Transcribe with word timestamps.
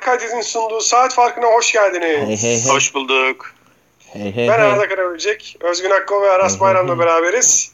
Kaydet'in 0.00 0.40
sunduğu 0.40 0.80
saat 0.80 1.14
farkına 1.14 1.46
hoş 1.46 1.72
geldiniz. 1.72 2.28
Hey 2.28 2.50
hey 2.50 2.64
hey. 2.64 2.74
Hoş 2.74 2.94
bulduk. 2.94 3.54
Hey 4.12 4.34
hey 4.34 4.48
Ben 4.48 4.58
hey. 4.58 4.66
Arda 4.66 4.88
Karaböcek, 4.88 5.56
Özgün 5.60 5.90
Akko 5.90 6.22
ve 6.22 6.30
Aras 6.30 6.60
Bayram'la 6.60 6.98
beraberiz. 6.98 7.72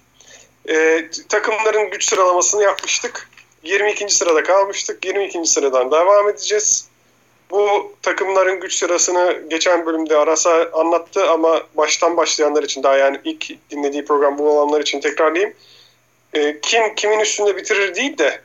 Ee, 0.69 1.09
takımların 1.29 1.91
güç 1.91 2.04
sıralamasını 2.04 2.62
yapmıştık. 2.62 3.31
22. 3.62 4.09
sırada 4.09 4.43
kalmıştık. 4.43 5.04
22. 5.04 5.47
sıradan 5.47 5.91
devam 5.91 6.29
edeceğiz. 6.29 6.89
Bu 7.51 7.93
takımların 8.03 8.61
güç 8.61 8.74
sırasını 8.74 9.43
geçen 9.51 9.87
bölümde 9.87 10.17
Aras'a 10.17 10.71
anlattı 10.72 11.31
ama 11.31 11.63
baştan 11.74 12.17
başlayanlar 12.17 12.63
için 12.63 12.83
daha 12.83 12.97
yani 12.97 13.21
ilk 13.24 13.71
dinlediği 13.71 14.04
program 14.04 14.38
bu 14.38 14.51
olanlar 14.51 14.81
için 14.81 15.01
tekrarlayayım. 15.01 15.54
Ee, 16.34 16.59
kim 16.62 16.95
kimin 16.95 17.20
üstünde 17.20 17.56
bitirir 17.56 17.95
değil 17.95 18.19
de 18.19 18.41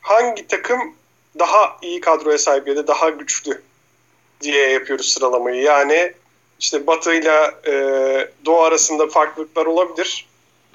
hangi 0.00 0.46
takım 0.46 0.94
daha 1.38 1.76
iyi 1.82 2.00
kadroya 2.00 2.38
sahip 2.38 2.68
ya 2.68 2.76
da 2.76 2.86
daha 2.86 3.08
güçlü 3.10 3.62
diye 4.40 4.68
yapıyoruz 4.68 5.12
sıralamayı. 5.12 5.62
Yani 5.62 6.12
işte 6.60 6.86
Batı 6.86 7.14
ile 7.14 7.50
Doğu 8.44 8.60
arasında 8.60 9.06
farklılıklar 9.06 9.66
olabilir 9.66 10.26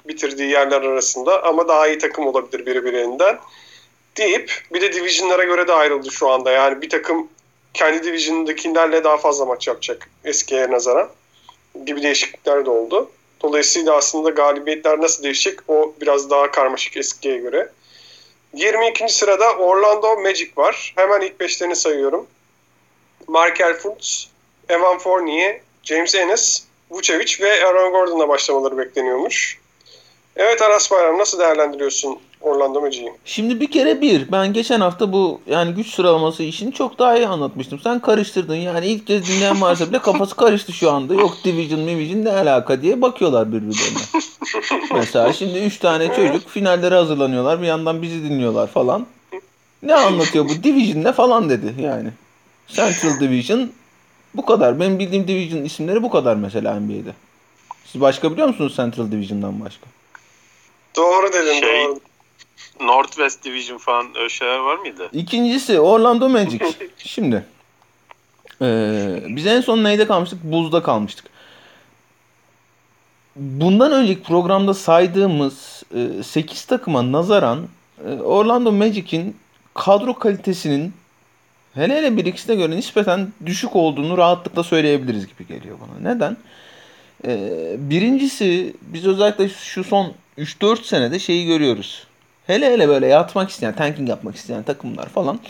bitirdiği 0.08 0.50
yerler 0.50 0.82
arasında 0.82 1.44
ama 1.44 1.68
daha 1.68 1.88
iyi 1.88 1.98
takım 1.98 2.26
olabilir 2.26 2.66
birbirinden 2.66 3.38
deyip 4.16 4.64
bir 4.72 4.80
de 4.80 4.92
divisionlara 4.92 5.44
göre 5.44 5.68
de 5.68 5.72
ayrıldı 5.72 6.10
şu 6.10 6.28
anda. 6.28 6.50
Yani 6.50 6.82
bir 6.82 6.90
takım 6.90 7.28
kendi 7.74 8.02
division'dakilerle 8.02 9.04
daha 9.04 9.16
fazla 9.16 9.44
maç 9.44 9.68
yapacak 9.68 10.10
eskiye 10.24 10.70
nazaran 10.70 11.08
gibi 11.86 12.02
değişiklikler 12.02 12.66
de 12.66 12.70
oldu. 12.70 13.10
Dolayısıyla 13.42 13.96
aslında 13.96 14.30
galibiyetler 14.30 15.00
nasıl 15.00 15.22
değişecek 15.22 15.58
o 15.68 15.94
biraz 16.00 16.30
daha 16.30 16.50
karmaşık 16.50 16.96
eskiye 16.96 17.38
göre. 17.38 17.68
22. 18.54 19.08
sırada 19.08 19.56
Orlando 19.56 20.16
Magic 20.16 20.50
var. 20.56 20.92
Hemen 20.96 21.20
ilk 21.20 21.40
beşlerini 21.40 21.76
sayıyorum. 21.76 22.26
Markel 23.28 23.74
Fultz, 23.74 24.28
Evan 24.68 24.98
Fournier, 24.98 25.60
James 25.82 26.14
Ennis, 26.14 26.64
Vucevic 26.90 27.36
ve 27.40 27.66
Aaron 27.66 27.92
Gordon'la 27.92 28.28
başlamaları 28.28 28.78
bekleniyormuş. 28.78 29.58
Evet 30.36 30.62
Aras 30.62 30.90
Bayram 30.90 31.18
nasıl 31.18 31.38
değerlendiriyorsun 31.38 32.20
Orlando 32.40 32.80
Magic'i? 32.80 33.12
Şimdi 33.24 33.60
bir 33.60 33.70
kere 33.70 34.00
bir. 34.00 34.32
Ben 34.32 34.52
geçen 34.52 34.80
hafta 34.80 35.12
bu 35.12 35.40
yani 35.46 35.74
güç 35.74 35.94
sıralaması 35.94 36.42
işini 36.42 36.72
çok 36.72 36.98
daha 36.98 37.16
iyi 37.16 37.26
anlatmıştım. 37.26 37.80
Sen 37.84 38.00
karıştırdın. 38.00 38.54
Yani 38.54 38.86
ilk 38.86 39.06
kez 39.06 39.28
dinleyen 39.28 39.60
varsa 39.60 39.88
bile 39.88 39.98
kafası 39.98 40.36
karıştı 40.36 40.72
şu 40.72 40.90
anda. 40.90 41.14
Yok 41.14 41.36
Division, 41.44 41.86
Division 41.86 42.24
ne 42.24 42.30
alaka 42.32 42.82
diye 42.82 43.02
bakıyorlar 43.02 43.48
birbirlerine. 43.52 43.98
Mesela 44.94 45.32
şimdi 45.32 45.58
3 45.58 45.78
tane 45.78 46.14
çocuk 46.16 46.48
finallere 46.48 46.94
hazırlanıyorlar. 46.94 47.62
Bir 47.62 47.66
yandan 47.66 48.02
bizi 48.02 48.24
dinliyorlar 48.24 48.66
falan. 48.66 49.06
Ne 49.82 49.94
anlatıyor 49.94 50.44
bu? 50.44 50.62
Division 50.62 51.04
ne 51.04 51.12
falan 51.12 51.50
dedi 51.50 51.74
yani. 51.82 52.08
Central 52.68 53.20
Division 53.20 53.70
bu 54.34 54.44
kadar. 54.46 54.80
Benim 54.80 54.98
bildiğim 54.98 55.28
Division 55.28 55.64
isimleri 55.64 56.02
bu 56.02 56.10
kadar 56.10 56.36
mesela 56.36 56.80
NBA'de. 56.80 57.12
Siz 57.84 58.00
başka 58.00 58.32
biliyor 58.32 58.48
musunuz 58.48 58.76
Central 58.76 59.10
Division'dan 59.10 59.60
başka? 59.60 59.86
Doğru 60.96 61.32
dedin 61.32 61.60
Şey- 61.60 61.84
doğru. 61.84 62.00
Northwest 62.80 63.44
Division 63.44 63.78
falan 63.78 64.06
öyle 64.16 64.28
şeyler 64.28 64.58
var 64.58 64.76
mıydı? 64.76 65.08
İkincisi 65.12 65.80
Orlando 65.80 66.28
Magic. 66.28 66.60
Şimdi 66.98 67.44
eee 68.60 69.22
biz 69.28 69.46
en 69.46 69.60
son 69.60 69.84
neyde 69.84 70.06
kalmıştık? 70.06 70.38
Buzda 70.44 70.82
kalmıştık. 70.82 71.26
Bundan 73.36 73.92
önceki 73.92 74.22
programda 74.22 74.74
saydığımız 74.74 75.82
8 76.22 76.64
takıma 76.64 77.12
nazaran 77.12 77.68
e, 78.06 78.10
Orlando 78.12 78.72
Magic'in 78.72 79.36
kadro 79.74 80.14
kalitesinin 80.18 80.92
hele 81.74 81.96
hele 81.96 82.16
bir 82.16 82.24
ikisine 82.24 82.56
göre 82.56 82.76
nispeten 82.76 83.32
düşük 83.46 83.76
olduğunu 83.76 84.18
rahatlıkla 84.18 84.62
söyleyebiliriz 84.62 85.26
gibi 85.26 85.46
geliyor 85.46 85.76
bana. 85.80 86.14
Neden? 86.14 86.36
Ee, 87.26 87.76
birincisi 87.78 88.74
biz 88.82 89.06
özellikle 89.06 89.48
şu 89.48 89.84
son 89.84 90.12
3-4 90.38 90.84
senede 90.84 91.18
şeyi 91.18 91.46
görüyoruz. 91.46 92.06
Hele 92.50 92.72
hele 92.72 92.88
böyle 92.88 93.06
yatmak 93.06 93.50
isteyen, 93.50 93.76
tanking 93.76 94.08
yapmak 94.08 94.36
isteyen 94.36 94.62
takımlar 94.62 95.08
falan. 95.08 95.40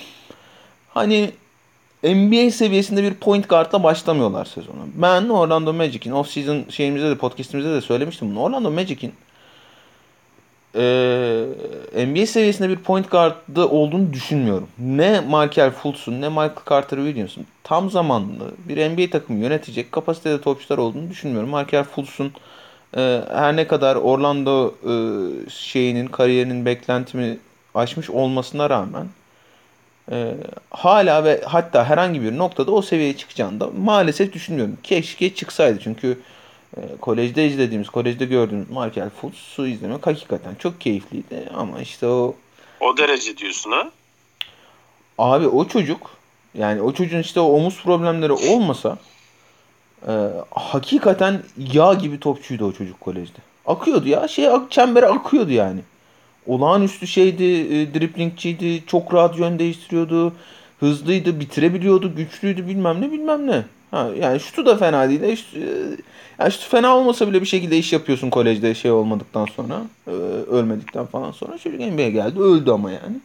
Hani 0.89 1.31
NBA 2.03 2.51
seviyesinde 2.51 3.03
bir 3.03 3.15
point 3.15 3.49
guardla 3.49 3.83
başlamıyorlar 3.83 4.45
sezonu. 4.45 4.79
Ben 4.95 5.29
Orlando 5.29 5.73
Magic'in 5.73 6.13
off-season 6.13 6.71
şeyimizde 6.71 7.11
de 7.11 7.15
podcast'imizde 7.15 7.71
de 7.75 7.81
söylemiştim 7.81 8.31
bunu. 8.31 8.41
Orlando 8.43 8.71
Magic'in 8.71 9.13
eee 10.75 11.47
NBA 12.07 12.27
seviyesinde 12.27 12.69
bir 12.69 12.77
point 12.77 13.11
guard'ı 13.11 13.69
olduğunu 13.69 14.13
düşünmüyorum. 14.13 14.69
Ne 14.79 15.21
Markel 15.21 15.71
Fultz'un 15.71 16.21
ne 16.21 16.29
Michael 16.29 16.51
Carter 16.71 16.97
Williams'ın 16.97 17.47
tam 17.65 17.91
zamanlı 17.91 18.51
bir 18.69 18.91
NBA 18.91 19.11
takımı 19.11 19.39
yönetecek 19.39 19.93
kapasitede 19.93 20.41
topçular 20.41 20.79
olduğunu 20.79 21.11
düşünmüyorum. 21.11 21.51
Markel 21.51 21.85
Fultz'un 21.85 22.33
eee, 22.97 23.23
her 23.33 23.57
ne 23.57 23.67
kadar 23.67 23.97
Orlando 23.97 24.75
eee, 24.87 25.51
şeyinin 25.51 26.07
kariyerinin 26.07 26.65
beklentimi 26.67 27.39
aşmış 27.75 28.11
olmasına 28.11 28.71
rağmen 28.71 29.07
eee, 30.11 30.35
hala 30.71 31.25
ve 31.25 31.41
hatta 31.47 31.85
herhangi 31.85 32.23
bir 32.23 32.39
noktada 32.39 32.71
o 32.73 32.83
seviyeye 32.83 33.17
çıkacağını 33.17 33.61
da 33.61 33.71
maalesef 33.85 34.33
düşünmüyorum. 34.33 34.79
Keşke 34.83 35.35
çıksaydı 35.35 35.79
çünkü 35.85 36.19
e, 36.77 36.81
kolejde 37.01 37.47
izlediğimiz, 37.47 37.89
kolejde 37.91 38.25
gördüğümüz 38.25 38.71
Markel 38.71 39.11
Fultz'u 39.11 39.67
izlemek 39.67 40.07
hakikaten 40.07 40.55
çok 40.59 40.81
keyifliydi. 40.81 41.49
Ama 41.57 41.81
işte 41.81 42.07
o 42.07 42.35
O 42.81 42.97
derece 42.97 43.37
diyorsun 43.37 43.71
ha? 43.73 43.91
abi 45.19 45.47
o 45.49 45.69
çocuk 45.69 46.11
yani 46.55 46.83
o 46.83 46.93
çocuğun 46.93 47.19
işte 47.21 47.41
o 47.41 47.45
omuz 47.45 47.83
problemleri 47.83 48.33
olmasa 48.33 48.99
e, 50.09 50.13
hakikaten 50.51 51.43
yağ 51.73 51.95
gibi 51.95 52.21
topçuydu 52.21 52.65
o 52.65 52.73
çocuk 52.73 53.01
kolejde. 53.01 53.39
Akıyordu 53.67 54.09
ya. 54.09 54.29
Şey 54.29 54.49
çembere 54.71 55.07
akıyordu 55.07 55.51
yani. 55.51 55.81
Olağanüstü 56.47 57.07
şeydi, 57.07 57.45
e, 57.45 57.95
driplingçiydi, 57.95 58.87
çok 58.87 59.15
rahat 59.15 59.39
yön 59.39 59.59
değiştiriyordu, 59.59 60.33
hızlıydı, 60.81 61.41
bitirebiliyordu, 61.41 62.15
güçlüydü 62.17 62.67
bilmem 62.69 63.01
ne 63.01 63.13
bilmem 63.13 63.47
ne. 63.47 63.65
Ha, 63.91 64.09
yani 64.21 64.41
şutu 64.41 64.67
da 64.67 64.77
fena 64.77 65.09
değil. 65.09 65.21
de 65.21 65.33
şutu- 65.33 65.99
yani 66.39 66.53
şutu 66.53 66.69
fena 66.69 66.97
olmasa 66.97 67.29
bile 67.29 67.41
bir 67.41 67.47
şekilde 67.47 67.79
iş 67.79 67.93
yapıyorsun 67.93 68.31
kolejde 68.31 68.75
şey 68.75 68.91
olmadıktan 68.91 69.47
sonra, 69.57 69.81
e, 70.07 70.11
ölmedikten 70.51 71.07
falan 71.07 71.33
sonra. 71.33 71.59
Çocuk 71.59 71.81
NBA'ye 71.81 72.11
geldi, 72.11 72.41
öldü 72.41 72.71
ama 72.71 72.91
yani. 72.91 73.17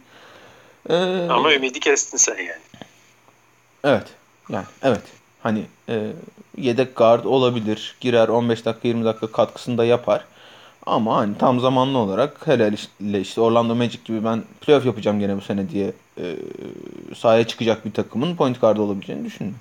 E, 0.90 0.94
Ama 1.28 1.54
ümidi 1.54 1.80
kestin 1.80 2.18
sen 2.18 2.36
yani. 2.36 2.62
Evet. 3.84 4.06
Yani 4.50 4.64
evet. 4.82 5.02
Hani 5.46 5.62
e, 5.88 6.12
yedek 6.58 6.96
guard 6.96 7.24
olabilir. 7.24 7.96
Girer 8.00 8.28
15 8.28 8.64
dakika 8.64 8.88
20 8.88 9.04
dakika 9.04 9.32
katkısını 9.32 9.78
da 9.78 9.84
yapar. 9.84 10.24
Ama 10.86 11.16
hani 11.16 11.38
tam 11.38 11.60
zamanlı 11.60 11.98
olarak 11.98 12.46
hele 12.46 12.72
işte, 13.20 13.40
Orlando 13.40 13.74
Magic 13.74 13.98
gibi 14.04 14.24
ben 14.24 14.42
playoff 14.60 14.86
yapacağım 14.86 15.20
gene 15.20 15.36
bu 15.36 15.40
sene 15.40 15.70
diye 15.70 15.92
e, 16.18 16.36
sahaya 17.16 17.46
çıkacak 17.46 17.84
bir 17.84 17.92
takımın 17.92 18.36
point 18.36 18.60
guard 18.60 18.76
olabileceğini 18.76 19.24
düşünmüyorum. 19.24 19.60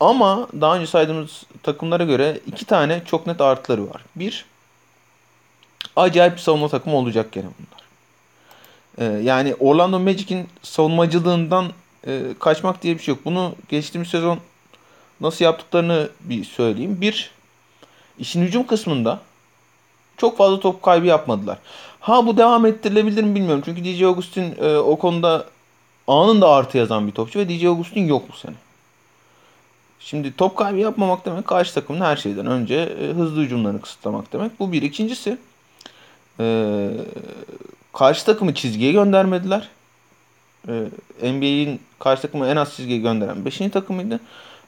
Ama 0.00 0.48
daha 0.60 0.76
önce 0.76 0.86
saydığımız 0.86 1.42
takımlara 1.62 2.04
göre 2.04 2.40
iki 2.46 2.64
tane 2.64 3.02
çok 3.06 3.26
net 3.26 3.40
artıları 3.40 3.90
var. 3.90 4.04
Bir, 4.16 4.44
acayip 5.96 6.34
bir 6.34 6.40
savunma 6.40 6.68
takımı 6.68 6.96
olacak 6.96 7.32
gene 7.32 7.46
bunlar. 7.58 7.82
Ee, 8.98 9.22
yani 9.22 9.54
Orlando 9.54 10.00
Magic'in 10.00 10.48
savunmacılığından 10.62 11.72
e, 12.06 12.22
kaçmak 12.40 12.82
diye 12.82 12.98
bir 12.98 13.02
şey 13.02 13.14
yok. 13.14 13.24
Bunu 13.24 13.54
geçtiğimiz 13.68 14.08
sezon 14.08 14.38
nasıl 15.22 15.44
yaptıklarını 15.44 16.08
bir 16.20 16.44
söyleyeyim. 16.44 17.00
Bir, 17.00 17.30
işin 18.18 18.42
hücum 18.42 18.66
kısmında 18.66 19.20
çok 20.16 20.38
fazla 20.38 20.60
top 20.60 20.82
kaybı 20.82 21.06
yapmadılar. 21.06 21.58
Ha 22.00 22.26
bu 22.26 22.36
devam 22.36 22.66
ettirilebilir 22.66 23.24
mi 23.24 23.34
bilmiyorum. 23.34 23.62
Çünkü 23.64 23.84
DJ 23.84 24.02
Augustin 24.02 24.56
e, 24.60 24.76
o 24.76 24.98
konuda 24.98 25.46
anında 26.06 26.48
artı 26.48 26.78
yazan 26.78 27.06
bir 27.06 27.12
topçu 27.12 27.38
ve 27.38 27.48
DJ 27.48 27.64
Augustin 27.64 28.06
yok 28.06 28.22
bu 28.32 28.36
sene. 28.36 28.54
Şimdi 30.00 30.36
top 30.36 30.56
kaybı 30.56 30.78
yapmamak 30.78 31.26
demek 31.26 31.46
karşı 31.46 31.74
takımın 31.74 32.00
her 32.00 32.16
şeyden 32.16 32.46
önce 32.46 32.74
e, 32.74 33.06
hızlı 33.06 33.42
hücumlarını 33.42 33.80
kısıtlamak 33.80 34.32
demek. 34.32 34.60
Bu 34.60 34.72
bir. 34.72 34.82
İkincisi 34.82 35.38
e, 36.40 36.88
karşı 37.92 38.24
takımı 38.24 38.54
çizgiye 38.54 38.92
göndermediler. 38.92 39.68
E, 40.68 40.72
NBA'in 41.22 41.80
karşı 41.98 42.22
takımı 42.22 42.46
en 42.46 42.56
az 42.56 42.74
çizgiye 42.76 42.98
gönderen 42.98 43.44
5. 43.44 43.58
takımıydı. 43.72 44.20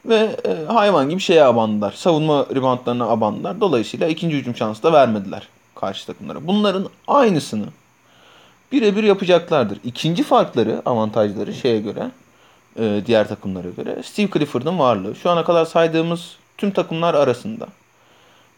Ve 0.05 0.35
e, 0.45 0.73
hayvan 0.73 1.09
gibi 1.09 1.21
şeye 1.21 1.43
abandılar. 1.43 1.91
Savunma 1.91 2.45
reboundlarına 2.55 3.05
abandılar. 3.05 3.61
Dolayısıyla 3.61 4.07
ikinci 4.07 4.37
hücum 4.37 4.55
şansı 4.55 4.83
da 4.83 4.93
vermediler 4.93 5.47
karşı 5.75 6.05
takımlara. 6.05 6.47
Bunların 6.47 6.89
aynısını 7.07 7.65
birebir 8.71 9.03
yapacaklardır. 9.03 9.79
İkinci 9.83 10.23
farkları, 10.23 10.81
avantajları 10.85 11.53
şeye 11.53 11.79
göre, 11.79 12.11
e, 12.79 13.01
diğer 13.05 13.27
takımlara 13.27 13.69
göre 13.69 14.03
Steve 14.03 14.29
Clifford'ın 14.33 14.79
varlığı. 14.79 15.15
Şu 15.15 15.29
ana 15.29 15.43
kadar 15.43 15.65
saydığımız 15.65 16.35
tüm 16.57 16.71
takımlar 16.71 17.13
arasında 17.13 17.67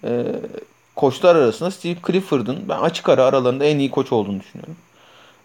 e, 0.04 0.26
koçlar 0.96 1.36
arasında 1.36 1.72
Steve 1.72 1.96
Clifford'ın 2.08 2.58
ben 2.70 2.80
açık 2.80 3.10
ara 3.10 3.24
aralarında 3.24 3.66
en 3.66 3.80
iyi 3.80 3.92
koç 3.92 4.12
olduğunu 4.12 4.40
düşünüyorum. 4.40 4.76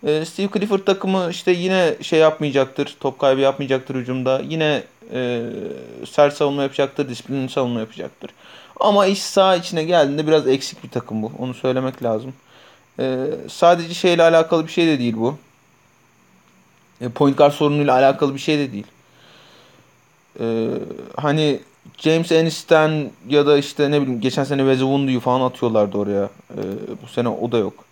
E, 0.07 0.25
Steve 0.25 0.49
Clifford 0.55 0.81
takımı 0.81 1.29
işte 1.31 1.51
yine 1.53 1.95
şey 2.03 2.19
yapmayacaktır. 2.19 2.97
Top 3.01 3.19
kaybı 3.19 3.41
yapmayacaktır 3.41 3.95
hücumda. 3.95 4.41
Yine 4.49 4.83
e, 5.13 5.43
sert 6.11 6.35
savunma 6.35 6.63
yapacaktır. 6.63 7.09
Disiplinli 7.09 7.49
savunma 7.49 7.81
yapacaktır. 7.81 8.31
Ama 8.81 9.07
iş 9.07 9.23
sağ 9.23 9.57
içine 9.57 9.85
geldiğinde 9.85 10.27
biraz 10.27 10.49
eksik 10.49 10.85
bir 10.85 10.91
takım 10.91 11.23
bu. 11.23 11.33
Onu 11.39 11.55
söylemek 11.55 12.03
lazım. 12.03 12.35
E, 12.99 13.27
sadece 13.49 13.95
şeyle 13.95 14.23
alakalı 14.23 14.67
bir 14.67 14.73
şey 14.73 14.87
de 14.87 14.99
değil 14.99 15.15
bu. 15.17 15.39
E, 17.01 17.09
point 17.09 17.39
guard 17.39 17.53
sorunuyla 17.53 17.95
alakalı 17.95 18.35
bir 18.35 18.41
şey 18.41 18.59
de 18.59 18.73
değil. 18.73 18.87
E, 20.41 20.69
hani 21.17 21.61
James 21.99 22.33
Ennis'ten 22.33 23.11
ya 23.29 23.47
da 23.47 23.59
işte 23.59 23.91
ne 23.91 24.03
bileyim 24.03 24.21
geçen 24.21 24.45
sene 24.45 24.67
Vezewundu'yu 24.67 25.21
falan 25.21 25.41
atıyorlardı 25.41 25.99
oraya. 25.99 26.25
E, 26.51 26.63
bu 27.03 27.09
sene 27.09 27.29
o 27.29 27.53
da 27.53 27.59
yok. 27.59 27.85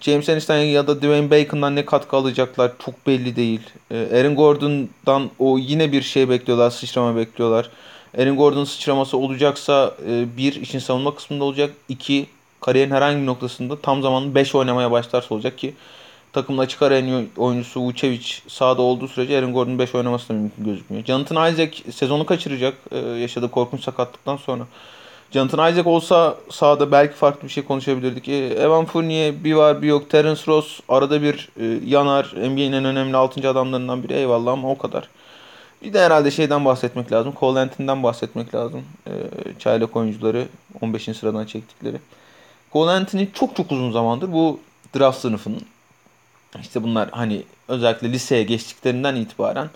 James 0.00 0.28
Ennis'ten 0.28 0.58
ya 0.58 0.86
da 0.86 1.02
Dwayne 1.02 1.30
Bacon'dan 1.30 1.76
ne 1.76 1.84
katkı 1.84 2.16
alacaklar 2.16 2.72
çok 2.84 3.06
belli 3.06 3.36
değil. 3.36 3.60
E, 3.90 4.08
Aaron 4.18 4.34
Gordon'dan 4.34 5.30
o 5.38 5.58
yine 5.58 5.92
bir 5.92 6.02
şey 6.02 6.28
bekliyorlar, 6.28 6.70
sıçrama 6.70 7.16
bekliyorlar. 7.16 7.70
Aaron 8.18 8.36
Gordon'un 8.36 8.64
sıçraması 8.64 9.16
olacaksa 9.16 9.94
e, 10.08 10.36
bir 10.36 10.54
işin 10.54 10.78
savunma 10.78 11.14
kısmında 11.14 11.44
olacak. 11.44 11.70
iki 11.88 12.26
kariyerin 12.60 12.90
herhangi 12.90 13.20
bir 13.20 13.26
noktasında 13.26 13.80
tam 13.80 14.02
zamanlı 14.02 14.34
5 14.34 14.54
oynamaya 14.54 14.90
başlarsa 14.90 15.34
olacak 15.34 15.58
ki 15.58 15.74
takımın 16.32 16.62
açık 16.62 16.82
en 16.82 17.26
oyuncusu 17.36 17.80
Vucevic 17.80 18.26
sahada 18.48 18.82
olduğu 18.82 19.08
sürece 19.08 19.38
Aaron 19.38 19.52
Gordon 19.52 19.78
5 19.78 19.94
oynaması 19.94 20.28
da 20.28 20.32
mümkün 20.32 20.64
gözükmüyor. 20.64 21.04
Jonathan 21.04 21.52
Isaac 21.52 21.94
sezonu 21.94 22.26
kaçıracak 22.26 22.74
e, 22.90 22.98
yaşadığı 22.98 23.50
korkunç 23.50 23.82
sakatlıktan 23.82 24.36
sonra. 24.36 24.66
Jonathan 25.34 25.72
Isaac 25.72 25.86
olsa 25.86 26.36
sahada 26.50 26.92
belki 26.92 27.14
farklı 27.14 27.48
bir 27.48 27.52
şey 27.52 27.64
konuşabilirdik. 27.64 28.28
E, 28.28 28.46
Evan 28.46 28.84
Fournier 28.84 29.44
bir 29.44 29.54
var 29.54 29.82
bir 29.82 29.86
yok. 29.86 30.10
Terence 30.10 30.42
Ross 30.46 30.80
arada 30.88 31.22
bir 31.22 31.48
e, 31.60 31.64
yanar. 31.86 32.32
NBA'nin 32.36 32.72
en 32.72 32.84
önemli 32.84 33.16
6. 33.16 33.48
adamlarından 33.48 34.02
biri 34.02 34.12
eyvallah 34.12 34.52
ama 34.52 34.70
o 34.70 34.78
kadar. 34.78 35.08
Bir 35.82 35.92
de 35.92 36.00
herhalde 36.00 36.30
şeyden 36.30 36.64
bahsetmek 36.64 37.12
lazım. 37.12 37.34
Cole 37.40 37.60
Anthony'den 37.60 38.02
bahsetmek 38.02 38.54
lazım. 38.54 38.82
E, 39.06 39.12
çaylak 39.58 39.96
oyuncuları 39.96 40.46
15. 40.80 41.04
sıradan 41.04 41.46
çektikleri. 41.46 41.96
Cole 42.72 42.90
Anthony 42.90 43.26
çok 43.34 43.56
çok 43.56 43.72
uzun 43.72 43.92
zamandır 43.92 44.32
bu 44.32 44.60
draft 44.96 45.20
sınıfının 45.20 45.62
işte 46.60 46.82
bunlar 46.82 47.08
hani 47.10 47.42
özellikle 47.68 48.12
liseye 48.12 48.42
geçtiklerinden 48.42 49.14
itibaren 49.14 49.70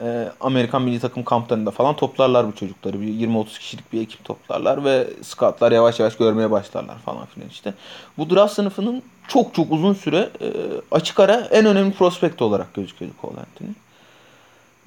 e, 0.00 0.28
Amerikan 0.40 0.82
milli 0.82 1.00
takım 1.00 1.24
kamplarında 1.24 1.70
falan 1.70 1.96
toplarlar 1.96 2.46
bu 2.46 2.56
çocukları. 2.56 3.00
Bir 3.00 3.06
20-30 3.06 3.58
kişilik 3.58 3.92
bir 3.92 4.00
ekip 4.02 4.24
toplarlar 4.24 4.84
ve 4.84 5.06
scoutlar 5.22 5.72
yavaş 5.72 6.00
yavaş 6.00 6.16
görmeye 6.16 6.50
başlarlar 6.50 6.98
falan 6.98 7.26
filan 7.26 7.48
işte. 7.48 7.74
Bu 8.18 8.30
draft 8.30 8.54
sınıfının 8.54 9.02
çok 9.28 9.54
çok 9.54 9.72
uzun 9.72 9.94
süre 9.94 10.30
e, 10.40 10.52
açık 10.90 11.20
ara 11.20 11.48
en 11.50 11.66
önemli 11.66 11.92
prospekt 11.92 12.42
olarak 12.42 12.74
gözüküyordu 12.74 13.16
Cole 13.22 13.36
Anthony. 13.38 13.70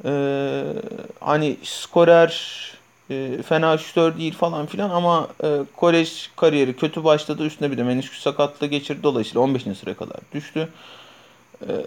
E, 0.06 0.12
hani 1.20 1.58
skorer 1.64 2.76
e, 3.10 3.42
fena 3.48 3.78
şütör 3.78 4.18
değil 4.18 4.34
falan 4.34 4.66
filan 4.66 4.90
ama 4.90 5.28
e, 5.44 5.60
kolej 5.76 6.30
kariyeri 6.36 6.76
kötü 6.76 7.04
başladı. 7.04 7.46
Üstüne 7.46 7.72
bir 7.72 7.78
de 7.78 7.84
menisküs 7.84 8.22
sakatlığı 8.22 8.68
geçirdi. 8.68 9.04
Dolayısıyla 9.04 9.42
15. 9.42 9.64
sıraya 9.64 9.98
kadar 9.98 10.18
düştü. 10.34 10.70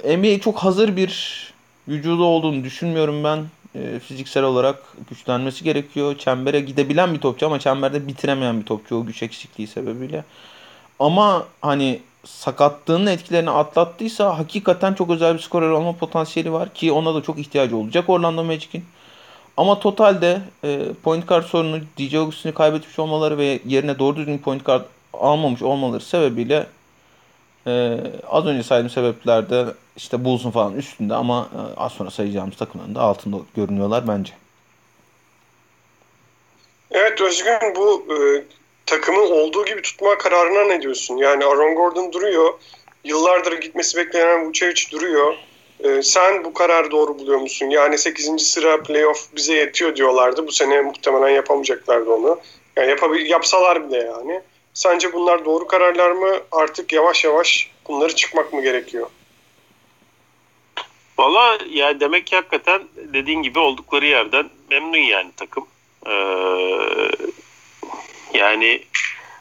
E, 0.05 0.19
NBA 0.19 0.41
çok 0.41 0.59
hazır 0.59 0.97
bir 0.97 1.13
vücudu 1.89 2.25
olduğunu 2.25 2.65
düşünmüyorum 2.65 3.25
ben. 3.25 3.45
E, 3.75 3.99
fiziksel 3.99 4.43
olarak 4.43 4.83
güçlenmesi 5.11 5.65
gerekiyor. 5.65 6.19
Çembere 6.19 6.61
gidebilen 6.61 7.15
bir 7.15 7.21
topçu 7.21 7.47
ama 7.47 7.59
çemberde 7.59 8.09
bitiremeyen 8.09 8.61
bir 8.61 8.67
topçu 8.67 8.97
o 8.97 9.07
güç 9.07 9.23
eksikliği 9.23 9.69
sebebiyle. 9.69 10.25
Ama 10.99 11.47
hani 11.63 12.01
sakatlığının 12.25 13.07
etkilerini 13.07 13.51
atlattıysa 13.51 14.39
hakikaten 14.39 14.95
çok 14.95 15.11
özel 15.11 15.35
bir 15.35 15.39
skorer 15.39 15.71
olma 15.71 15.93
potansiyeli 15.93 16.53
var 16.53 16.75
ki 16.75 16.93
ona 16.93 17.15
da 17.15 17.23
çok 17.23 17.39
ihtiyacı 17.39 17.77
olacak 17.77 18.09
Orlando 18.09 18.45
Magic'in. 18.45 18.85
Ama 19.57 19.81
totalde 19.81 20.41
e, 20.65 20.81
point 21.03 21.29
guard 21.29 21.45
sorunu 21.45 21.81
DJ 21.99 22.15
Augustin'i 22.15 22.55
kaybetmiş 22.55 22.99
olmaları 22.99 23.39
ve 23.39 23.61
yerine 23.67 23.99
doğru 23.99 24.17
düzgün 24.17 24.39
point 24.39 24.65
guard 24.65 24.85
almamış 25.13 25.63
olmaları 25.63 26.01
sebebiyle 26.01 26.67
e, 27.67 27.99
az 28.29 28.47
önce 28.47 28.63
saydığım 28.63 28.91
sebeplerde 28.91 29.67
işte 29.97 30.25
Bulls'un 30.25 30.51
falan 30.51 30.77
üstünde 30.77 31.15
ama 31.15 31.49
e, 31.55 31.81
az 31.81 31.93
sonra 31.93 32.11
sayacağımız 32.11 32.57
takımların 32.57 32.95
da 32.95 33.01
altında 33.01 33.37
görünüyorlar 33.57 34.09
bence. 34.09 34.33
Evet 36.91 37.21
Özgün 37.21 37.75
bu 37.77 38.07
e, 38.15 38.45
takımı 38.87 39.21
olduğu 39.21 39.65
gibi 39.65 39.83
tutma 39.83 40.19
kararına 40.19 40.65
ne 40.65 40.83
diyorsun? 40.83 41.17
Yani 41.17 41.45
Aaron 41.45 41.75
Gordon 41.75 42.13
duruyor. 42.13 42.53
Yıllardır 43.05 43.61
gitmesi 43.61 43.97
beklenen 43.97 44.49
Vucevic 44.49 44.83
duruyor. 44.93 45.35
E, 45.81 46.03
sen 46.03 46.45
bu 46.45 46.55
kararı 46.55 46.91
doğru 46.91 47.19
buluyor 47.19 47.39
musun? 47.39 47.67
Yani 47.67 47.99
8. 47.99 48.43
sıra 48.43 48.83
playoff 48.83 49.37
bize 49.37 49.55
yetiyor 49.55 49.97
diyorlardı. 49.97 50.47
Bu 50.47 50.53
sene 50.53 50.81
muhtemelen 50.81 51.29
yapamayacaklardı 51.29 52.11
onu. 52.11 52.41
Yani 52.77 52.91
yapabil 52.91 53.31
yapsalar 53.31 53.89
bile 53.89 53.97
yani. 53.97 54.41
Sence 54.79 55.13
bunlar 55.13 55.45
doğru 55.45 55.67
kararlar 55.67 56.11
mı? 56.11 56.41
Artık 56.53 56.93
yavaş 56.93 57.25
yavaş 57.25 57.71
bunları 57.89 58.15
çıkmak 58.15 58.53
mı 58.53 58.63
gerekiyor? 58.63 59.11
Valla 61.19 61.59
ya 61.71 62.01
demek 62.01 62.27
ki 62.27 62.37
hakikaten 62.37 62.83
dediğin 62.97 63.43
gibi 63.43 63.59
oldukları 63.59 64.07
yerden 64.07 64.51
memnun 64.71 64.99
yani 64.99 65.31
takım. 65.37 65.67
Ee, 66.07 66.13
yani 68.35 68.85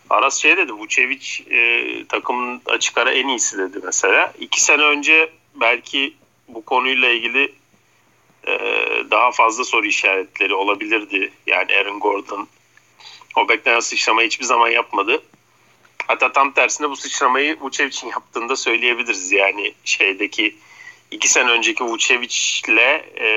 Aras 0.10 0.38
şey 0.38 0.58
dedi 0.58 0.74
Vucevic 0.74 1.44
e, 1.50 1.84
takımın 2.06 2.62
açık 2.66 2.98
ara 2.98 3.12
en 3.12 3.28
iyisi 3.28 3.58
dedi 3.58 3.80
mesela. 3.84 4.34
İki 4.40 4.64
sene 4.64 4.84
önce 4.84 5.30
belki 5.56 6.14
bu 6.48 6.66
konuyla 6.66 7.10
ilgili 7.10 7.54
e, 8.48 8.60
daha 9.12 9.32
fazla 9.32 9.64
soru 9.64 9.86
işaretleri 9.86 10.54
olabilirdi. 10.54 11.32
Yani 11.48 11.76
Aaron 11.76 12.00
Gordon 12.00 12.48
o 13.38 13.50
beklenen 13.50 13.80
sıçramayı 13.80 14.28
hiçbir 14.28 14.46
zaman 14.46 14.70
yapmadı. 14.70 15.24
Hatta 16.08 16.32
tam 16.32 16.52
tersine 16.52 16.90
bu 16.90 16.96
sıçramayı 16.96 17.60
Vucevic'in 17.60 18.10
yaptığında 18.10 18.56
söyleyebiliriz. 18.56 19.32
Yani 19.32 19.74
şeydeki 19.86 20.56
iki 21.12 21.28
sene 21.28 21.52
önceki 21.52 21.84
Vucevic'le 21.84 23.04
e, 23.16 23.28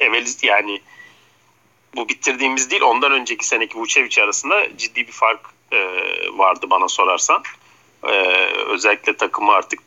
evvel 0.00 0.26
yani 0.42 0.80
bu 1.96 2.08
bitirdiğimiz 2.08 2.70
değil 2.70 2.82
ondan 2.82 3.12
önceki 3.12 3.46
seneki 3.46 3.78
Vucevic 3.78 4.22
arasında 4.22 4.76
ciddi 4.76 5.06
bir 5.06 5.12
fark 5.12 5.40
e, 5.72 5.78
vardı 6.32 6.66
bana 6.70 6.88
sorarsan. 6.88 7.42
E, 8.04 8.12
özellikle 8.66 9.16
takımı 9.16 9.52
artık 9.52 9.80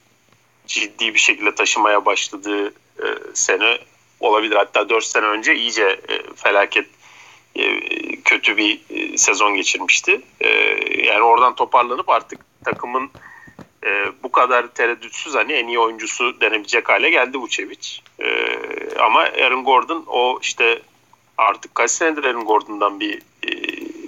ciddi 0.67 1.13
bir 1.13 1.19
şekilde 1.19 1.55
taşımaya 1.55 2.05
başladığı 2.05 2.67
e, 2.99 3.05
sene 3.33 3.77
olabilir. 4.19 4.55
Hatta 4.55 4.89
4 4.89 5.03
sene 5.03 5.25
önce 5.25 5.55
iyice 5.55 5.99
e, 6.09 6.33
felaket 6.35 6.98
kötü 8.25 8.57
bir 8.57 8.79
e, 8.89 9.17
sezon 9.17 9.55
geçirmişti. 9.55 10.21
E, 10.41 10.47
yani 11.03 11.21
oradan 11.21 11.55
toparlanıp 11.55 12.09
artık 12.09 12.39
takımın 12.63 13.09
bu 14.23 14.31
kadar 14.31 14.67
tereddütsüz 14.67 15.35
hani 15.35 15.53
en 15.53 15.67
iyi 15.67 15.79
oyuncusu 15.79 16.41
denebilecek 16.41 16.89
hale 16.89 17.09
geldi 17.09 17.37
Vucevic. 17.37 17.99
ama 18.99 19.19
Aaron 19.19 19.63
Gordon 19.63 20.03
o 20.07 20.39
işte 20.41 20.81
artık 21.37 21.75
kaç 21.75 21.91
senedir 21.91 22.23
Aaron 22.23 22.45
Gordon'dan 22.45 22.99
bir 22.99 23.21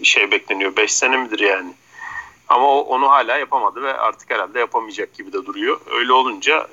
şey 0.04 0.32
bekleniyor. 0.32 0.76
5 0.76 0.94
sene 0.94 1.18
midir 1.18 1.40
yani? 1.40 1.72
Ama 2.48 2.68
o, 2.68 2.80
onu 2.80 3.10
hala 3.10 3.38
yapamadı 3.38 3.82
ve 3.82 3.94
artık 3.94 4.32
herhalde 4.32 4.60
yapamayacak 4.60 5.14
gibi 5.14 5.34
de 5.34 5.46
duruyor. 5.46 5.82
Öyle 5.92 6.14
olunca 6.14 6.68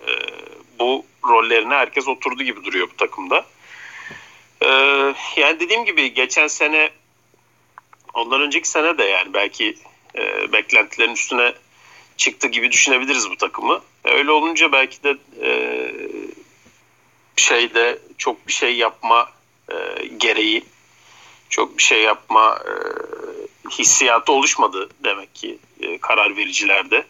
bu 0.79 1.05
rollerine 1.29 1.75
herkes 1.75 2.09
oturdu 2.09 2.43
gibi 2.43 2.65
duruyor 2.65 2.89
bu 2.93 2.97
takımda. 2.97 3.45
Yani 5.37 5.61
dediğim 5.61 5.85
gibi 5.85 6.15
geçen 6.15 6.47
sene 6.47 6.91
ondan 8.15 8.41
önceki 8.41 8.69
sene 8.69 8.99
de 8.99 9.05
yani 9.05 9.35
belki 9.35 9.77
e, 10.15 10.53
beklentilerin 10.53 11.13
üstüne 11.13 11.53
çıktı 12.17 12.49
gibi 12.49 12.73
düşünebiliriz 12.73 13.31
bu 13.31 13.37
takımı. 13.37 13.81
E, 14.05 14.11
öyle 14.11 14.31
olunca 14.31 14.73
belki 14.73 15.03
de 15.03 15.17
e, 15.43 15.53
şeyde 17.37 17.99
çok 18.19 18.49
bir 18.49 18.53
şey 18.53 18.77
yapma 18.77 19.31
e, 19.71 20.07
gereği, 20.07 20.65
çok 21.51 21.79
bir 21.79 21.83
şey 21.83 22.03
yapma 22.03 22.59
e, 22.59 22.73
hissiyatı 23.71 24.33
oluşmadı 24.33 24.91
demek 25.05 25.35
ki 25.35 25.59
e, 25.81 25.99
karar 25.99 26.37
vericilerde. 26.37 27.07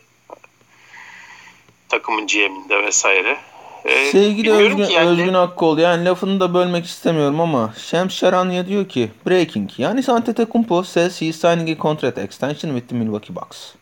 Takımın 1.89 2.27
GM'inde 2.27 2.83
vesaire. 2.83 3.39
Ee, 3.85 4.11
Sevgili 4.13 4.53
Özgün, 4.53 4.85
yani. 4.85 5.09
Özgün 5.09 5.35
Akkol 5.35 5.79
yani 5.79 6.05
lafını 6.05 6.41
da 6.41 6.55
bölmek 6.55 6.87
istemiyorum 6.87 7.41
ama 7.41 7.75
Şems 7.79 8.15
Şaranya 8.15 8.67
diyor 8.67 8.89
ki 8.89 9.11
Breaking 9.27 9.71
yani 9.79 10.05
Antetokounmpo 10.09 10.83
says 10.83 11.21
he 11.21 11.27
is 11.27 11.41
signing 11.41 11.79
a 11.79 11.83
contract 11.83 12.19
extension 12.19 12.71
with 12.71 12.89
the 12.89 12.95
Milwaukee 12.97 13.35
Bucks. 13.37 13.75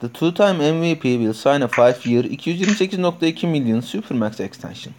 The 0.00 0.08
two-time 0.08 0.72
MVP 0.72 1.02
will 1.02 1.32
sign 1.32 1.60
a 1.60 1.66
5-year 1.66 2.24
228.2 2.24 3.46
million 3.46 3.80
Supermax 3.80 4.40
extension. 4.40 4.94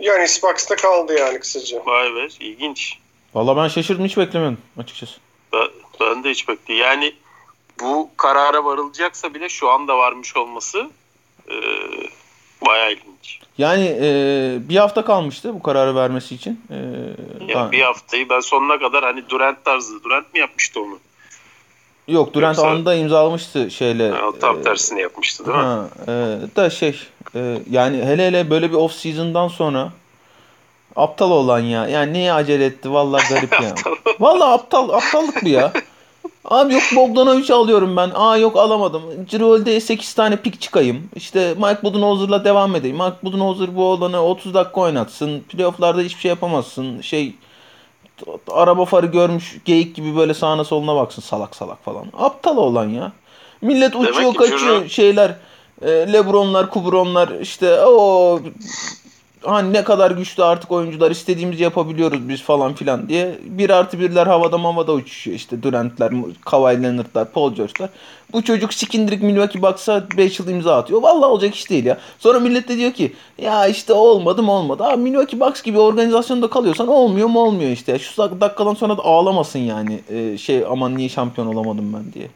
Yani 0.00 0.26
Bucks'ta 0.42 0.76
kaldı 0.76 1.18
yani 1.18 1.40
kısaca. 1.40 1.86
Vay 1.86 2.14
be 2.14 2.28
ilginç. 2.40 2.98
Valla 3.34 3.56
ben 3.56 3.68
şaşırdım 3.68 4.04
hiç 4.04 4.16
beklemiyordum 4.16 4.58
açıkçası. 4.78 5.12
Ben, 5.52 5.68
ben 6.00 6.24
de 6.24 6.30
hiç 6.30 6.48
bekledim. 6.48 6.80
Yani 6.82 7.14
bu 7.80 8.10
karara 8.16 8.64
varılacaksa 8.64 9.34
bile 9.34 9.48
şu 9.48 9.68
anda 9.70 9.98
varmış 9.98 10.36
olması 10.36 10.90
e, 11.50 11.56
bayağı 12.66 12.92
ilginç. 12.92 13.40
Yani 13.58 13.98
e, 14.00 14.08
bir 14.68 14.76
hafta 14.76 15.04
kalmıştı 15.04 15.54
bu 15.54 15.62
kararı 15.62 15.94
vermesi 15.94 16.34
için. 16.34 16.60
E, 16.70 16.76
ya 17.52 17.72
bir 17.72 17.80
haftayı 17.80 18.28
ben 18.28 18.40
sonuna 18.40 18.78
kadar 18.78 19.04
hani 19.04 19.28
Durant 19.28 19.64
tarzı. 19.64 20.04
Durant 20.04 20.34
mi 20.34 20.40
yapmıştı 20.40 20.80
onu? 20.80 20.98
Yok 22.08 22.34
Durant 22.34 22.56
Yoksa, 22.56 22.70
anında 22.70 22.94
imzalamıştı 22.94 23.70
şeyle. 23.70 24.10
Ha, 24.10 24.26
o 24.26 24.38
tam 24.38 24.58
e, 24.58 24.62
tersini 24.62 25.00
yapmıştı 25.00 25.46
değil 25.46 25.56
ha, 25.58 25.76
mi? 25.76 25.88
E, 26.12 26.56
da 26.56 26.70
şey 26.70 27.00
e, 27.34 27.58
yani 27.70 27.96
hele 28.04 28.26
hele 28.26 28.50
böyle 28.50 28.70
bir 28.70 28.76
off 28.76 28.92
season'dan 28.92 29.48
sonra 29.48 29.92
aptal 30.96 31.30
olan 31.30 31.60
ya. 31.60 31.88
Yani 31.88 32.12
niye 32.12 32.32
acele 32.32 32.64
etti? 32.64 32.92
Vallahi 32.92 33.34
garip 33.34 33.52
ya. 33.62 33.74
Vallahi 34.20 34.50
aptal 34.50 34.88
aptallık 34.88 35.44
bu 35.44 35.48
ya. 35.48 35.72
Abi 36.50 36.74
yok 36.74 36.82
Bogdanovic 36.96 37.54
alıyorum 37.54 37.96
ben. 37.96 38.10
Aa 38.14 38.36
yok 38.36 38.56
alamadım. 38.56 39.02
Cirolde 39.28 39.80
8 39.80 40.14
tane 40.14 40.36
pik 40.36 40.60
çıkayım. 40.60 41.08
İşte 41.16 41.54
Mike 41.54 41.82
Budenholzer'la 41.82 42.44
devam 42.44 42.76
edeyim. 42.76 42.96
Mike 42.96 43.16
Budenholzer 43.22 43.76
bu 43.76 43.84
olanı 43.84 44.22
30 44.22 44.54
dakika 44.54 44.80
oynatsın. 44.80 45.40
Playoff'larda 45.40 46.00
hiçbir 46.00 46.20
şey 46.20 46.28
yapamazsın. 46.28 47.00
Şey 47.00 47.34
araba 48.50 48.84
farı 48.84 49.06
görmüş 49.06 49.56
geyik 49.64 49.96
gibi 49.96 50.16
böyle 50.16 50.34
sağına 50.34 50.64
soluna 50.64 50.96
baksın 50.96 51.22
salak 51.22 51.56
salak 51.56 51.84
falan. 51.84 52.06
Aptal 52.18 52.56
olan 52.56 52.88
ya. 52.88 53.12
Millet 53.60 53.96
uçuyor 53.96 54.34
kaçıyor 54.34 54.78
Ciro... 54.78 54.88
şeyler. 54.88 55.34
E, 55.82 55.88
Lebronlar, 55.88 56.70
Kubronlar 56.70 57.28
işte 57.40 57.80
o 57.84 58.40
hani 59.46 59.72
ne 59.72 59.84
kadar 59.84 60.10
güçlü 60.10 60.44
artık 60.44 60.72
oyuncular 60.72 61.10
istediğimizi 61.10 61.62
yapabiliyoruz 61.62 62.28
biz 62.28 62.42
falan 62.42 62.74
filan 62.74 63.08
diye. 63.08 63.38
Bir 63.44 63.70
artı 63.70 64.00
birler 64.00 64.26
havada 64.26 64.62
havada 64.62 64.92
uçuşuyor 64.92 65.36
işte 65.36 65.62
Durant'ler, 65.62 66.12
Kawhi 66.44 66.82
Leonard'lar, 66.82 67.32
Paul 67.32 67.54
George'lar. 67.54 67.90
Bu 68.32 68.44
çocuk 68.44 68.74
sikindirik 68.74 69.22
Milwaukee 69.22 69.62
Bucks'a 69.62 70.06
5 70.16 70.38
yıl 70.38 70.48
imza 70.48 70.76
atıyor. 70.76 71.02
Vallahi 71.02 71.30
olacak 71.30 71.54
iş 71.54 71.70
değil 71.70 71.84
ya. 71.84 71.98
Sonra 72.18 72.40
millet 72.40 72.68
de 72.68 72.76
diyor 72.76 72.92
ki 72.92 73.12
ya 73.38 73.66
işte 73.66 73.92
olmadı 73.92 74.42
mı 74.42 74.52
olmadı. 74.52 74.84
Abi 74.84 75.02
Milwaukee 75.02 75.40
Bucks 75.40 75.62
gibi 75.62 75.78
organizasyonda 75.78 76.50
kalıyorsan 76.50 76.88
olmuyor 76.88 77.28
mu 77.28 77.40
olmuyor 77.40 77.70
işte. 77.70 77.98
Şu 77.98 78.40
dakikadan 78.40 78.74
sonra 78.74 78.98
da 78.98 79.02
ağlamasın 79.02 79.58
yani. 79.58 80.00
Ee, 80.10 80.38
şey 80.38 80.64
aman 80.70 80.96
niye 80.96 81.08
şampiyon 81.08 81.46
olamadım 81.46 81.92
ben 81.92 82.12
diye. 82.12 82.30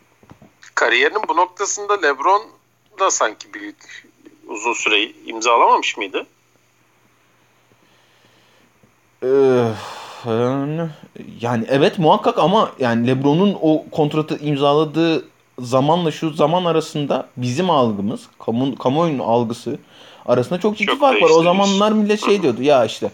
Kariyerinin 0.74 1.22
bu 1.28 1.36
noktasında 1.36 2.00
LeBron 2.00 2.42
da 3.00 3.10
sanki 3.10 3.54
büyük 3.54 4.06
uzun 4.48 4.72
süre 4.72 5.12
imzalamamış 5.26 5.96
mıydı? 5.96 6.26
Yani 11.40 11.64
evet 11.68 11.98
muhakkak 11.98 12.38
ama 12.38 12.70
yani 12.78 13.06
LeBron'un 13.06 13.56
o 13.62 13.84
kontratı 13.90 14.38
imzaladığı 14.38 15.24
zamanla 15.58 16.10
şu 16.10 16.30
zaman 16.30 16.64
arasında 16.64 17.26
bizim 17.36 17.70
algımız, 17.70 18.20
kamu, 18.38 18.78
kamuoyunun 18.78 19.18
algısı 19.18 19.78
arasında 20.26 20.60
çok 20.60 20.76
ciddi 20.76 20.90
çok 20.90 21.00
fark 21.00 21.22
var. 21.22 21.30
O 21.30 21.42
zamanlar 21.42 21.92
millet 21.92 22.24
şey 22.24 22.42
diyordu 22.42 22.62
ya 22.62 22.84
işte 22.84 23.10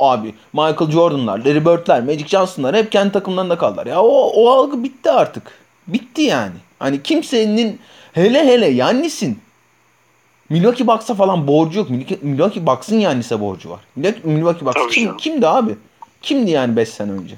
abi 0.00 0.34
Michael 0.52 0.90
Jordan'lar, 0.90 1.38
Larry 1.38 1.66
Bird'ler, 1.66 2.02
Magic 2.02 2.28
Johnson'lar 2.28 2.76
hep 2.76 2.92
kendi 2.92 3.12
takımlarında 3.12 3.58
kaldılar. 3.58 3.86
Ya 3.86 4.02
o, 4.02 4.32
o 4.34 4.50
algı 4.50 4.84
bitti 4.84 5.10
artık. 5.10 5.42
Bitti 5.86 6.22
yani. 6.22 6.54
Hani 6.78 7.02
kimsenin 7.02 7.80
hele 8.12 8.46
hele 8.46 8.66
Yannis'in 8.68 9.38
Milwaukee 10.52 10.86
Bucks'a 10.86 11.14
falan 11.14 11.46
borcu 11.46 11.78
yok. 11.78 11.90
Milwaukee 12.22 12.66
Bucks'ın 12.66 12.98
yani 12.98 13.20
ise 13.20 13.40
borcu 13.40 13.70
var. 13.70 13.80
Milwaukee 14.24 14.66
Bucks 14.66 14.86
kim, 14.90 15.04
canım. 15.04 15.16
kimdi 15.16 15.46
abi? 15.46 15.76
Kimdi 16.22 16.50
yani 16.50 16.76
5 16.76 16.88
sene 16.88 17.12
önce? 17.12 17.34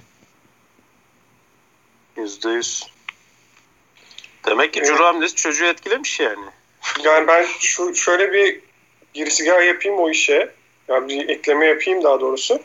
Yüzde 2.17 2.49
yüz. 2.49 2.87
Demek 4.47 4.73
ki 4.73 4.83
Curu 4.85 5.05
hamlesi 5.05 5.35
çocuğu 5.35 5.65
etkilemiş 5.65 6.21
yani. 6.21 6.47
Yani 7.05 7.27
ben 7.27 7.47
şu 7.61 7.95
şöyle 7.95 8.33
bir 8.33 8.61
girizgah 9.15 9.67
yapayım 9.67 9.99
o 9.99 10.11
işe. 10.11 10.51
Yani 10.89 11.09
bir 11.09 11.29
ekleme 11.29 11.67
yapayım 11.67 12.05
daha 12.05 12.21
doğrusu. 12.21 12.59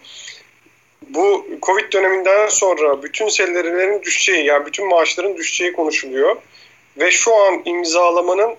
Bu 1.09 1.47
Covid 1.61 1.93
döneminden 1.93 2.47
sonra 2.47 3.03
bütün 3.03 3.27
serilerin 3.27 4.01
düşeceği 4.03 4.45
yani 4.45 4.65
bütün 4.65 4.89
maaşların 4.89 5.37
düşeceği 5.37 5.73
konuşuluyor. 5.73 6.35
Ve 6.97 7.11
şu 7.11 7.35
an 7.35 7.61
imzalamanın 7.65 8.55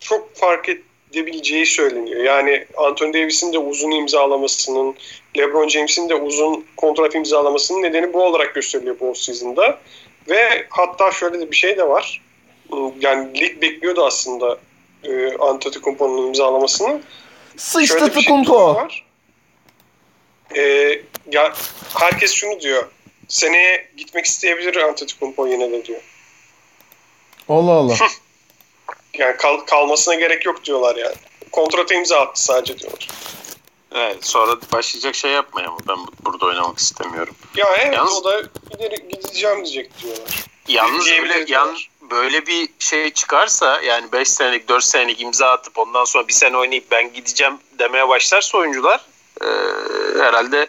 çok 0.00 0.36
fark 0.36 0.68
et, 0.68 0.82
gidebileceği 1.12 1.66
söyleniyor. 1.66 2.24
Yani 2.24 2.66
Anthony 2.76 3.12
Davis'in 3.12 3.52
de 3.52 3.58
uzun 3.58 3.90
imzalamasının, 3.90 4.94
LeBron 5.38 5.68
James'in 5.68 6.08
de 6.08 6.14
uzun 6.14 6.64
kontrat 6.76 7.14
imzalamasının 7.14 7.82
nedeni 7.82 8.12
bu 8.12 8.22
olarak 8.22 8.54
gösteriliyor 8.54 9.00
bu 9.00 9.14
season'da. 9.14 9.78
Ve 10.28 10.66
hatta 10.68 11.10
şöyle 11.10 11.40
de 11.40 11.50
bir 11.50 11.56
şey 11.56 11.76
de 11.76 11.88
var. 11.88 12.22
Yani 13.00 13.40
lig 13.40 13.62
bekliyordu 13.62 14.04
aslında 14.04 14.58
e, 15.04 15.36
Antetokounmpo'nun 15.36 16.26
imzalamasını. 16.26 17.00
Sıçtı 17.56 18.12
Tukumpo. 18.12 18.88
Şey. 18.90 19.04
E, 20.56 21.02
ya 21.32 21.54
herkes 21.94 22.32
şunu 22.32 22.60
diyor. 22.60 22.88
Seneye 23.28 23.88
gitmek 23.96 24.24
isteyebilir 24.24 24.76
Antetokounmpo 24.76 25.46
yine 25.46 25.72
de 25.72 25.84
diyor. 25.84 26.00
Allah 27.48 27.72
Allah. 27.72 27.94
Yani 29.18 29.36
kal, 29.36 29.58
kalmasına 29.58 30.14
gerek 30.14 30.46
yok 30.46 30.64
diyorlar 30.64 30.96
yani. 30.96 31.14
Kontratı 31.52 31.94
imza 31.94 32.20
attı 32.20 32.42
sadece 32.42 32.78
diyorlar. 32.78 33.08
Evet 33.94 34.26
sonra 34.26 34.56
başlayacak 34.72 35.14
şey 35.14 35.30
yapmaya 35.30 35.70
mı? 35.70 35.78
Ben 35.88 35.96
burada 36.24 36.46
oynamak 36.46 36.78
istemiyorum. 36.78 37.34
Ya 37.56 37.66
evet 37.78 37.94
Yalnız, 37.94 38.12
o 38.12 38.24
da 38.24 38.42
ileri 38.78 39.08
gideceğim 39.08 39.64
diyecek 39.64 40.02
diyorlar. 40.02 40.44
Yalnız 40.68 41.06
böyle, 41.06 41.44
yan, 41.48 41.76
böyle 42.10 42.46
bir 42.46 42.68
şey 42.78 43.10
çıkarsa 43.10 43.80
yani 43.80 44.12
5 44.12 44.28
senelik 44.28 44.68
4 44.68 44.84
senelik 44.84 45.20
imza 45.20 45.50
atıp 45.50 45.78
ondan 45.78 46.04
sonra 46.04 46.28
bir 46.28 46.32
sene 46.32 46.56
oynayıp 46.56 46.90
ben 46.90 47.12
gideceğim 47.12 47.54
demeye 47.78 48.08
başlarsa 48.08 48.58
oyuncular 48.58 49.00
e, 49.40 49.46
herhalde 50.18 50.66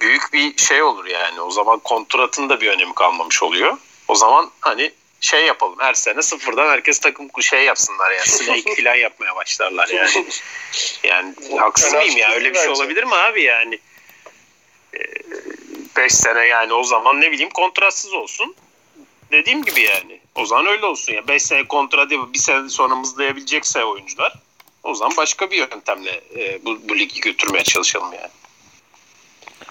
büyük 0.00 0.32
bir 0.32 0.56
şey 0.56 0.82
olur 0.82 1.04
yani. 1.04 1.40
O 1.40 1.50
zaman 1.50 1.78
kontratın 1.78 2.48
da 2.48 2.60
bir 2.60 2.70
önemi 2.70 2.94
kalmamış 2.94 3.42
oluyor. 3.42 3.78
O 4.08 4.14
zaman 4.14 4.50
hani 4.60 4.92
şey 5.24 5.46
yapalım 5.46 5.76
her 5.78 5.94
sene 5.94 6.22
sıfırdan 6.22 6.68
herkes 6.68 6.98
takım 6.98 7.30
şey 7.42 7.64
yapsınlar 7.64 8.10
yani 8.10 8.26
snake 8.26 8.74
falan 8.82 8.94
yapmaya 8.94 9.36
başlarlar 9.36 9.88
yani. 9.88 10.26
Yani 11.04 11.34
haksız 11.58 11.92
mıyım 11.92 12.16
ya 12.16 12.30
öyle 12.30 12.50
bir 12.50 12.58
şey 12.58 12.68
olabilir 12.68 13.04
mi 13.04 13.14
abi 13.14 13.42
yani? 13.42 13.78
5 15.96 16.04
ee, 16.04 16.08
sene 16.08 16.46
yani 16.46 16.72
o 16.72 16.84
zaman 16.84 17.20
ne 17.20 17.32
bileyim 17.32 17.50
kontratsız 17.50 18.12
olsun. 18.12 18.54
Dediğim 19.32 19.62
gibi 19.62 19.80
yani. 19.80 20.20
O 20.34 20.46
zaman 20.46 20.66
öyle 20.66 20.86
olsun 20.86 21.12
ya. 21.12 21.28
5 21.28 21.42
sene 21.42 21.68
kontrat 21.68 22.12
yapıp 22.12 22.34
bir 22.34 22.38
sene 22.38 22.68
sonra 22.68 22.96
mızlayabilecekse 22.96 23.84
oyuncular 23.84 24.34
o 24.82 24.94
zaman 24.94 25.16
başka 25.16 25.50
bir 25.50 25.56
yöntemle 25.56 26.20
e, 26.36 26.64
bu, 26.64 26.88
bu 26.88 26.98
ligi 26.98 27.20
götürmeye 27.20 27.64
çalışalım 27.64 28.12
yani. 28.12 28.30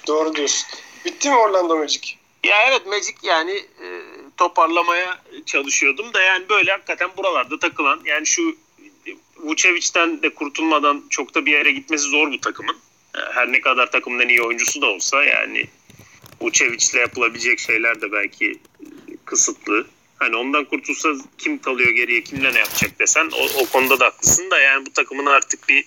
Doğru 0.08 0.36
diyorsun. 0.36 0.68
Bitti 1.06 1.30
mi 1.30 1.36
Orlando 1.36 1.78
Magic? 1.78 2.16
Ya 2.44 2.64
evet 2.68 2.86
Magic 2.86 3.16
yani 3.24 3.52
e, 3.52 3.88
toparlamaya 4.38 5.20
çalışıyordum 5.46 6.14
da 6.14 6.22
yani 6.22 6.50
böyle 6.50 6.72
hakikaten 6.72 7.10
buralarda 7.18 7.60
takılan 7.60 8.02
yani 8.06 8.28
şu 8.28 8.56
Vucevic'ten 9.38 10.24
de 10.24 10.30
kurtulmadan 10.30 11.04
çok 11.10 11.36
da 11.36 11.46
bir 11.46 11.52
yere 11.52 11.72
gitmesi 11.72 12.10
zor 12.10 12.32
bu 12.32 12.42
takımın. 12.42 12.78
Her 13.34 13.52
ne 13.52 13.62
kadar 13.62 13.92
takımın 13.92 14.20
en 14.20 14.30
iyi 14.30 14.42
oyuncusu 14.42 14.82
da 14.82 14.86
olsa 14.86 15.24
yani 15.24 15.66
Vucevic'le 16.42 16.96
yapılabilecek 16.96 17.60
şeyler 17.60 18.02
de 18.02 18.12
belki 18.12 18.60
kısıtlı. 19.26 19.88
Hani 20.20 20.36
ondan 20.36 20.66
kurtulsa 20.66 21.10
kim 21.38 21.62
kalıyor 21.62 21.92
geriye, 21.92 22.24
kimle 22.24 22.54
ne 22.54 22.60
yapacak 22.60 23.00
desen 23.00 23.30
o, 23.34 23.64
o 23.64 23.66
konuda 23.66 24.00
da 24.00 24.06
haklısın 24.06 24.52
da 24.52 24.60
yani 24.60 24.86
bu 24.86 24.94
takımın 24.94 25.26
artık 25.26 25.70
bir 25.70 25.86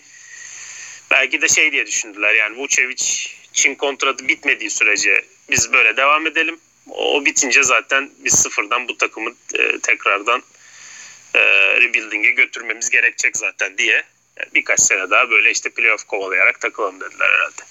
belki 1.10 1.42
de 1.42 1.48
şey 1.48 1.72
diye 1.72 1.86
düşündüler 1.86 2.34
yani 2.34 2.58
Vucevic 2.58 3.28
Çin 3.52 3.74
kontratı 3.74 4.28
bitmediği 4.28 4.70
sürece 4.70 5.24
biz 5.50 5.72
böyle 5.72 5.96
devam 5.96 6.26
edelim. 6.26 6.58
O 6.90 7.24
bitince 7.24 7.62
zaten 7.62 8.10
biz 8.18 8.34
sıfırdan 8.34 8.88
bu 8.88 8.98
takımı 8.98 9.30
e, 9.54 9.78
tekrardan 9.78 10.42
e, 11.34 11.40
rebuilding'e 11.80 12.30
götürmemiz 12.30 12.90
gerekecek 12.90 13.36
zaten 13.36 13.78
diye 13.78 14.02
yani 14.36 14.48
birkaç 14.54 14.80
sene 14.80 15.10
daha 15.10 15.30
böyle 15.30 15.50
işte 15.50 15.70
playoff 15.70 16.04
kovalayarak 16.04 16.60
takılalım 16.60 17.00
dediler 17.00 17.28
herhalde. 17.28 17.62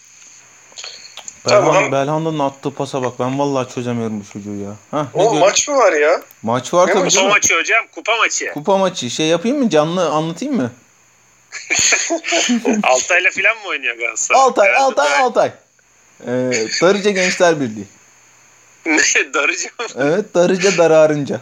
Belhan, 1.50 1.63
tamam. 1.65 1.91
Belhanda'nın 1.91 2.39
attığı 2.39 2.74
pasa 2.74 3.03
bak 3.03 3.19
ben 3.19 3.39
vallahi 3.39 3.74
çözemiyorum 3.74 4.19
bu 4.19 4.34
çocuğu 4.34 4.55
ya. 4.55 4.75
Hah, 4.91 5.05
o 5.13 5.24
gördün? 5.24 5.39
maç 5.39 5.67
mı 5.67 5.77
var 5.77 5.93
ya? 5.93 6.22
Maç 6.43 6.74
var 6.74 6.88
ne 6.88 6.93
tabii. 6.93 7.10
Kupa 7.10 7.27
maçı 7.27 7.60
hocam 7.60 7.86
kupa 7.95 8.17
maçı. 8.17 8.51
Kupa 8.53 8.77
maçı 8.77 9.10
şey 9.10 9.27
yapayım 9.27 9.57
mı 9.57 9.69
canlı 9.69 10.10
anlatayım 10.10 10.55
mı? 10.55 10.72
Altay'la 12.84 13.31
falan 13.31 13.57
mı 13.57 13.67
oynuyor 13.67 13.98
Galatasaray? 13.98 14.41
Altay, 14.41 14.75
Altay, 14.75 15.19
Altay. 15.19 15.51
Ee, 16.22 16.27
Darıca 16.81 17.12
Gençler 17.12 17.60
Birliği. 17.60 17.86
Ne? 18.86 18.98
Darıca 19.34 19.70
mı? 19.80 19.86
Evet 19.98 20.36
Darıca 20.36 20.77
Dararınca. 20.77 21.42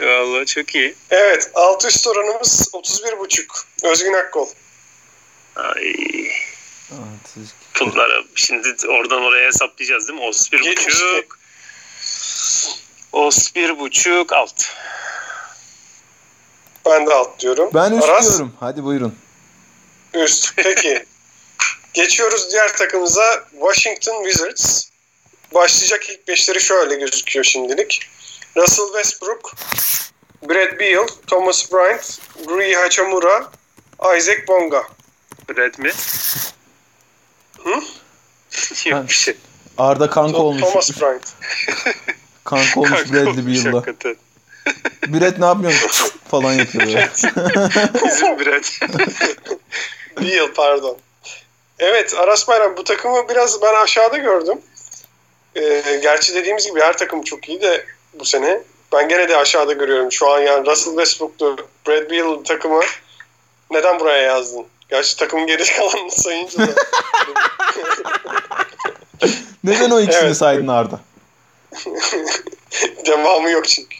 Valla 0.00 0.44
çok 0.44 0.74
iyi. 0.74 0.94
Evet 1.10 1.50
alt 1.54 1.84
üst 1.84 2.06
oranımız 2.06 2.70
31.5. 2.72 3.64
Özgün 3.84 4.12
Akkol. 4.12 4.48
Ay. 5.56 5.94
Bunları 7.80 8.24
şimdi 8.34 8.68
oradan 8.88 9.22
oraya 9.22 9.46
hesaplayacağız 9.46 10.08
değil 10.08 10.20
mi? 10.20 10.26
31.5. 10.26 11.24
31.5 13.12 14.34
alt. 14.34 14.62
Ben 16.86 17.06
de 17.06 17.14
alt 17.14 17.40
diyorum. 17.40 17.70
Ben 17.74 17.92
üst 17.92 18.08
Aras, 18.08 18.28
diyorum. 18.28 18.52
Hadi 18.60 18.84
buyurun. 18.84 19.14
Üst. 20.14 20.52
Peki. 20.56 21.04
Geçiyoruz 21.94 22.52
diğer 22.52 22.76
takımımıza 22.76 23.44
Washington 23.50 24.24
Wizards. 24.24 24.88
Başlayacak 25.54 26.10
ilk 26.10 26.28
beşleri 26.28 26.60
şöyle 26.60 26.94
gözüküyor 26.94 27.44
şimdilik. 27.44 28.00
Russell 28.56 28.86
Westbrook, 28.86 29.52
Brad 30.48 30.80
Beal, 30.80 31.06
Thomas 31.26 31.72
Bryant, 31.72 32.20
Rui 32.48 32.74
Hachimura, 32.74 33.50
Isaac 34.18 34.48
Bonga. 34.48 34.82
Brad 35.48 35.78
mi? 35.78 35.92
Hı? 37.64 37.70
Yok 38.90 39.08
bir 39.08 39.14
şey. 39.14 39.36
Arda 39.78 40.10
kanka 40.10 40.38
olmuş. 40.38 40.62
Thomas 40.62 41.00
Bryant. 41.00 41.22
Kanka 42.44 42.80
olmuş 42.80 42.90
Kanka 42.90 43.12
Bradley 43.12 43.28
olmuş 43.28 43.64
Beal'la. 43.64 43.78
hakikaten. 43.78 44.16
Brad 45.06 45.40
ne 45.40 45.46
yapıyorsun 45.46 46.10
falan 46.30 46.52
yapıyor. 46.52 46.86
Bizim 48.04 48.38
Brad. 48.38 48.64
Beal 50.22 50.52
pardon. 50.54 50.98
Evet 51.78 52.14
Aras 52.14 52.48
Bayram 52.48 52.76
bu 52.76 52.84
takımı 52.84 53.28
biraz 53.28 53.62
ben 53.62 53.74
aşağıda 53.84 54.16
gördüm. 54.16 54.58
Ee, 55.56 56.00
gerçi 56.02 56.34
dediğimiz 56.34 56.66
gibi 56.66 56.80
her 56.80 56.98
takım 56.98 57.22
çok 57.22 57.48
iyi 57.48 57.60
de 57.62 57.84
bu 58.14 58.24
sene. 58.24 58.60
Ben 58.92 59.08
gene 59.08 59.28
de 59.28 59.36
aşağıda 59.36 59.72
görüyorum. 59.72 60.12
Şu 60.12 60.30
an 60.30 60.40
yani 60.40 60.66
Russell 60.66 60.92
Westbrook'tu, 60.92 61.56
Brad 61.88 62.10
Beal 62.10 62.44
takımı 62.44 62.80
neden 63.70 64.00
buraya 64.00 64.22
yazdın? 64.22 64.66
Gerçi 64.90 65.16
takımın 65.16 65.46
geri 65.46 65.64
kalanını 65.76 66.10
sayınca 66.10 66.58
da. 66.58 66.74
Neden 69.64 69.90
o 69.90 70.00
ikisini 70.00 70.24
Evet. 70.24 70.36
saydın 70.36 70.68
Arda? 70.68 71.00
Devamı 73.06 73.50
yok 73.50 73.68
çünkü. 73.68 73.96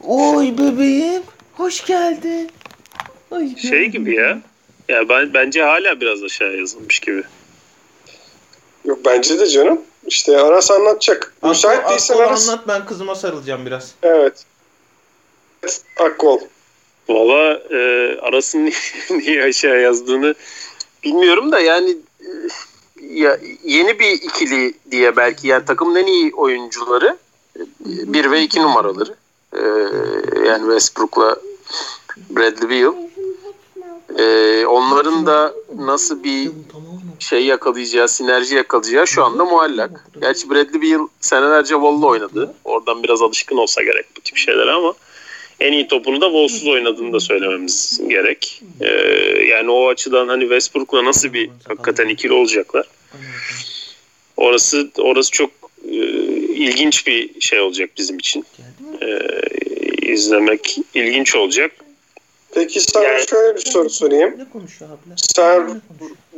Oy 0.00 0.58
bebeğim. 0.58 1.22
Hoş 1.52 1.84
geldin. 1.86 2.50
Ay, 3.30 3.56
Şey 3.56 3.86
gibi 3.86 4.14
ya. 4.14 4.38
Ya 4.88 5.08
ben 5.08 5.34
bence 5.34 5.62
hala 5.62 6.00
biraz 6.00 6.22
aşağı 6.22 6.56
yazılmış 6.56 7.00
gibi. 7.00 7.22
Yok 8.84 8.98
bence 9.04 9.38
de 9.38 9.46
canım. 9.46 9.80
İşte 10.06 10.40
Aras 10.40 10.70
anlatacak. 10.70 11.34
Müsait 11.42 11.88
değilsen 11.88 12.16
Aras. 12.16 12.48
anlat 12.48 12.68
ben 12.68 12.86
kızıma 12.86 13.14
sarılacağım 13.14 13.66
biraz. 13.66 13.94
Evet. 14.02 14.44
Evet, 15.62 15.82
Akkol. 16.00 16.38
Valla 17.08 17.60
e, 17.70 17.78
Aras'ın 18.22 18.72
niye 19.10 19.44
aşağı 19.44 19.80
yazdığını 19.80 20.34
bilmiyorum 21.04 21.52
da 21.52 21.60
yani 21.60 21.96
e, 22.20 22.28
ya 23.02 23.38
yeni 23.64 23.98
bir 23.98 24.12
ikili 24.12 24.74
diye 24.90 25.16
belki 25.16 25.48
yani 25.48 25.64
takımın 25.64 25.96
en 25.96 26.06
iyi 26.06 26.34
oyuncuları 26.34 27.16
e, 27.56 27.62
bir 27.86 28.30
ve 28.30 28.42
iki 28.42 28.62
numaraları 28.62 29.14
E, 29.52 29.62
yani 30.46 30.60
Westbrook'la 30.60 31.36
Bradley 32.30 32.70
Beal 32.70 32.94
E, 34.18 34.66
onların 34.66 35.26
da 35.26 35.54
nasıl 35.76 36.24
bir 36.24 36.50
şey 37.18 37.44
yakalayacağı, 37.44 38.08
sinerji 38.08 38.54
yakalayacağı 38.54 39.06
şu 39.06 39.24
anda 39.24 39.44
muallak. 39.44 40.06
Gerçi 40.20 40.50
Bradley 40.50 40.82
Beal 40.82 41.08
senelerce 41.20 41.74
Wall'la 41.74 42.06
oynadı. 42.06 42.54
Oradan 42.64 43.02
biraz 43.02 43.22
alışkın 43.22 43.56
olsa 43.56 43.82
gerek 43.82 44.06
bu 44.16 44.20
tip 44.20 44.36
şeylere 44.36 44.70
ama 44.70 44.94
en 45.60 45.72
iyi 45.72 45.88
topunu 45.88 46.20
da 46.20 46.26
Wall'suz 46.26 46.68
oynadığını 46.68 47.12
da 47.12 47.20
söylememiz 47.20 48.00
gerek. 48.08 48.62
Ee, 48.80 48.88
yani 49.44 49.70
o 49.70 49.88
açıdan 49.88 50.28
hani 50.28 50.40
Westbrook'la 50.40 51.04
nasıl 51.04 51.32
bir 51.32 51.50
hakikaten 51.68 52.08
ikili 52.08 52.32
olacaklar. 52.32 52.86
Orası 54.36 54.90
orası 54.98 55.30
çok 55.30 55.50
e, 55.88 55.96
ilginç 56.54 57.06
bir 57.06 57.40
şey 57.40 57.60
olacak 57.60 57.90
bizim 57.98 58.18
için. 58.18 58.44
Ee, 59.02 59.18
izlemek 60.12 60.78
ilginç 60.94 61.36
olacak. 61.36 61.72
Peki 62.56 62.80
sana 62.80 63.04
Yani- 63.04 63.26
şöyle 63.30 63.56
bir 63.56 63.60
soru 63.60 63.90
sorayım. 63.90 64.34
Ne 64.38 64.50
konuşuyor 64.52 64.90
abla? 64.90 65.14
Sen 65.16 65.82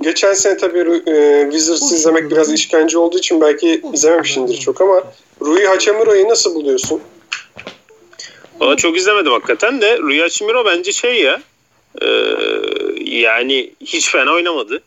geçen 0.01 0.35
sene 0.35 0.57
tabii 0.57 1.03
e, 1.07 1.43
Wizards 1.51 1.93
izlemek 1.93 2.31
biraz 2.31 2.53
işkence 2.53 2.99
olduğu 2.99 3.19
için 3.19 3.41
belki 3.41 3.83
izlememişsindir 3.93 4.59
çok 4.59 4.81
ama 4.81 5.03
Rui 5.41 5.67
Hachimura'yı 5.67 6.29
nasıl 6.29 6.55
buluyorsun? 6.55 7.01
Valla 8.61 8.77
çok 8.77 8.97
izlemedim 8.97 9.33
hakikaten 9.33 9.81
de 9.81 9.99
Rüya 9.99 10.25
Hachimura 10.25 10.65
bence 10.65 10.93
şey 10.93 11.23
ya 11.23 11.43
e, 12.03 12.07
yani 13.01 13.71
hiç 13.81 14.11
fena 14.11 14.33
oynamadı 14.33 14.83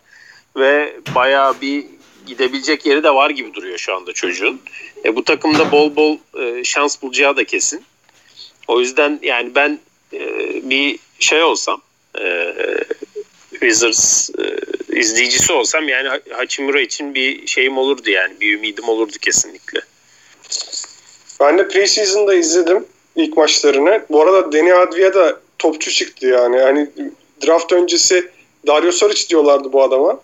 ve 0.57 0.95
bayağı 1.15 1.61
bir 1.61 1.85
gidebilecek 2.27 2.85
yeri 2.85 3.03
de 3.03 3.13
var 3.13 3.29
gibi 3.29 3.53
duruyor 3.53 3.77
şu 3.77 3.95
anda 3.95 4.13
çocuğun. 4.13 4.61
E, 5.05 5.15
bu 5.15 5.23
takımda 5.23 5.71
bol 5.71 5.95
bol 5.95 6.17
e, 6.39 6.63
şans 6.63 7.01
bulacağı 7.01 7.37
da 7.37 7.43
kesin. 7.43 7.83
O 8.67 8.79
yüzden 8.79 9.19
yani 9.23 9.55
ben 9.55 9.79
bir 10.69 10.99
şey 11.19 11.43
olsam 11.43 11.81
e, 12.19 12.53
Wizards 13.51 14.29
e, 14.29 14.43
izleyicisi 14.99 15.53
olsam 15.53 15.89
yani 15.89 16.07
Ha- 16.09 16.19
Hachimura 16.31 16.81
için 16.81 17.15
bir 17.15 17.47
şeyim 17.47 17.77
olurdu 17.77 18.09
yani 18.09 18.33
bir 18.41 18.53
ümidim 18.53 18.89
olurdu 18.89 19.13
kesinlikle. 19.21 19.79
Ben 21.39 21.57
de 21.57 21.67
preseason'da 21.67 22.33
izledim 22.35 22.85
ilk 23.15 23.37
maçlarını. 23.37 24.05
Bu 24.09 24.21
arada 24.21 24.51
Deni 24.51 24.73
Advia 24.73 25.13
da 25.13 25.39
topçu 25.59 25.91
çıktı 25.91 26.27
yani. 26.27 26.59
Hani 26.59 26.89
draft 27.47 27.73
öncesi 27.73 28.29
Dario 28.67 28.91
Saric 28.91 29.29
diyorlardı 29.29 29.73
bu 29.73 29.83
adama. 29.83 30.21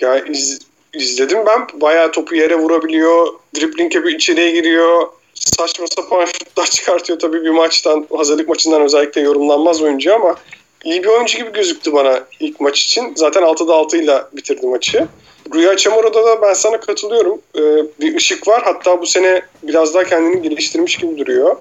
Yani 0.00 0.22
iz- 0.30 0.58
izledim 0.94 1.38
ben. 1.46 1.80
Bayağı 1.80 2.12
topu 2.12 2.34
yere 2.34 2.54
vurabiliyor. 2.54 3.26
Dribbling 3.56 3.94
yapıyor, 3.94 4.14
içeriye 4.14 4.50
giriyor. 4.50 5.08
Saçma 5.34 5.86
sapan 5.86 6.24
şutlar 6.24 6.66
çıkartıyor 6.66 7.18
tabii 7.18 7.42
bir 7.42 7.50
maçtan. 7.50 8.06
Hazırlık 8.16 8.48
maçından 8.48 8.82
özellikle 8.82 9.20
yorumlanmaz 9.20 9.82
oyuncu 9.82 10.14
ama 10.14 10.36
iyi 10.84 11.02
bir 11.02 11.08
oyuncu 11.08 11.38
gibi 11.38 11.52
gözüktü 11.52 11.92
bana 11.92 12.20
ilk 12.40 12.60
maç 12.60 12.80
için. 12.80 13.12
Zaten 13.16 13.42
6'da 13.42 13.74
6 13.74 13.96
ile 13.96 14.22
bitirdi 14.32 14.66
maçı. 14.66 15.08
Rüya 15.54 15.76
Çamura'da 15.76 16.26
da 16.26 16.42
ben 16.42 16.52
sana 16.52 16.80
katılıyorum. 16.80 17.40
Ee, 17.56 17.60
bir 18.00 18.16
ışık 18.16 18.48
var. 18.48 18.62
Hatta 18.64 19.00
bu 19.00 19.06
sene 19.06 19.42
biraz 19.62 19.94
daha 19.94 20.04
kendini 20.04 20.42
geliştirmiş 20.42 20.96
gibi 20.96 21.18
duruyor. 21.18 21.56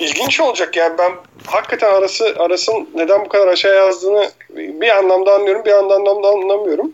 İlginç 0.00 0.40
olacak 0.40 0.76
yani 0.76 0.98
ben 0.98 1.12
hakikaten 1.46 1.94
arası 1.94 2.34
arasın 2.38 2.88
neden 2.94 3.24
bu 3.24 3.28
kadar 3.28 3.48
aşağı 3.48 3.76
yazdığını 3.76 4.30
bir 4.50 4.96
anlamda 4.96 5.34
anlıyorum 5.34 5.64
bir 5.64 5.72
anlamda 5.72 6.28
anlamıyorum. 6.28 6.92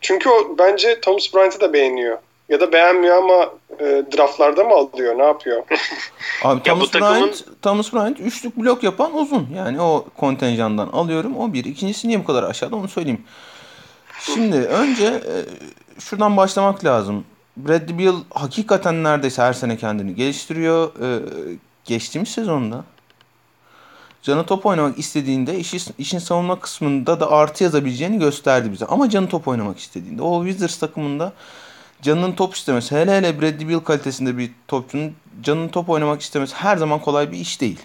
Çünkü 0.00 0.28
o 0.28 0.58
bence 0.58 1.00
Thomas 1.00 1.34
Bryant'ı 1.34 1.60
da 1.60 1.72
beğeniyor. 1.72 2.18
Ya 2.48 2.60
da 2.60 2.72
beğenmiyor 2.72 3.16
ama 3.16 3.50
e, 3.80 4.04
draftlarda 4.16 4.64
mı 4.64 4.74
alıyor? 4.74 5.18
Ne 5.18 5.22
yapıyor? 5.22 5.62
Abi 6.44 6.56
Ya 6.56 6.62
Thomas 6.62 6.80
bu 6.88 6.90
takımın- 6.90 7.20
Bryant, 7.22 7.44
Thomas 7.62 7.92
Bryant 7.92 8.20
üçlük 8.20 8.56
blok 8.56 8.82
yapan 8.82 9.16
uzun. 9.16 9.48
Yani 9.56 9.80
o 9.80 10.06
kontenjandan 10.16 10.88
alıyorum. 10.88 11.36
O 11.36 11.52
bir. 11.52 11.64
İkincisi 11.64 12.08
niye 12.08 12.20
bu 12.20 12.24
kadar 12.24 12.42
aşağıda 12.42 12.76
onu 12.76 12.88
söyleyeyim. 12.88 13.24
Şimdi 14.20 14.56
önce 14.56 15.04
e, 15.06 15.34
şuradan 16.00 16.36
başlamak 16.36 16.84
lazım. 16.84 17.24
Bradley 17.56 17.98
Beal 17.98 18.14
hakikaten 18.34 19.04
neredeyse 19.04 19.42
her 19.42 19.52
sene 19.52 19.76
kendini 19.76 20.14
geliştiriyor. 20.14 20.88
E, 21.02 21.22
geçtiğimiz 21.84 22.28
sezonda 22.28 22.84
canı 24.22 24.46
top 24.46 24.66
oynamak 24.66 24.98
istediğinde 24.98 25.58
işi, 25.58 25.78
işin 25.98 26.18
savunma 26.18 26.60
kısmında 26.60 27.20
da 27.20 27.30
artı 27.30 27.64
yazabileceğini 27.64 28.18
gösterdi 28.18 28.72
bize. 28.72 28.86
Ama 28.86 29.10
canı 29.10 29.28
top 29.28 29.48
oynamak 29.48 29.78
istediğinde 29.78 30.22
o 30.22 30.44
Wizards 30.46 30.78
takımında 30.78 31.32
canının 32.04 32.32
top 32.32 32.54
istemesi 32.54 32.96
hele 32.96 33.16
hele 33.16 33.40
Bradley 33.40 33.68
Beal 33.68 33.80
kalitesinde 33.80 34.38
bir 34.38 34.50
topçunun 34.68 35.14
canının 35.42 35.68
top 35.68 35.88
oynamak 35.88 36.20
istemesi 36.20 36.54
her 36.54 36.76
zaman 36.76 37.00
kolay 37.00 37.32
bir 37.32 37.36
iş 37.36 37.60
değil. 37.60 37.80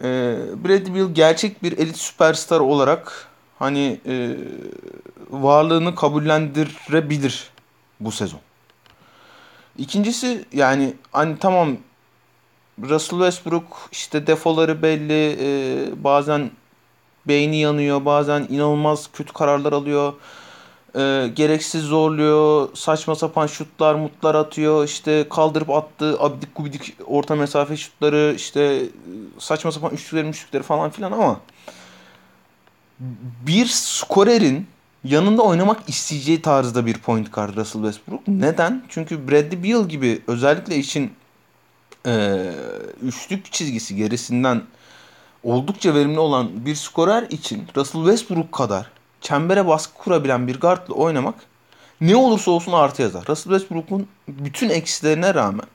Ee, 0.00 0.36
Bradley 0.64 0.94
Beal 0.94 1.14
gerçek 1.14 1.62
bir 1.62 1.78
elit 1.78 1.96
süperstar 1.96 2.60
olarak 2.60 3.28
hani 3.58 4.00
e, 4.06 4.36
varlığını 5.30 5.94
kabullendirebilir 5.94 7.50
bu 8.00 8.12
sezon. 8.12 8.40
İkincisi 9.78 10.44
yani 10.52 10.94
hani 11.12 11.38
tamam 11.38 11.76
Russell 12.82 13.18
Westbrook 13.18 13.88
işte 13.92 14.26
defoları 14.26 14.82
belli 14.82 15.36
e, 15.40 16.04
bazen 16.04 16.50
beyni 17.28 17.56
yanıyor 17.56 18.04
bazen 18.04 18.46
inanılmaz 18.50 19.08
kötü 19.12 19.32
kararlar 19.32 19.72
alıyor 19.72 20.12
e, 20.96 21.30
gereksiz 21.34 21.82
zorluyor 21.82 22.68
saçma 22.74 23.14
sapan 23.14 23.46
şutlar 23.46 23.94
mutlar 23.94 24.34
atıyor 24.34 24.84
işte 24.84 25.26
kaldırıp 25.30 25.70
attığı 25.70 26.20
abidik 26.20 26.54
gubidik 26.54 26.96
orta 27.06 27.34
mesafe 27.34 27.76
şutları 27.76 28.34
işte 28.36 28.60
e, 28.60 28.82
saçma 29.38 29.72
sapan 29.72 29.90
üçlükleri 29.90 30.26
müşlükleri 30.26 30.62
falan 30.62 30.90
filan 30.90 31.12
ama 31.12 31.40
bir 33.46 33.66
skorerin 33.66 34.66
yanında 35.04 35.42
oynamak 35.42 35.88
isteyeceği 35.88 36.42
tarzda 36.42 36.86
bir 36.86 36.98
point 36.98 37.32
guard 37.32 37.56
Russell 37.56 37.82
Westbrook. 37.82 38.28
Neden? 38.28 38.84
Çünkü 38.88 39.28
Bradley 39.28 39.64
Beal 39.64 39.88
gibi 39.88 40.22
özellikle 40.26 40.76
için 40.76 41.12
e, 42.06 42.44
üçlük 43.02 43.52
çizgisi 43.52 43.96
gerisinden 43.96 44.62
oldukça 45.42 45.94
verimli 45.94 46.18
olan 46.18 46.66
bir 46.66 46.74
skorer 46.74 47.22
için 47.22 47.62
Russell 47.76 48.00
Westbrook 48.00 48.52
kadar 48.52 48.90
çembere 49.20 49.66
baskı 49.66 49.94
kurabilen 49.94 50.46
bir 50.46 50.60
guardla 50.60 50.94
oynamak 50.94 51.34
ne 52.00 52.16
olursa 52.16 52.50
olsun 52.50 52.72
artı 52.72 53.02
yazar. 53.02 53.24
Russell 53.28 53.52
Westbrook'un 53.52 54.08
bütün 54.28 54.68
eksilerine 54.68 55.34
rağmen 55.34 55.66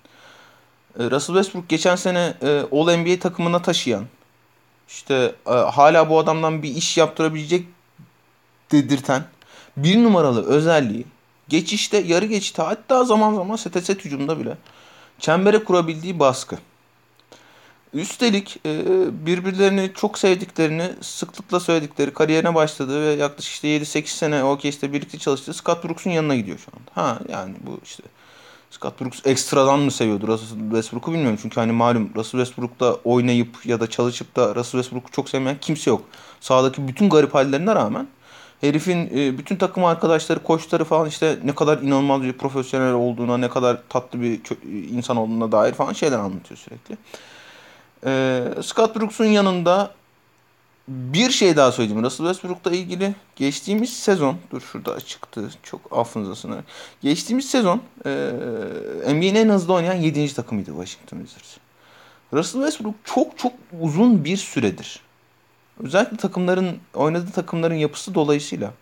e, 1.00 1.04
Russell 1.04 1.36
Westbrook 1.36 1.70
geçen 1.70 1.96
sene 1.96 2.34
e, 2.42 2.60
All 2.72 2.98
NBA 2.98 3.20
takımına 3.20 3.62
taşıyan 3.62 4.06
işte 4.88 5.36
e, 5.48 5.52
hala 5.52 6.10
bu 6.10 6.20
adamdan 6.20 6.64
bir 6.64 6.76
iş 6.76 6.98
yaptırabilecek 6.98 7.68
dedirten 8.72 9.24
bir 9.78 10.04
numaralı 10.04 10.46
özelliği 10.46 11.06
geçişte, 11.50 11.98
yarı 11.98 12.26
geçişte 12.26 12.62
hatta 12.64 13.04
zaman 13.04 13.36
zaman 13.36 13.56
sete 13.56 13.82
set 13.82 14.06
hücumda 14.06 14.40
bile 14.40 14.58
çembere 15.20 15.64
kurabildiği 15.64 16.20
baskı. 16.20 16.58
Üstelik 17.96 18.60
e, 18.66 18.82
birbirlerini 19.26 19.92
çok 19.96 20.18
sevdiklerini 20.18 20.90
sıklıkla 21.02 21.60
söyledikleri 21.60 22.14
kariyerine 22.14 22.56
başladığı 22.56 23.02
ve 23.02 23.22
yaklaşık 23.22 23.54
işte 23.54 23.68
7-8 23.68 24.08
sene 24.08 24.44
OKS'te 24.44 24.94
birlikte 24.94 25.18
çalıştığı 25.18 25.54
Scott 25.54 25.84
Brooks'un 25.84 26.10
yanına 26.10 26.36
gidiyor 26.36 26.58
şu 26.58 26.72
anda. 26.78 26.92
Ha 27.08 27.20
yani 27.30 27.54
bu 27.62 27.80
işte 27.84 28.04
Scott 28.72 29.02
Brooks 29.02 29.22
ekstradan 29.26 29.80
mı 29.80 29.92
seviyordu 29.92 30.28
Russell 30.28 30.60
Westbrook'u 30.60 31.14
bilmiyorum. 31.14 31.40
Çünkü 31.42 31.60
hani 31.60 31.72
malum 31.72 32.10
Russell 32.16 32.40
Westbrook'ta 32.40 32.94
oynayıp 32.94 33.66
ya 33.66 33.80
da 33.80 33.90
çalışıp 33.90 34.36
da 34.36 34.56
Russell 34.56 34.82
Westbrook'u 34.82 35.12
çok 35.12 35.30
sevmeyen 35.30 35.58
kimse 35.62 35.90
yok. 35.90 36.02
Sahadaki 36.42 36.88
bütün 36.88 37.10
garip 37.10 37.36
hallerine 37.36 37.76
rağmen 37.76 38.08
herifin 38.62 39.10
e, 39.18 39.38
bütün 39.38 39.56
takım 39.56 39.86
arkadaşları, 39.86 40.44
koçları 40.44 40.84
falan 40.84 41.08
işte 41.08 41.40
ne 41.44 41.56
kadar 41.56 41.78
inanılmaz 41.78 42.22
bir 42.22 42.34
profesyonel 42.34 42.94
olduğuna, 42.94 43.38
ne 43.38 43.50
kadar 43.50 43.78
tatlı 43.90 44.22
bir 44.22 44.40
insan 44.92 45.18
olduğuna 45.18 45.52
dair 45.52 45.74
falan 45.74 45.94
şeyler 45.94 46.20
anlatıyor 46.20 46.58
sürekli. 46.58 46.98
Ee, 48.06 48.44
Scott 48.62 48.96
Brooks'un 48.96 49.26
yanında 49.26 49.92
bir 50.88 51.32
şey 51.32 51.56
daha 51.56 51.72
söyleyeyim. 51.72 52.04
Russell 52.04 52.26
Westbrook'la 52.26 52.72
ilgili 52.72 53.16
geçtiğimiz 53.36 53.94
sezon, 53.94 54.38
dur 54.52 54.62
şurada 54.62 55.02
çıktı 55.02 55.50
çok 55.64 55.82
affınıza. 55.92 56.64
Geçtiğimiz 57.02 57.50
sezon 57.50 57.82
e, 58.06 58.10
NBA'nin 59.08 59.36
en 59.36 59.50
hızlı 59.50 59.74
oynayan 59.74 59.96
7. 59.96 60.34
takımıydı 60.34 60.72
Washington 60.72 61.18
Wizards. 61.18 61.58
Russell 62.34 62.62
Westbrook 62.62 62.96
çok 63.04 63.38
çok 63.38 63.54
uzun 63.82 64.26
bir 64.26 64.38
süredir. 64.38 65.00
Özellikle 65.84 66.18
takımların 66.18 66.78
oynadığı 66.94 67.32
takımların 67.32 67.76
yapısı 67.76 68.16
dolayısıyla 68.16 68.74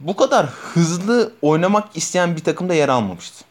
bu 0.00 0.16
kadar 0.16 0.46
hızlı 0.46 1.32
oynamak 1.42 1.96
isteyen 1.96 2.36
bir 2.36 2.44
takımda 2.44 2.74
yer 2.74 2.88
almamıştı. 2.88 3.44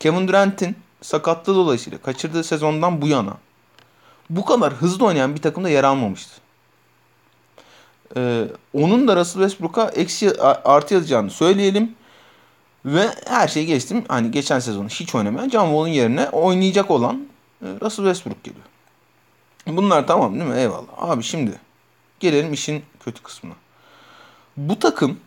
Kevin 0.00 0.28
Durant'in 0.28 0.76
sakatlığı 1.02 1.54
dolayısıyla 1.54 1.98
kaçırdığı 1.98 2.44
sezondan 2.44 3.02
bu 3.02 3.08
yana 3.08 3.36
bu 4.30 4.44
kadar 4.44 4.72
hızlı 4.72 5.06
oynayan 5.06 5.34
bir 5.34 5.42
takımda 5.42 5.68
yer 5.68 5.84
almamıştı. 5.84 6.32
Ee, 8.16 8.44
onun 8.74 9.08
da 9.08 9.16
Russell 9.16 9.42
Westbrook'a 9.42 9.88
eksi 9.88 10.42
artı 10.42 10.94
yazacağını 10.94 11.30
söyleyelim. 11.30 11.94
Ve 12.84 13.08
her 13.26 13.48
şeyi 13.48 13.66
geçtim. 13.66 14.04
Hani 14.08 14.30
geçen 14.30 14.58
sezon 14.58 14.88
hiç 14.88 15.14
oynamayan 15.14 15.48
John 15.48 15.66
Wall'un 15.66 15.88
yerine 15.88 16.28
oynayacak 16.28 16.90
olan 16.90 17.28
e, 17.62 17.66
Russell 17.66 18.04
Westbrook 18.04 18.44
geliyor. 18.44 18.64
Bunlar 19.66 20.06
tamam 20.06 20.34
değil 20.34 20.50
mi? 20.50 20.56
Eyvallah. 20.56 20.86
Abi 20.96 21.22
şimdi 21.22 21.52
gelelim 22.20 22.52
işin 22.52 22.82
kötü 23.04 23.22
kısmına. 23.22 23.54
Bu 24.56 24.78
takım 24.78 25.18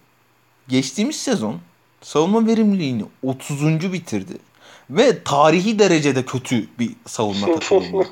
geçtiğimiz 0.68 1.16
sezon 1.16 1.60
savunma 2.02 2.48
verimliliğini 2.48 3.06
30. 3.24 3.94
bitirdi. 3.94 4.38
Ve 4.89 5.24
tarihi 5.24 5.80
derecede 5.80 6.26
kötü 6.26 6.68
bir 6.80 6.92
savunma 7.06 7.48
takımı. 7.60 8.06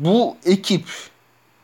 Bu 0.00 0.36
ekip 0.44 0.84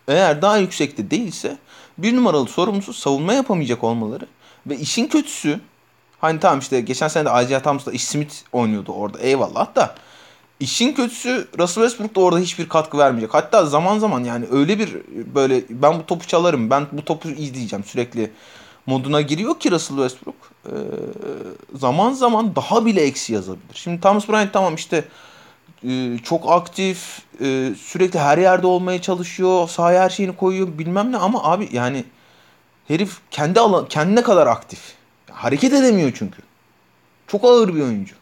eğer 0.09 0.43
daha 0.43 0.59
yüksekte 0.59 1.11
değilse 1.11 1.59
bir 1.99 2.17
numaralı 2.17 2.49
sorumlusu 2.49 2.93
savunma 2.93 3.33
yapamayacak 3.33 3.85
olmaları 3.85 4.27
ve 4.67 4.77
işin 4.77 5.07
kötüsü 5.07 5.61
hani 6.21 6.41
tamam 6.41 6.59
işte 6.59 6.81
geçen 6.81 7.09
sene 7.09 7.25
de 7.25 7.45
Isaiah 7.45 7.63
Thomas'la 7.63 7.93
Ish 7.93 8.05
Smith 8.05 8.35
oynuyordu 8.53 8.93
orada 8.93 9.19
eyvallah 9.19 9.75
da 9.75 9.95
işin 10.61 10.93
kötüsü 10.93 11.49
Russell 11.59 11.85
Westbrook 11.85 12.15
da 12.15 12.21
orada 12.21 12.39
hiçbir 12.39 12.69
katkı 12.69 12.99
vermeyecek. 12.99 13.35
Hatta 13.35 13.67
zaman 13.67 13.99
zaman 13.99 14.25
yani 14.25 14.47
öyle 14.51 14.79
bir 14.79 14.97
böyle 15.35 15.65
ben 15.71 15.99
bu 15.99 16.07
topu 16.07 16.27
çalarım 16.27 16.71
ben 16.71 16.87
bu 16.93 17.05
topu 17.05 17.29
izleyeceğim 17.29 17.85
sürekli 17.85 18.31
moduna 18.87 19.21
giriyor 19.21 19.61
ki 19.61 19.71
Russell 19.71 19.97
Westbrook 19.97 20.37
zaman 21.75 22.13
zaman 22.13 22.57
daha 22.57 22.87
bile 22.87 23.03
eksi 23.03 23.33
yazabilir. 23.33 23.75
Şimdi 23.75 24.01
Thomas 24.01 24.29
Bryant 24.29 24.53
tamam 24.53 24.75
işte 24.75 25.05
çok 26.25 26.53
aktif, 26.53 27.23
e, 27.41 27.75
sürekli 27.79 28.19
her 28.19 28.39
yerde 28.39 28.67
olmaya 28.67 29.03
çalışıyor, 29.03 29.69
sahaya 29.69 30.03
her 30.03 30.11
şeyini 30.11 30.37
koyuyor 30.37 30.79
bilmem 30.79 31.13
ne 31.13 31.17
ama 31.17 31.45
abi 31.45 31.69
yani 31.73 32.05
herif 32.89 33.19
kendi 33.31 33.61
alan, 33.61 33.89
kendine 33.89 34.23
kadar 34.23 34.47
aktif. 34.47 34.81
Hareket 35.31 35.73
edemiyor 35.73 36.13
çünkü. 36.15 36.43
Çok 37.27 37.45
ağır 37.45 37.75
bir 37.75 37.81
oyuncu. 37.81 38.15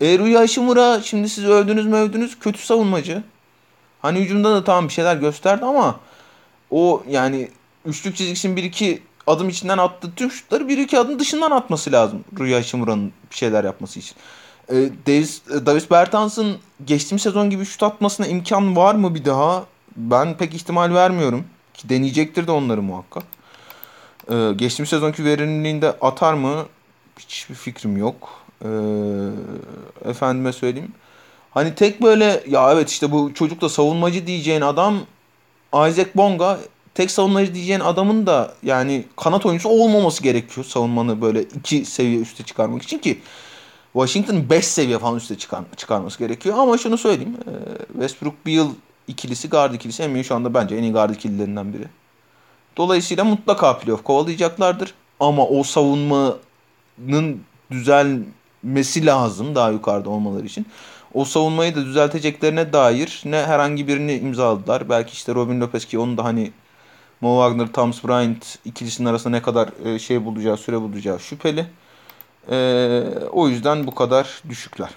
Eruya 0.00 0.40
Hashimura 0.40 1.00
şimdi 1.02 1.28
siz 1.28 1.44
övdünüz 1.44 1.86
mü 1.86 1.96
övdünüz 1.96 2.38
kötü 2.38 2.58
savunmacı. 2.58 3.22
Hani 4.02 4.20
hücumda 4.20 4.54
da 4.54 4.64
tamam 4.64 4.88
bir 4.88 4.92
şeyler 4.92 5.16
gösterdi 5.16 5.64
ama 5.64 6.00
o 6.70 7.02
yani 7.08 7.48
üçlük 7.86 8.16
çizgisinin 8.16 8.56
bir 8.56 8.64
iki 8.64 9.02
adım 9.26 9.48
içinden 9.48 9.78
attığı 9.78 10.14
tüm 10.14 10.30
şutları 10.30 10.68
bir 10.68 10.78
iki 10.78 10.98
adım 10.98 11.18
dışından 11.18 11.50
atması 11.50 11.92
lazım 11.92 12.24
Rüya 12.38 12.58
Hashimura'nın 12.58 13.12
bir 13.30 13.36
şeyler 13.36 13.64
yapması 13.64 13.98
için. 13.98 14.16
E, 14.68 14.74
Davis, 15.06 15.42
e, 15.50 15.66
Davis 15.66 15.90
Bertans'ın 15.90 16.56
geçtiğimiz 16.86 17.22
sezon 17.22 17.50
gibi 17.50 17.64
şut 17.64 17.82
atmasına 17.82 18.26
imkan 18.26 18.76
var 18.76 18.94
mı 18.94 19.14
bir 19.14 19.24
daha? 19.24 19.64
Ben 19.96 20.36
pek 20.36 20.54
ihtimal 20.54 20.94
vermiyorum. 20.94 21.44
Ki 21.74 21.88
deneyecektir 21.88 22.46
de 22.46 22.52
onları 22.52 22.82
muhakkak. 22.82 23.24
Ee, 24.30 24.52
geçtiğimiz 24.56 24.88
sezonki 24.88 25.24
verimliliğinde 25.24 25.90
atar 26.00 26.34
mı? 26.34 26.66
Hiçbir 27.18 27.54
fikrim 27.54 27.96
yok. 27.96 28.30
Ee, 28.64 28.68
efendime 30.04 30.52
söyleyeyim. 30.52 30.92
Hani 31.50 31.74
tek 31.74 32.02
böyle 32.02 32.44
ya 32.48 32.72
evet 32.72 32.90
işte 32.90 33.12
bu 33.12 33.34
çocukla 33.34 33.68
savunmacı 33.68 34.26
diyeceğin 34.26 34.60
adam 34.60 34.98
Isaac 35.74 36.08
Bonga 36.14 36.58
tek 36.94 37.10
savunmacı 37.10 37.54
diyeceğin 37.54 37.80
adamın 37.80 38.26
da 38.26 38.54
yani 38.62 39.04
kanat 39.16 39.46
oyuncusu 39.46 39.68
olmaması 39.68 40.22
gerekiyor 40.22 40.66
savunmanı 40.66 41.20
böyle 41.20 41.42
iki 41.42 41.84
seviye 41.84 42.20
üste 42.20 42.44
çıkarmak 42.44 42.82
için 42.82 42.98
ki 42.98 43.20
Washington 43.94 44.50
5 44.50 44.66
seviye 44.66 44.98
falan 44.98 45.16
üstte 45.16 45.38
çıkar, 45.38 45.64
çıkarması 45.76 46.18
gerekiyor. 46.18 46.58
Ama 46.58 46.78
şunu 46.78 46.98
söyleyeyim. 46.98 47.36
E, 47.46 47.52
Westbrook 47.92 48.46
bir 48.46 48.52
yıl 48.52 48.70
ikilisi, 49.08 49.48
guard 49.48 49.74
ikilisi 49.74 50.08
NBA'nin 50.08 50.22
şu 50.22 50.34
anda 50.34 50.54
bence 50.54 50.76
en 50.76 50.82
iyi 50.82 50.92
guard 50.92 51.14
ikililerinden 51.14 51.72
biri. 51.72 51.88
Dolayısıyla 52.76 53.24
mutlaka 53.24 53.78
playoff 53.78 54.04
kovalayacaklardır. 54.04 54.94
Ama 55.20 55.46
o 55.46 55.62
savunmanın 55.62 57.40
düzelmesi 57.70 59.06
lazım 59.06 59.54
daha 59.54 59.70
yukarıda 59.70 60.10
olmaları 60.10 60.46
için. 60.46 60.66
O 61.14 61.24
savunmayı 61.24 61.74
da 61.74 61.84
düzelteceklerine 61.84 62.72
dair 62.72 63.22
ne 63.24 63.36
herhangi 63.36 63.88
birini 63.88 64.14
imzaladılar. 64.14 64.88
Belki 64.88 65.12
işte 65.12 65.34
Robin 65.34 65.60
Lopez 65.60 65.84
ki 65.84 65.98
onu 65.98 66.16
da 66.16 66.24
hani 66.24 66.52
Mo 67.20 67.48
Wagner, 67.48 67.72
Thomas 67.72 68.04
Bryant 68.04 68.58
ikilisinin 68.64 69.08
arasında 69.08 69.36
ne 69.36 69.42
kadar 69.42 69.68
e, 69.84 69.98
şey 69.98 70.24
bulacağı, 70.24 70.56
süre 70.56 70.80
bulacağı 70.80 71.20
şüpheli. 71.20 71.66
Ee, 72.50 73.02
o 73.32 73.48
yüzden 73.48 73.86
bu 73.86 73.94
kadar 73.94 74.42
düşükler. 74.48 74.90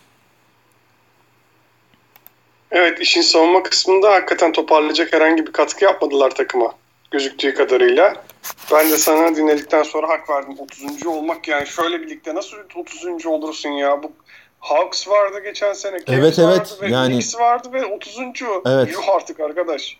Evet 2.72 3.00
işin 3.02 3.22
savunma 3.22 3.64
kısmında 3.64 4.14
hakikaten 4.14 4.52
toparlayacak 4.52 5.14
herhangi 5.14 5.48
bir 5.48 5.52
katkı 5.52 5.86
yapmadılar 5.86 6.30
takıma 6.30 6.74
gözüktüğü 7.12 7.54
kadarıyla. 7.54 8.24
Ben 8.72 8.92
de 8.92 8.98
sana 8.98 9.36
dinledikten 9.36 9.84
sonra 9.84 10.10
hak 10.10 10.30
verdim. 10.30 10.56
30. 10.60 11.08
olmak 11.08 11.48
yani 11.48 11.68
şöyle 11.68 12.02
birlikte 12.02 12.36
nasıl 12.36 12.58
30. 12.76 13.26
olursun 13.26 13.70
ya? 13.70 14.04
Bu 14.04 14.12
Hawks 14.60 15.08
vardı 15.08 15.40
geçen 15.44 15.74
sene. 15.74 15.98
Cavs 15.98 16.10
evet 16.10 16.40
evet. 16.40 16.78
Ve 16.82 16.88
yani... 16.90 17.14
Knicks 17.14 17.36
vardı 17.36 17.70
ve 17.74 17.86
30. 17.86 18.20
Evet. 18.66 18.94
Yuh 18.94 19.10
artık 19.10 19.40
arkadaş. 19.40 19.98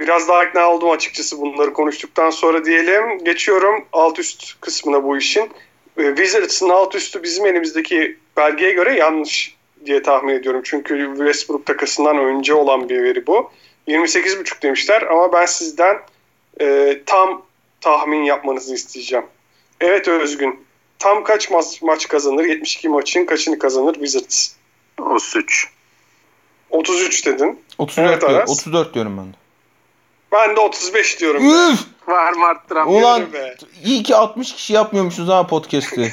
Biraz 0.00 0.28
daha 0.28 0.44
ikna 0.44 0.70
oldum 0.70 0.90
açıkçası 0.90 1.40
bunları 1.40 1.72
konuştuktan 1.72 2.30
sonra 2.30 2.64
diyelim. 2.64 3.24
Geçiyorum 3.24 3.84
alt 3.92 4.18
üst 4.18 4.60
kısmına 4.60 5.04
bu 5.04 5.18
işin. 5.18 5.52
Wizards'ın 5.96 6.68
alt 6.68 6.94
üstü 6.94 7.22
bizim 7.22 7.46
elimizdeki 7.46 8.18
belgeye 8.36 8.72
göre 8.72 8.94
yanlış 8.94 9.56
diye 9.86 10.02
tahmin 10.02 10.34
ediyorum. 10.34 10.60
Çünkü 10.64 11.14
Westbrook 11.16 11.66
takasından 11.66 12.18
önce 12.18 12.54
olan 12.54 12.88
bir 12.88 13.02
veri 13.02 13.26
bu. 13.26 13.50
28.5 13.88 14.62
demişler 14.62 15.02
ama 15.02 15.32
ben 15.32 15.46
sizden 15.46 15.96
e, 16.60 16.98
tam 17.06 17.42
tahmin 17.80 18.22
yapmanızı 18.22 18.74
isteyeceğim. 18.74 19.26
Evet 19.80 20.08
Özgün. 20.08 20.64
Tam 20.98 21.24
kaç 21.24 21.50
maç, 21.50 21.82
maç 21.82 22.08
kazanır? 22.08 22.44
72 22.44 22.88
maçın 22.88 23.24
kaçını 23.24 23.58
kazanır 23.58 23.94
Wizards? 23.94 24.56
33. 24.98 25.68
33 26.70 27.26
dedin. 27.26 27.60
34, 27.78 28.10
evet, 28.10 28.28
diyor, 28.28 28.44
34 28.48 28.94
diyorum 28.94 29.18
ben 29.18 29.24
de. 29.24 29.41
Ben 30.32 30.56
de 30.56 30.60
35 30.60 31.20
diyorum. 31.20 31.70
Üf! 31.72 31.80
Var 32.06 32.32
mı 32.32 32.46
arttıramıyorum 32.46 33.04
Ulan 33.04 33.32
be. 33.32 33.56
iyi 33.84 34.02
ki 34.02 34.16
60 34.16 34.52
kişi 34.52 34.72
yapmıyormuşuz 34.72 35.28
ha 35.28 35.46
podcast'i. 35.46 36.12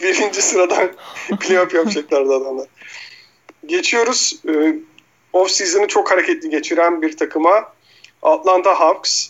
Birinci 0.00 0.42
sıradan 0.42 0.90
playoff 1.40 1.74
yapacaklardı 1.74 2.34
adamlar. 2.34 2.66
Geçiyoruz. 3.66 4.40
Ee, 4.48 4.74
off 5.32 5.50
season'ı 5.50 5.86
çok 5.86 6.10
hareketli 6.10 6.50
geçiren 6.50 7.02
bir 7.02 7.16
takıma. 7.16 7.72
Atlanta 8.22 8.80
Hawks. 8.80 9.28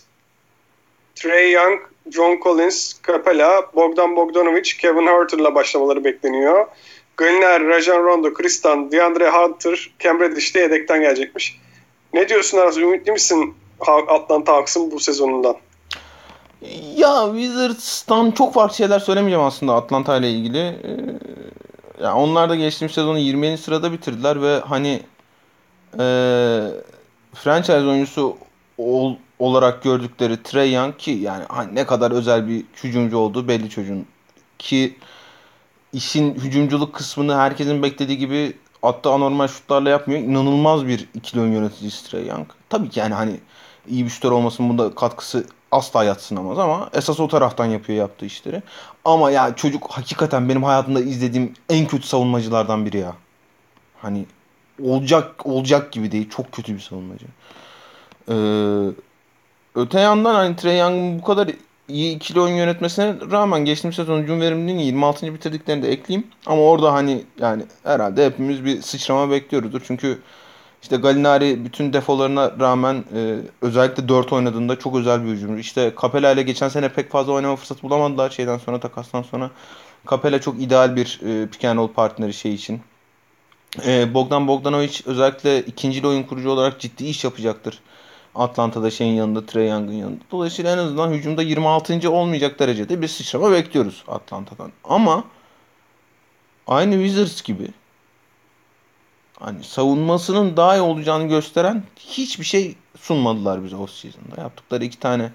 Trey 1.15 1.53
Young, 1.53 1.81
John 2.11 2.41
Collins, 2.43 3.03
Capella, 3.07 3.71
Bogdan 3.75 4.17
Bogdanovic, 4.17 4.77
Kevin 4.79 5.07
Herter'la 5.07 5.55
başlamaları 5.55 6.05
bekleniyor. 6.05 6.67
Gallinari, 7.17 7.69
Rajon 7.69 8.05
Rondo, 8.05 8.33
Kristan, 8.33 8.93
DeAndre 8.93 9.31
Hunter, 9.31 9.91
Cam 9.99 10.21
Reddish 10.21 10.55
de 10.55 10.61
yedekten 10.61 11.01
gelecekmiş. 11.01 11.59
Ne 12.17 12.29
diyorsun 12.29 12.59
Aras? 12.59 12.77
Ümitli 12.77 13.13
misin 13.13 13.55
Atlanta 14.09 14.53
Hawks'ın 14.53 14.91
bu 14.91 15.01
sezonundan? 15.01 15.57
Ya 16.97 17.27
Wizards'tan 17.35 18.31
çok 18.31 18.55
farklı 18.55 18.77
şeyler 18.77 18.99
söylemeyeceğim 18.99 19.45
aslında 19.45 19.75
Atlanta 19.75 20.17
ile 20.17 20.31
ilgili. 20.31 20.59
Ee, 20.59 20.75
yani 22.03 22.15
onlar 22.15 22.51
da 22.51 22.55
geçtiğimiz 22.55 22.95
sezonu 22.95 23.19
20. 23.19 23.59
sırada 23.59 23.93
bitirdiler 23.93 24.43
ve 24.43 24.61
hani 24.61 25.03
e, 25.99 26.05
franchise 27.35 27.87
oyuncusu 27.89 28.37
ol, 28.79 29.15
olarak 29.39 29.83
gördükleri 29.83 30.43
Trey 30.43 30.73
Young 30.73 30.97
ki 30.97 31.11
yani 31.11 31.45
hani 31.49 31.75
ne 31.75 31.87
kadar 31.87 32.11
özel 32.11 32.49
bir 32.49 32.65
hücumcu 32.85 33.19
olduğu 33.19 33.49
belli 33.49 33.71
çocuğun 33.71 34.07
ki 34.59 34.97
işin 35.93 36.35
hücumculuk 36.35 36.95
kısmını 36.95 37.37
herkesin 37.37 37.83
beklediği 37.83 38.19
gibi 38.19 38.57
attığı 38.83 39.11
anormal 39.11 39.49
şutlarla 39.49 39.91
yapmıyor. 39.91 40.21
İnanılmaz 40.21 40.87
bir 40.87 41.09
ikili 41.15 41.41
oyun 41.41 41.53
yöneticisi 41.53 42.11
Trey 42.11 42.27
Young. 42.27 42.47
Tabii 42.69 42.91
ki 42.91 43.01
yani 43.01 43.15
hani 43.15 43.41
iyi 43.89 44.05
bir 44.05 44.11
şutör 44.11 44.31
olmasının 44.31 44.69
bunda 44.69 44.95
katkısı 44.95 45.47
asla 45.73 46.05
yatsınamaz 46.05 46.59
ama 46.59 46.91
esas 46.95 47.21
o 47.21 47.29
taraftan 47.29 47.67
yapıyor 47.67 47.99
yaptığı 47.99 48.27
işleri. 48.27 48.63
Ama 49.05 49.31
ya 49.31 49.57
çocuk 49.57 49.91
hakikaten 49.91 50.49
benim 50.49 50.63
hayatımda 50.63 51.01
izlediğim 51.01 51.55
en 51.69 51.87
kötü 51.87 52.07
savunmacılardan 52.07 52.87
biri 52.87 52.99
ya. 52.99 53.13
Hani 54.03 54.27
olacak 54.83 55.47
olacak 55.47 55.93
gibi 55.93 56.13
değil. 56.13 56.31
Çok 56.31 56.53
kötü 56.53 56.75
bir 56.75 56.81
savunmacı. 56.81 57.27
Ee, 58.29 58.35
öte 59.75 60.01
yandan 60.01 60.35
hani 60.35 60.57
Trey 60.57 60.79
Young'ın 60.79 61.19
bu 61.19 61.25
kadar 61.25 61.51
iyi 61.89 62.17
ikili 62.17 62.41
oyun 62.41 62.55
yönetmesine 62.55 63.15
rağmen 63.31 63.65
geçtiğimiz 63.65 63.97
sezon 63.97 64.23
hücum 64.23 64.41
verimliliğini 64.41 64.87
26. 64.87 65.35
bitirdiklerini 65.35 65.83
de 65.83 65.91
ekleyeyim. 65.91 66.29
Ama 66.47 66.63
orada 66.63 66.93
hani 66.93 67.25
yani 67.41 67.63
herhalde 67.85 68.27
hepimiz 68.27 68.65
bir 68.65 68.83
sıçrama 68.83 69.31
bekliyoruzdur. 69.31 69.83
Çünkü 69.87 70.19
işte 70.83 70.97
Galinari 70.97 71.65
bütün 71.65 71.93
defolarına 71.93 72.53
rağmen 72.61 73.05
e, 73.15 73.37
özellikle 73.63 74.09
4 74.09 74.33
oynadığında 74.33 74.79
çok 74.79 74.97
özel 74.97 75.25
bir 75.25 75.29
hücumcu. 75.29 75.61
İşte 75.61 75.93
Capella 76.03 76.33
ile 76.33 76.43
geçen 76.43 76.69
sene 76.69 76.89
pek 76.89 77.11
fazla 77.11 77.33
oynama 77.33 77.57
fırsatı 77.57 77.83
bulamadılar 77.83 78.31
şeyden 78.31 78.59
sonra 78.59 78.81
takastan 78.81 79.23
sonra. 79.23 79.51
Capella 80.11 80.41
çok 80.41 80.61
ideal 80.63 80.97
bir 80.97 81.21
e, 81.27 81.47
pick 81.47 81.65
and 81.65 81.79
roll 81.79 81.89
partneri 81.89 82.35
şey 82.35 82.55
için. 82.55 82.81
E, 83.87 84.15
Bogdan 84.15 84.49
Bogdanovic 84.49 85.01
özellikle 85.07 85.61
ikinci 85.63 86.07
oyun 86.07 86.23
kurucu 86.23 86.51
olarak 86.51 86.81
ciddi 86.81 87.07
iş 87.07 87.25
yapacaktır. 87.25 87.81
Atlanta'da 88.37 88.91
şeyin 88.91 89.15
yanında, 89.15 89.47
Trey 89.47 89.69
Young'ın 89.69 89.93
yanında. 89.93 90.21
Dolayısıyla 90.31 90.73
en 90.73 90.79
azından 90.79 91.11
hücumda 91.11 91.43
26. 91.43 92.11
olmayacak 92.11 92.59
derecede 92.59 93.03
bir 93.03 93.09
sıçrama 93.09 93.53
bekliyoruz 93.53 94.05
Atlanta'dan. 94.09 94.73
Ama 94.85 95.25
aynı 96.67 96.95
Wizards 96.95 97.43
gibi 97.43 97.69
hani 99.41 99.65
savunmasının 99.65 100.57
daha 100.57 100.77
iyi 100.77 100.81
olacağını 100.81 101.29
gösteren 101.29 101.83
hiçbir 101.97 102.45
şey 102.45 102.75
sunmadılar 103.01 103.65
bize 103.65 103.77
o 103.77 103.87
season'da. 103.87 104.41
Yaptıkları 104.41 104.85
iki 104.85 104.99
tane 104.99 105.33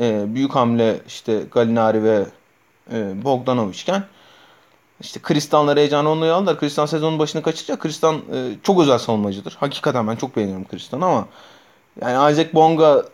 e, 0.00 0.24
büyük 0.34 0.54
hamle 0.54 1.00
işte 1.06 1.44
Galinari 1.50 2.02
ve 2.02 2.26
e, 2.92 3.24
Bogdanovic'ken 3.24 4.04
işte 5.00 5.20
Kristan'la 5.22 5.76
heyecanı 5.76 6.10
onları 6.10 6.34
aldılar. 6.34 6.58
Kristan 6.58 6.86
sezonun 6.86 7.18
başını 7.18 7.42
kaçıracak. 7.42 7.80
Kristan 7.80 8.14
e, 8.16 8.52
çok 8.62 8.80
özel 8.80 8.98
savunmacıdır. 8.98 9.56
Hakikaten 9.60 10.08
ben 10.08 10.16
çok 10.16 10.36
beğeniyorum 10.36 10.64
Kristan 10.64 11.00
ama 11.00 11.28
yani 12.00 12.32
Isaac 12.32 12.54
Bonga 12.54 13.04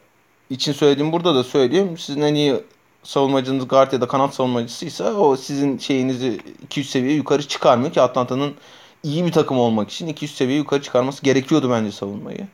için 0.50 0.72
söylediğim 0.72 1.12
burada 1.12 1.34
da 1.34 1.44
söyleyeyim. 1.44 1.98
Sizin 1.98 2.20
en 2.20 2.34
iyi 2.34 2.54
savunmacınız 3.02 3.68
guard 3.68 3.92
ya 3.92 4.00
da 4.00 4.08
kanat 4.08 4.34
savunmacısıysa 4.34 5.14
o 5.14 5.36
sizin 5.36 5.78
şeyinizi 5.78 6.40
200 6.62 6.90
seviye 6.90 7.14
yukarı 7.14 7.48
çıkarmıyor 7.48 7.92
ki 7.92 8.00
Atlanta'nın 8.00 8.54
iyi 9.02 9.24
bir 9.24 9.32
takım 9.32 9.58
olmak 9.58 9.90
için 9.90 10.06
200 10.06 10.34
seviye 10.34 10.58
yukarı 10.58 10.82
çıkarması 10.82 11.22
gerekiyordu 11.22 11.70
bence 11.70 11.92
savunmayı. 11.92 12.46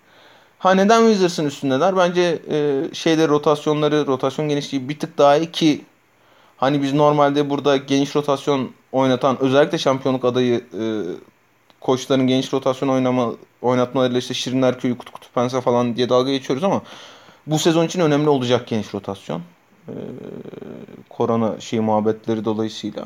Ha 0.58 0.74
neden 0.74 1.00
Wizards'ın 1.00 1.46
üstündeler? 1.46 1.96
Bence 1.96 2.42
e, 2.50 2.84
şeyleri 2.94 3.28
rotasyonları, 3.28 4.06
rotasyon 4.06 4.48
genişliği 4.48 4.88
bir 4.88 4.98
tık 4.98 5.18
daha 5.18 5.36
iyi 5.36 5.52
ki 5.52 5.84
hani 6.56 6.82
biz 6.82 6.92
normalde 6.92 7.50
burada 7.50 7.76
geniş 7.76 8.16
rotasyon 8.16 8.70
oynatan 8.92 9.40
özellikle 9.40 9.78
şampiyonluk 9.78 10.24
adayı 10.24 10.54
e, 10.56 10.82
koçların 11.80 12.26
geniş 12.26 12.52
rotasyon 12.52 12.88
oynama 12.88 13.32
oynatmalarıyla 13.62 14.18
işte 14.18 14.34
Şirinler 14.34 14.80
Köyü, 14.80 14.98
Kutu 14.98 15.12
Kutu 15.12 15.28
Pense 15.34 15.60
falan 15.60 15.96
diye 15.96 16.08
dalga 16.08 16.30
geçiyoruz 16.30 16.64
ama 16.64 16.82
bu 17.46 17.58
sezon 17.58 17.86
için 17.86 18.00
önemli 18.00 18.28
olacak 18.28 18.68
geniş 18.68 18.94
rotasyon. 18.94 19.42
Ee, 19.88 19.92
korona 21.08 21.60
şey 21.60 21.80
muhabbetleri 21.80 22.44
dolayısıyla. 22.44 23.04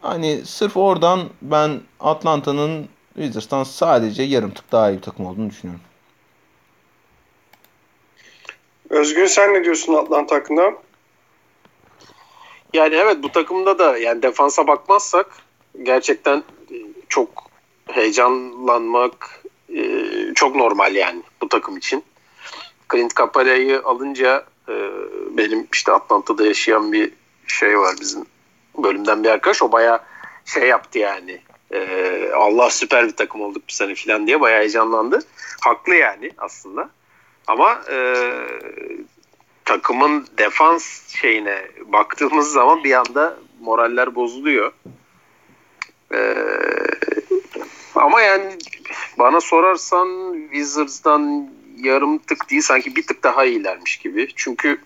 Hani 0.00 0.42
sırf 0.44 0.76
oradan 0.76 1.20
ben 1.42 1.80
Atlanta'nın 2.00 2.88
Wizards'tan 3.14 3.64
sadece 3.64 4.22
yarım 4.22 4.50
tık 4.50 4.72
daha 4.72 4.90
iyi 4.90 4.96
bir 4.96 5.02
takım 5.02 5.26
olduğunu 5.26 5.50
düşünüyorum. 5.50 5.84
Özgün 8.90 9.26
sen 9.26 9.54
ne 9.54 9.64
diyorsun 9.64 9.94
Atlanta 9.94 10.36
hakkında? 10.36 10.72
Yani 12.72 12.94
evet 12.94 13.22
bu 13.22 13.32
takımda 13.32 13.78
da 13.78 13.98
yani 13.98 14.22
defansa 14.22 14.66
bakmazsak 14.66 15.26
gerçekten 15.82 16.44
çok 17.12 17.28
heyecanlanmak 17.86 19.42
e, 19.76 19.84
çok 20.34 20.56
normal 20.56 20.94
yani 20.94 21.22
bu 21.42 21.48
takım 21.48 21.76
için. 21.76 22.04
Clint 22.92 23.16
Capela'yı 23.16 23.82
alınca 23.82 24.44
e, 24.68 24.74
benim 25.30 25.68
işte 25.72 25.92
Atlanta'da 25.92 26.46
yaşayan 26.46 26.92
bir 26.92 27.12
şey 27.46 27.78
var 27.78 27.96
bizim 28.00 28.24
bölümden 28.78 29.24
bir 29.24 29.28
arkadaş. 29.28 29.62
O 29.62 29.72
baya 29.72 30.04
şey 30.44 30.68
yaptı 30.68 30.98
yani. 30.98 31.40
E, 31.70 32.30
Allah 32.34 32.70
süper 32.70 33.08
bir 33.08 33.16
takım 33.16 33.40
olduk 33.40 33.62
bu 33.68 33.72
sene 33.72 33.94
falan 33.94 34.26
diye 34.26 34.40
baya 34.40 34.58
heyecanlandı. 34.58 35.18
Haklı 35.60 35.94
yani 35.94 36.30
aslında. 36.38 36.90
Ama 37.46 37.82
e, 37.90 38.16
takımın 39.64 40.26
defans 40.38 41.08
şeyine 41.08 41.62
baktığımız 41.86 42.52
zaman 42.52 42.84
bir 42.84 42.92
anda 42.92 43.36
moraller 43.60 44.14
bozuluyor. 44.14 44.72
Ee, 46.14 46.34
ama 47.94 48.20
yani 48.20 48.58
bana 49.18 49.40
sorarsan 49.40 50.38
Wizards'dan 50.52 51.50
yarım 51.76 52.18
tık 52.18 52.50
değil 52.50 52.62
sanki 52.62 52.96
bir 52.96 53.06
tık 53.06 53.22
daha 53.22 53.44
iyilermiş 53.44 53.96
gibi. 53.96 54.28
Çünkü 54.36 54.80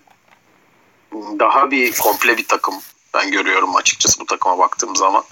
daha 1.13 1.71
bir 1.71 1.97
komple 1.97 2.37
bir 2.37 2.47
takım 2.47 2.75
ben 3.13 3.31
görüyorum 3.31 3.75
açıkçası 3.75 4.19
bu 4.19 4.25
takıma 4.25 4.57
baktığım 4.57 4.95
zaman. 4.95 5.23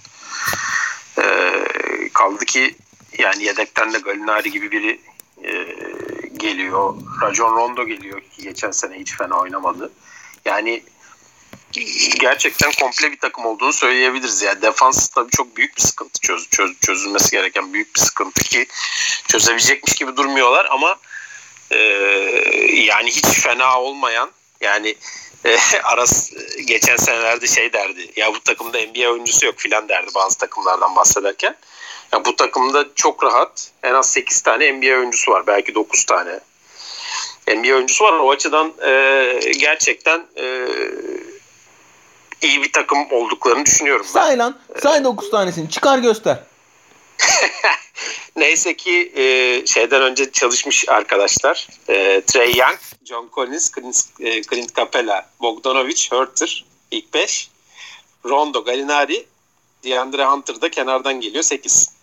Ee, 1.19 1.65
kaldı 2.13 2.45
ki 2.45 2.75
yani 3.17 3.43
yedekten 3.43 3.93
de 3.93 3.97
Galinari 3.97 4.51
gibi 4.51 4.71
biri 4.71 4.99
e, 5.43 5.65
geliyor. 6.37 6.93
Rajon 7.21 7.55
Rondo 7.55 7.85
geliyor 7.85 8.21
ki 8.21 8.43
geçen 8.43 8.71
sene 8.71 8.99
hiç 8.99 9.17
fena 9.17 9.39
oynamadı. 9.39 9.91
Yani 10.45 10.83
gerçekten 12.19 12.71
komple 12.71 13.11
bir 13.11 13.19
takım 13.19 13.45
olduğunu 13.45 13.73
söyleyebiliriz. 13.73 14.41
Yani 14.41 14.61
defans 14.61 15.07
tabii 15.07 15.31
çok 15.31 15.57
büyük 15.57 15.77
bir 15.77 15.81
sıkıntı 15.81 16.19
çöz, 16.19 16.49
çöz, 16.49 16.71
çözülmesi 16.79 17.31
gereken 17.31 17.73
büyük 17.73 17.95
bir 17.95 17.99
sıkıntı 17.99 18.43
ki 18.43 18.67
çözebilecekmiş 19.27 19.93
gibi 19.93 20.17
durmuyorlar 20.17 20.67
ama 20.71 20.95
e, 21.71 21.77
yani 22.73 23.09
hiç 23.11 23.25
fena 23.25 23.81
olmayan 23.81 24.31
yani 24.61 24.95
e, 25.45 25.57
Aras 25.83 26.31
geçen 26.65 26.95
senelerde 26.95 27.47
şey 27.47 27.73
derdi 27.73 28.11
ya 28.15 28.33
bu 28.33 28.39
takımda 28.39 28.77
NBA 28.77 29.09
oyuncusu 29.11 29.45
yok 29.45 29.55
filan 29.57 29.89
derdi 29.89 30.11
bazı 30.15 30.37
takımlardan 30.37 30.95
bahsederken. 30.95 31.55
Ya 32.13 32.25
bu 32.25 32.35
takımda 32.35 32.85
çok 32.95 33.23
rahat 33.23 33.71
en 33.83 33.93
az 33.93 34.11
8 34.11 34.41
tane 34.41 34.71
NBA 34.71 34.97
oyuncusu 34.97 35.31
var 35.31 35.47
belki 35.47 35.75
9 35.75 36.05
tane 36.05 36.39
NBA 37.47 37.75
oyuncusu 37.75 38.05
var. 38.05 38.13
O 38.13 38.31
açıdan 38.31 38.73
e, 38.85 39.51
gerçekten 39.59 40.27
e, 40.37 40.67
iyi 42.45 42.63
bir 42.63 42.71
takım 42.71 43.11
olduklarını 43.11 43.65
düşünüyorum. 43.65 44.05
Say 44.05 44.37
lan. 44.37 44.59
Say 44.81 45.03
9 45.03 45.31
tanesini. 45.31 45.69
Çıkar 45.69 45.99
göster. 45.99 46.39
Neyse 48.35 48.75
ki 48.75 49.11
e, 49.15 49.65
şeyden 49.65 50.01
önce 50.01 50.31
çalışmış 50.31 50.89
arkadaşlar. 50.89 51.67
E, 51.89 52.21
Trey 52.21 52.53
Young, 52.55 52.77
John 53.05 53.29
Collins, 53.33 53.71
Clint, 53.71 54.03
e, 54.19 54.41
Clint 54.41 54.75
Capella, 54.75 55.29
Bogdanovic, 55.41 56.07
Hurter 56.11 56.65
ilk 56.91 57.13
5. 57.13 57.49
Rondo, 58.25 58.63
Gallinari, 58.63 59.25
DeAndre 59.83 60.25
Hunter 60.25 60.61
da 60.61 60.71
kenardan 60.71 61.21
geliyor 61.21 61.43
8. 61.43 61.95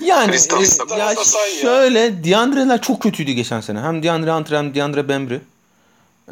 Yani 0.00 0.36
e, 0.36 0.98
ya 0.98 1.14
şöyle 1.60 2.24
DeAndre'ler 2.24 2.82
çok 2.82 3.02
kötüydü 3.02 3.32
geçen 3.32 3.60
sene. 3.60 3.80
Hem 3.80 4.02
DeAndre 4.02 4.32
Hunter 4.32 4.56
hem 4.56 4.74
DeAndre 4.74 5.08
Bembry. 5.08 5.40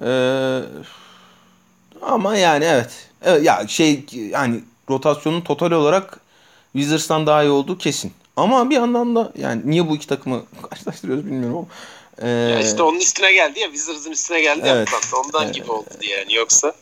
Ee, 0.03 0.61
ama 2.03 2.37
yani 2.37 2.65
evet. 2.65 2.91
evet. 3.23 3.45
Ya 3.45 3.65
şey 3.69 4.05
yani 4.13 4.61
rotasyonun 4.91 5.41
total 5.41 5.71
olarak 5.71 6.21
Wizards'tan 6.73 7.27
daha 7.27 7.43
iyi 7.43 7.51
olduğu 7.51 7.79
kesin. 7.79 8.13
Ama 8.37 8.71
bir 8.71 8.75
yandan 8.75 9.17
da 9.17 9.33
yani 9.37 9.63
niye 9.65 9.89
bu 9.89 9.97
iki 9.97 10.07
takımı 10.07 10.43
karşılaştırıyoruz 10.71 11.27
bilmiyorum 11.27 11.57
ama. 11.57 11.67
Ee, 12.23 12.29
ya 12.31 12.61
işte 12.61 12.83
onun 12.83 12.99
üstüne 12.99 13.33
geldi 13.33 13.61
ya 13.61 13.67
Wizards'ın 13.67 14.11
üstüne 14.11 14.41
geldi 14.41 14.63
evet, 14.65 14.89
ya 14.93 15.19
Ondan 15.19 15.45
evet, 15.45 15.55
gibi 15.55 15.73
oldu 15.73 15.89
yani 16.01 16.35
yoksa. 16.35 16.75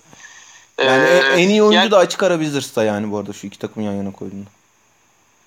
Yani 0.85 1.09
Ee, 1.09 1.16
en- 1.18 1.38
en 1.38 1.48
iyi 1.48 1.62
oyuncu 1.62 1.76
yani- 1.76 1.90
da 1.90 1.98
açık 1.98 2.22
ara 2.22 2.38
Wizards'ta 2.38 2.85
yani 2.85 3.12
bu 3.12 3.18
arada 3.18 3.33
şu 3.33 3.46
iki 3.46 3.59
takım 3.59 3.83
yan 3.83 3.92
yana 3.92 4.12
koyduğunda. 4.12 4.50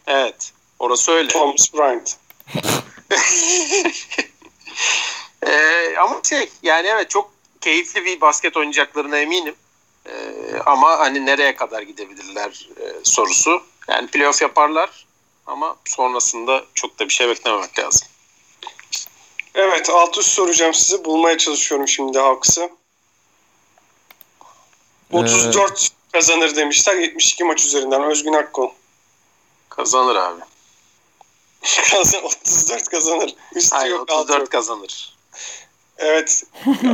Evet. 0.07 0.51
Orası 0.79 1.11
öyle. 1.11 1.27
Thomas 1.27 1.73
Bryant. 1.73 2.15
Ee, 5.47 5.95
ama 5.97 6.21
şey 6.29 6.49
yani 6.63 6.87
evet 6.87 7.09
çok 7.09 7.31
keyifli 7.61 8.05
bir 8.05 8.21
basket 8.21 8.57
oynayacaklarına 8.57 9.17
eminim. 9.17 9.55
Ee, 10.05 10.11
ama 10.65 10.99
hani 10.99 11.25
nereye 11.25 11.55
kadar 11.55 11.81
gidebilirler 11.81 12.69
e, 12.81 12.93
sorusu. 13.03 13.63
Yani 13.87 14.07
playoff 14.07 14.41
yaparlar 14.41 15.05
ama 15.47 15.75
sonrasında 15.85 16.63
çok 16.73 16.99
da 16.99 17.07
bir 17.09 17.13
şey 17.13 17.27
beklememek 17.27 17.79
lazım. 17.79 18.07
Evet 19.55 19.89
alt 19.89 20.17
üst 20.17 20.29
soracağım 20.29 20.73
size. 20.73 21.05
Bulmaya 21.05 21.37
çalışıyorum 21.37 21.87
şimdi 21.87 22.19
Hawks'ı. 22.19 22.69
34 25.11 25.89
kazanır 26.11 26.55
demişler. 26.55 26.95
72 26.95 27.43
maç 27.43 27.63
üzerinden. 27.65 28.03
Özgün 28.03 28.33
Akkol. 28.33 28.69
Kazanır 29.69 30.15
abi. 30.15 30.41
Kazan 31.91 32.23
34 32.23 32.89
kazanır. 32.89 33.35
Üstü 33.55 33.75
Hayır 33.75 33.91
yok 33.91 34.09
altı 34.09 34.21
34 34.21 34.39
yok. 34.39 34.51
kazanır. 34.51 35.17
Evet. 36.01 36.43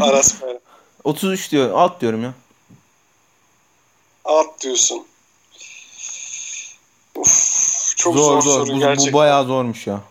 Aras 0.02 0.41
Bayram. 0.41 0.60
33 1.04 1.52
diyor. 1.52 1.72
Alt 1.72 2.02
diyorum 2.02 2.24
ya. 2.24 2.34
Alt 4.26 4.62
diyorsun. 4.62 5.06
Uf, 7.15 7.93
çok 7.98 8.15
zor 8.15 8.24
zor, 8.24 8.41
zor. 8.41 8.65
soru 8.65 8.76
Bu, 8.76 8.80
gerçekten. 8.80 9.13
bu 9.13 9.17
bayağı 9.17 9.46
zormuş 9.46 9.88
ya. 9.88 10.02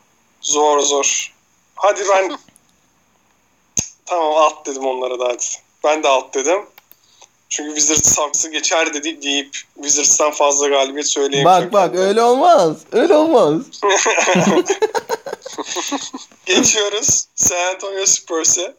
Zor 0.40 0.80
zor. 0.80 1.32
Hadi 1.74 2.02
ben 2.08 2.38
tamam 4.06 4.32
alt 4.36 4.66
dedim 4.66 4.86
onlara 4.86 5.18
da 5.18 5.24
hadi. 5.24 5.44
Ben 5.84 6.02
de 6.02 6.08
alt 6.08 6.34
dedim. 6.34 6.66
Çünkü 7.48 7.70
Wizards 7.80 8.18
Hawks'ı 8.18 8.50
geçer 8.50 8.94
dedi 8.94 9.22
deyip 9.22 9.56
Wizards'tan 9.74 10.30
fazla 10.32 10.68
galibiyet 10.68 11.06
söyleyemeyecek. 11.08 11.72
Bak 11.72 11.92
bak 11.92 11.98
öyle 11.98 12.22
olmaz. 12.22 12.76
Öyle 12.92 13.14
olmaz. 13.14 13.62
Geçiyoruz 16.46 17.26
San 17.34 17.74
Antonio 17.74 18.06
Spurs'e. 18.06 18.74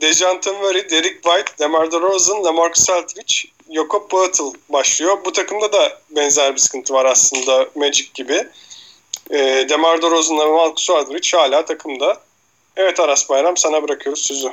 Dejounte 0.00 0.52
Murray, 0.52 0.90
Derek 0.90 1.22
White, 1.22 1.52
DeMar 1.58 1.92
DeRozan, 1.92 2.44
LaMarcus 2.44 2.90
Aldridge, 2.90 3.34
Jakob 3.74 4.10
Poeltl 4.10 4.42
başlıyor. 4.68 5.18
Bu 5.24 5.32
takımda 5.32 5.72
da 5.72 6.00
benzer 6.10 6.54
bir 6.54 6.60
sıkıntı 6.60 6.94
var 6.94 7.04
aslında 7.04 7.68
Magic 7.74 8.08
gibi. 8.14 8.48
E, 9.30 9.66
DeMar 9.68 10.02
DeRozan 10.02 10.38
ve 10.38 10.42
LaMarcus 10.42 10.90
Aldridge 10.90 11.38
hala 11.38 11.64
takımda. 11.64 12.20
Evet 12.76 13.00
Aras 13.00 13.28
Bayram 13.28 13.56
sana 13.56 13.82
bırakıyoruz 13.82 14.22
sözü. 14.22 14.52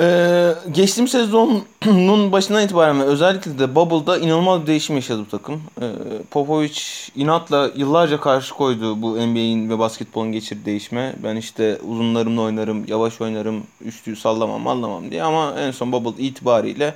Ee, 0.00 0.54
geçtiğim 0.72 1.08
sezonun 1.08 2.32
başından 2.32 2.64
itibaren 2.64 3.00
özellikle 3.00 3.58
de 3.58 3.74
Bubble'da 3.74 4.18
inanılmaz 4.18 4.62
bir 4.62 4.66
değişim 4.66 4.96
yaşadı 4.96 5.20
bu 5.20 5.28
takım. 5.28 5.62
Ee, 5.80 5.84
Popovich 6.30 6.80
inatla 7.16 7.70
yıllarca 7.76 8.20
karşı 8.20 8.54
koydu 8.54 9.02
bu 9.02 9.16
NBA'in 9.16 9.70
ve 9.70 9.78
basketbolun 9.78 10.32
geçirdiği 10.32 10.64
değişime. 10.64 11.14
Ben 11.22 11.36
işte 11.36 11.78
uzunlarımla 11.88 12.42
oynarım, 12.42 12.84
yavaş 12.88 13.20
oynarım, 13.20 13.62
üçlüyü 13.84 14.16
sallamam, 14.16 14.60
mallamam 14.60 15.10
diye 15.10 15.22
ama 15.22 15.54
en 15.58 15.70
son 15.70 15.92
Bubble 15.92 16.22
itibariyle 16.22 16.94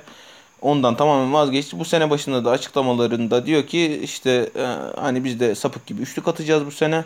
ondan 0.61 0.95
tamamen 0.95 1.33
vazgeçti. 1.33 1.79
Bu 1.79 1.85
sene 1.85 2.09
başında 2.09 2.45
da 2.45 2.51
açıklamalarında 2.51 3.45
diyor 3.45 3.67
ki 3.67 3.99
işte 4.03 4.49
e, 4.55 4.65
hani 5.01 5.23
biz 5.23 5.39
de 5.39 5.55
sapık 5.55 5.85
gibi 5.85 6.01
üçlük 6.01 6.27
atacağız 6.27 6.65
bu 6.65 6.71
sene 6.71 7.03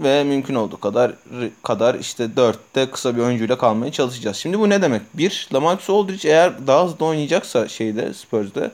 ve 0.00 0.24
mümkün 0.24 0.54
olduğu 0.54 0.80
kadar 0.80 1.12
kadar 1.62 1.94
işte 1.94 2.36
dörtte 2.36 2.90
kısa 2.90 3.16
bir 3.16 3.22
oyuncuyla 3.22 3.58
kalmaya 3.58 3.92
çalışacağız. 3.92 4.36
Şimdi 4.36 4.58
bu 4.58 4.70
ne 4.70 4.82
demek? 4.82 5.02
Bir, 5.14 5.48
Lamarcus 5.54 5.90
Aldridge 5.90 6.28
eğer 6.28 6.66
daha 6.66 6.84
hızlı 6.84 7.06
oynayacaksa 7.06 7.68
şeyde 7.68 8.14
Spurs'de 8.14 8.70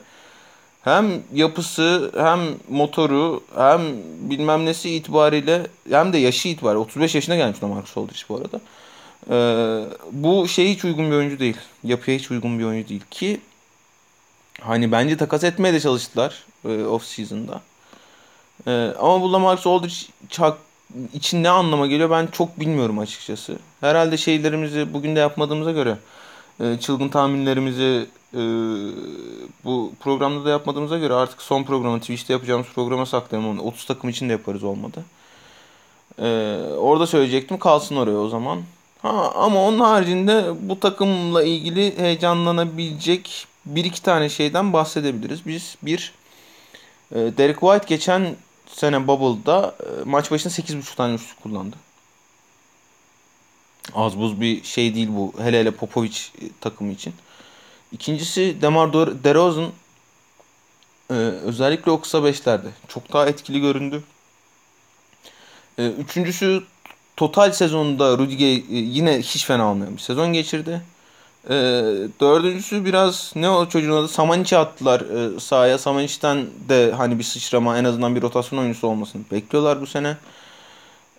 hem 0.83 1.23
yapısı 1.33 2.11
hem 2.17 2.39
motoru 2.69 3.43
hem 3.57 3.81
bilmem 4.29 4.65
nesi 4.65 4.89
itibariyle 4.89 5.67
hem 5.89 6.13
de 6.13 6.17
yaşı 6.17 6.47
itibariyle 6.47 6.79
35 6.79 7.15
yaşına 7.15 7.35
gelmiş 7.35 7.63
Lamarcus 7.63 7.97
Aldridge 7.97 8.21
bu 8.29 8.35
arada. 8.37 8.61
Ee, 9.29 9.85
bu 10.11 10.47
şey 10.47 10.69
hiç 10.73 10.85
uygun 10.85 11.11
bir 11.11 11.15
oyuncu 11.15 11.39
değil. 11.39 11.57
Yapıya 11.83 12.17
hiç 12.17 12.31
uygun 12.31 12.59
bir 12.59 12.63
oyuncu 12.63 12.89
değil 12.89 13.03
ki 13.11 13.41
hani 14.61 14.91
bence 14.91 15.17
takas 15.17 15.43
etmeye 15.43 15.73
de 15.73 15.79
çalıştılar 15.79 16.43
e, 16.65 16.83
off 16.83 17.05
season'da. 17.05 17.61
Ee, 18.67 18.93
ama 18.99 19.21
bu 19.21 19.33
Lamarcus 19.33 19.67
Aldridge 19.67 19.95
için 21.13 21.43
ne 21.43 21.49
anlama 21.49 21.87
geliyor 21.87 22.09
ben 22.09 22.27
çok 22.27 22.59
bilmiyorum 22.59 22.99
açıkçası. 22.99 23.57
Herhalde 23.81 24.17
şeylerimizi 24.17 24.93
bugün 24.93 25.15
de 25.15 25.19
yapmadığımıza 25.19 25.71
göre 25.71 25.97
e, 26.59 26.77
çılgın 26.79 27.09
tahminlerimizi 27.09 28.05
e, 28.33 28.41
bu 29.63 29.91
programda 29.99 30.45
da 30.45 30.49
yapmadığımıza 30.49 30.97
göre 30.97 31.13
artık 31.13 31.41
son 31.41 31.63
programı 31.63 31.99
Twitch'te 31.99 32.33
yapacağımız 32.33 32.67
programa 32.75 33.05
saklayalım 33.05 33.49
onu. 33.49 33.61
30 33.61 33.85
takım 33.85 34.09
için 34.09 34.29
de 34.29 34.31
yaparız 34.31 34.63
olmadı. 34.63 35.03
E, 36.19 36.57
orada 36.77 37.07
söyleyecektim 37.07 37.59
kalsın 37.59 37.95
oraya 37.95 38.17
o 38.17 38.29
zaman. 38.29 38.61
Ha, 39.01 39.31
ama 39.35 39.67
onun 39.67 39.79
haricinde 39.79 40.45
bu 40.61 40.79
takımla 40.79 41.43
ilgili 41.43 41.97
heyecanlanabilecek 41.97 43.47
bir 43.65 43.85
iki 43.85 44.01
tane 44.01 44.29
şeyden 44.29 44.73
bahsedebiliriz. 44.73 45.45
Biz 45.45 45.75
bir 45.81 46.13
Derek 47.11 47.59
White 47.59 47.85
geçen 47.87 48.35
sene 48.75 49.07
Bubble'da 49.07 49.75
e, 49.79 50.09
maç 50.09 50.31
başına 50.31 50.51
8.5 50.51 50.95
tane 50.95 51.13
üçlük 51.13 51.43
kullandı. 51.43 51.75
Az 53.95 54.17
buz 54.19 54.41
bir 54.41 54.63
şey 54.63 54.95
değil 54.95 55.09
bu. 55.11 55.33
Hele 55.37 55.59
hele 55.59 55.71
Popovic 55.71 56.17
e, 56.41 56.45
takımı 56.61 56.91
için. 56.91 57.13
İkincisi 57.91 58.57
Demar 58.61 58.93
DeRozan 59.23 59.71
e, 61.09 61.13
özellikle 61.13 61.91
o 61.91 62.01
kısa 62.01 62.23
beşlerde 62.23 62.67
çok 62.87 63.13
daha 63.13 63.27
etkili 63.27 63.61
göründü. 63.61 64.03
Üçüncüsü 65.77 66.63
total 67.17 67.51
sezonunda 67.51 68.17
Rudiger 68.17 68.47
e, 68.47 68.63
yine 68.69 69.19
hiç 69.19 69.45
fena 69.45 69.71
olmayan 69.71 69.93
bir 69.93 70.01
sezon 70.01 70.33
geçirdi. 70.33 70.81
E, 71.49 71.53
dördüncüsü 72.21 72.85
biraz 72.85 73.31
ne 73.35 73.49
o 73.49 73.69
çocuğun 73.69 73.91
adı 73.91 74.07
Samanic'i 74.07 74.57
attılar 74.57 75.01
e, 75.01 75.39
sahaya. 75.39 75.77
Samanic'ten 75.77 76.45
de 76.69 76.91
hani 76.91 77.19
bir 77.19 77.23
sıçrama 77.23 77.77
en 77.77 77.83
azından 77.83 78.15
bir 78.15 78.21
rotasyon 78.21 78.59
oyuncusu 78.59 78.87
olmasını 78.87 79.21
bekliyorlar 79.31 79.81
bu 79.81 79.87
sene. 79.87 80.17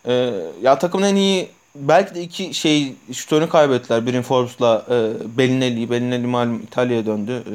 E, 0.07 0.35
ya 0.63 0.79
takımın 0.79 1.07
en 1.07 1.17
iyi 1.17 1.49
belki 1.75 2.15
de 2.15 2.23
iki 2.23 2.55
şey 2.55 2.95
şutörünü 3.13 3.49
kaybettiler. 3.49 4.07
Birin 4.07 4.23
Forbes'la 4.23 4.87
e, 4.91 5.13
Bellinelli. 5.39 5.91
Bellinelli 5.91 6.27
malum 6.27 6.63
İtalya'ya 6.63 7.07
döndü. 7.07 7.33
E, 7.33 7.55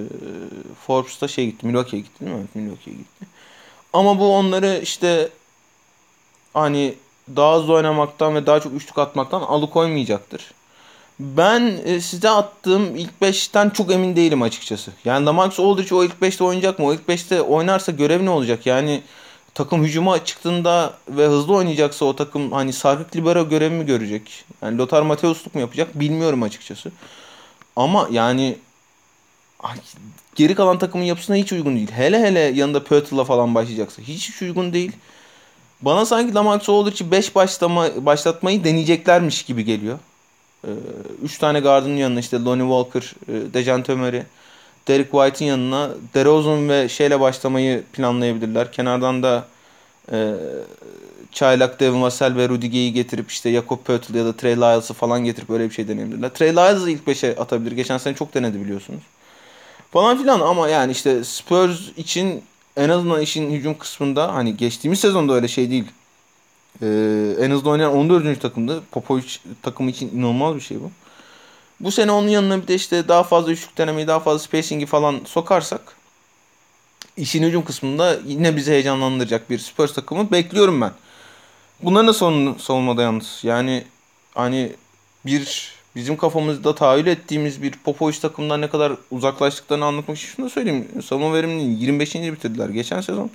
Forbes 0.86 1.22
da 1.22 1.28
şey 1.28 1.46
gitti. 1.46 1.66
Milwaukee'ye 1.66 2.04
gitti 2.04 2.26
değil 2.26 2.38
mi? 2.38 2.46
Milwaukee'ye 2.56 2.98
gitti. 2.98 3.26
Ama 3.94 4.20
bu 4.20 4.36
onları 4.36 4.80
işte 4.84 5.30
hani 6.54 6.96
daha 7.36 7.58
hızlı 7.58 7.74
oynamaktan 7.74 8.36
ve 8.36 8.46
daha 8.46 8.60
çok 8.60 8.74
üçlük 8.74 8.98
atmaktan 8.98 9.42
alıkoymayacaktır. 9.42 10.52
Ben 11.20 11.80
e, 11.86 12.02
size 12.02 12.30
attığım 12.30 12.96
ilk 12.96 13.10
5'ten 13.22 13.70
çok 13.70 13.92
emin 13.92 14.16
değilim 14.16 14.42
açıkçası. 14.42 14.92
Yani 15.06 15.26
Lamarcus 15.26 15.60
Aldridge 15.60 15.96
o 15.96 16.04
ilk 16.04 16.14
5'te 16.22 16.44
oynayacak 16.44 16.80
mı? 16.80 16.86
O 16.86 16.94
ilk 16.94 17.10
5'te 17.10 17.42
oynarsa 17.42 17.92
görev 17.92 18.26
ne 18.26 18.30
olacak? 18.30 18.66
Yani 18.66 19.02
takım 19.54 19.84
hücuma 19.84 20.26
çıktığında 20.26 20.94
ve 21.10 21.26
hızlı 21.28 21.54
oynayacaksa 21.54 22.06
o 22.06 22.16
takım 22.16 22.52
hani 22.52 22.74
sarkık 22.74 23.16
libero 23.16 23.50
görevi 23.50 23.74
mi 23.76 23.86
görecek? 23.86 24.46
Yani 24.62 24.78
Lothar 24.78 25.02
Matthäusluk 25.02 25.54
mu 25.54 25.62
yapacak? 25.62 26.00
Bilmiyorum 26.00 26.44
açıkçası. 26.44 26.92
Ama 27.76 28.08
yani 28.12 28.58
geri 30.36 30.56
kalan 30.56 30.78
takımın 30.80 31.06
yapısına 31.06 31.36
hiç 31.36 31.54
uygun 31.54 31.76
değil. 31.76 31.92
Hele 31.92 32.20
hele 32.20 32.40
yanında 32.40 32.84
Pötl'la 32.84 33.24
falan 33.24 33.56
başlayacaksa 33.56 34.02
hiç, 34.02 34.30
hiç 34.30 34.42
uygun 34.42 34.74
değil. 34.74 34.92
Bana 35.82 36.06
sanki 36.06 36.34
Lamarcus 36.34 36.70
Aldridge'i 36.70 37.12
5 37.12 37.36
başlama, 37.36 38.06
başlatmayı 38.06 38.64
deneyeceklermiş 38.64 39.44
gibi 39.44 39.66
geliyor. 39.66 40.00
3 41.24 41.36
ee, 41.36 41.40
tane 41.40 41.60
gardının 41.60 41.98
yanına 41.98 42.20
işte 42.20 42.44
Lonnie 42.44 42.84
Walker, 42.84 43.14
Dejounte 43.54 43.96
Murray, 43.96 44.24
Derek 44.88 45.12
White'ın 45.12 45.50
yanına 45.50 45.90
DeRozan 46.14 46.70
ve 46.70 46.90
şeyle 46.90 47.20
başlamayı 47.20 47.84
planlayabilirler. 47.94 48.72
Kenardan 48.72 49.24
da 49.24 49.46
e, 50.12 50.34
Çaylak, 51.32 51.80
Devin 51.80 52.02
Vassell 52.02 52.36
ve 52.36 52.50
Rudy 52.50 52.90
getirip 52.90 53.32
işte 53.32 53.52
Jakob 53.52 53.78
Poeltl 53.78 54.16
ya 54.16 54.26
da 54.26 54.34
Trey 54.34 54.56
Lyles'ı 54.56 54.94
falan 54.94 55.26
getirip 55.26 55.50
öyle 55.50 55.70
bir 55.70 55.74
şey 55.74 55.88
deneyebilirler. 55.88 56.30
Trey 56.30 56.52
Lyles'ı 56.52 56.92
ilk 56.92 57.08
5'e 57.08 57.36
atabilir. 57.36 57.72
Geçen 57.72 57.98
sene 57.98 58.16
çok 58.16 58.34
denedi 58.34 58.62
biliyorsunuz. 58.62 59.04
Falan 59.92 60.18
filan 60.18 60.40
ama 60.40 60.70
yani 60.70 60.92
işte 60.92 61.24
Spurs 61.24 61.80
için 61.98 62.44
en 62.78 62.90
azından 62.90 63.22
işin 63.22 63.52
hücum 63.52 63.78
kısmında 63.78 64.34
hani 64.36 64.58
geçtiğimiz 64.58 65.00
sezonda 65.00 65.34
öyle 65.34 65.48
şey 65.48 65.72
değil. 65.72 65.86
Ee, 66.82 67.36
en 67.40 67.52
hızlı 67.52 67.70
oynayan 67.70 67.94
14. 67.94 68.42
takımdı. 68.42 68.84
Popovic 68.92 69.38
takımı 69.62 69.90
için 69.90 70.12
inanılmaz 70.16 70.56
bir 70.56 70.62
şey 70.62 70.80
bu. 70.82 70.92
Bu 71.80 71.92
sene 71.92 72.12
onun 72.12 72.28
yanına 72.28 72.62
bir 72.62 72.68
de 72.68 72.76
işte 72.76 73.08
daha 73.08 73.24
fazla 73.24 73.52
üçlük 73.52 73.78
denemeyi, 73.78 74.08
daha 74.08 74.20
fazla 74.20 74.40
spacing'i 74.40 74.86
falan 74.86 75.22
sokarsak 75.26 75.82
işin 77.20 77.44
hücum 77.44 77.66
kısmında 77.66 78.20
yine 78.26 78.56
bizi 78.56 78.72
heyecanlandıracak 78.72 79.50
bir 79.50 79.60
Spurs 79.60 79.94
takımı 79.94 80.32
bekliyorum 80.32 80.82
ben. 80.82 80.92
Bunların 81.84 82.08
da 82.08 82.14
son, 82.14 82.58
savunmada 82.60 83.02
yalnız. 83.02 83.40
Yani 83.44 83.84
hani 84.36 84.74
bir 85.26 85.72
bizim 85.96 86.18
kafamızda 86.18 86.76
tahayyül 86.76 87.08
ettiğimiz 87.08 87.64
bir 87.64 87.72
Popovic 87.72 88.20
takımından 88.20 88.62
ne 88.62 88.70
kadar 88.70 88.94
uzaklaştıklarını 89.12 89.86
anlatmak 89.86 90.18
için 90.18 90.28
şunu 90.28 90.46
da 90.46 90.50
söyleyeyim. 90.50 90.88
Savunma 91.06 91.34
veriminin 91.34 91.78
25. 91.78 92.16
bitirdiler 92.16 92.70
geçen 92.70 93.02
sezon. 93.02 93.32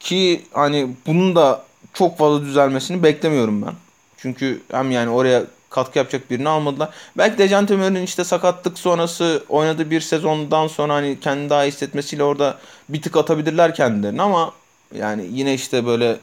Ki 0.00 0.42
hani 0.52 0.88
bunun 1.06 1.36
da 1.36 1.65
çok 1.94 2.18
fazla 2.18 2.40
düzelmesini 2.40 3.02
beklemiyorum 3.02 3.62
ben. 3.62 3.74
Çünkü 4.16 4.62
hem 4.70 4.90
yani 4.90 5.10
oraya 5.10 5.42
katkı 5.70 5.98
yapacak 5.98 6.30
birini 6.30 6.48
almadılar. 6.48 6.88
Belki 7.18 7.38
Dejan 7.38 7.66
Temer'in 7.66 8.02
işte 8.02 8.24
sakatlık 8.24 8.78
sonrası 8.78 9.44
oynadığı 9.48 9.90
bir 9.90 10.00
sezondan 10.00 10.68
sonra 10.68 10.94
hani 10.94 11.20
kendini 11.20 11.50
daha 11.50 11.64
iyi 11.64 11.68
hissetmesiyle 11.68 12.22
orada 12.22 12.58
bir 12.88 13.02
tık 13.02 13.16
atabilirler 13.16 13.74
kendilerini 13.74 14.22
ama 14.22 14.52
yani 14.94 15.28
yine 15.32 15.54
işte 15.54 15.86
böyle 15.86 16.18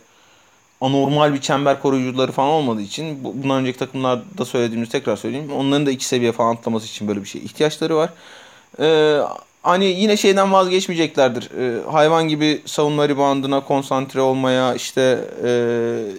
anormal 0.82 1.34
bir 1.34 1.41
çember 1.41 1.82
koruyucuları 1.82 2.32
falan 2.32 2.49
olmadığı 2.49 2.82
için 2.82 3.24
bundan 3.24 3.62
önceki 3.62 3.80
takımlarda 3.80 4.45
söylediğimiz 4.45 4.89
tekrar 4.89 5.16
söyleyeyim. 5.16 5.51
Onların 5.51 5.86
da 5.86 5.91
iki 5.91 6.06
seviye 6.06 6.32
falan 6.32 6.56
atlaması 6.56 6.86
için 6.86 7.08
böyle 7.08 7.22
bir 7.22 7.28
şey 7.28 7.41
ihtiyaçları 7.41 7.95
var. 7.95 8.10
Ee, 8.80 9.20
hani 9.64 9.86
yine 9.86 10.18
şeyden 10.18 10.53
vazgeçmeyeceklerdir. 10.53 11.49
Ee, 11.51 11.91
hayvan 11.91 12.28
gibi 12.28 12.61
savunma 12.66 13.09
reboundına 13.09 13.66
konsantre 13.66 14.22
olmaya 14.22 14.76
işte 14.76 15.28
e, 15.43 15.49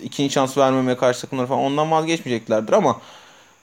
ikinci 0.02 0.32
şans 0.32 0.58
vermemeye 0.58 0.96
karşı 0.96 1.20
takımları 1.20 1.46
falan 1.46 1.60
ondan 1.60 1.90
vazgeçmeyeceklerdir 1.90 2.72
ama 2.72 3.00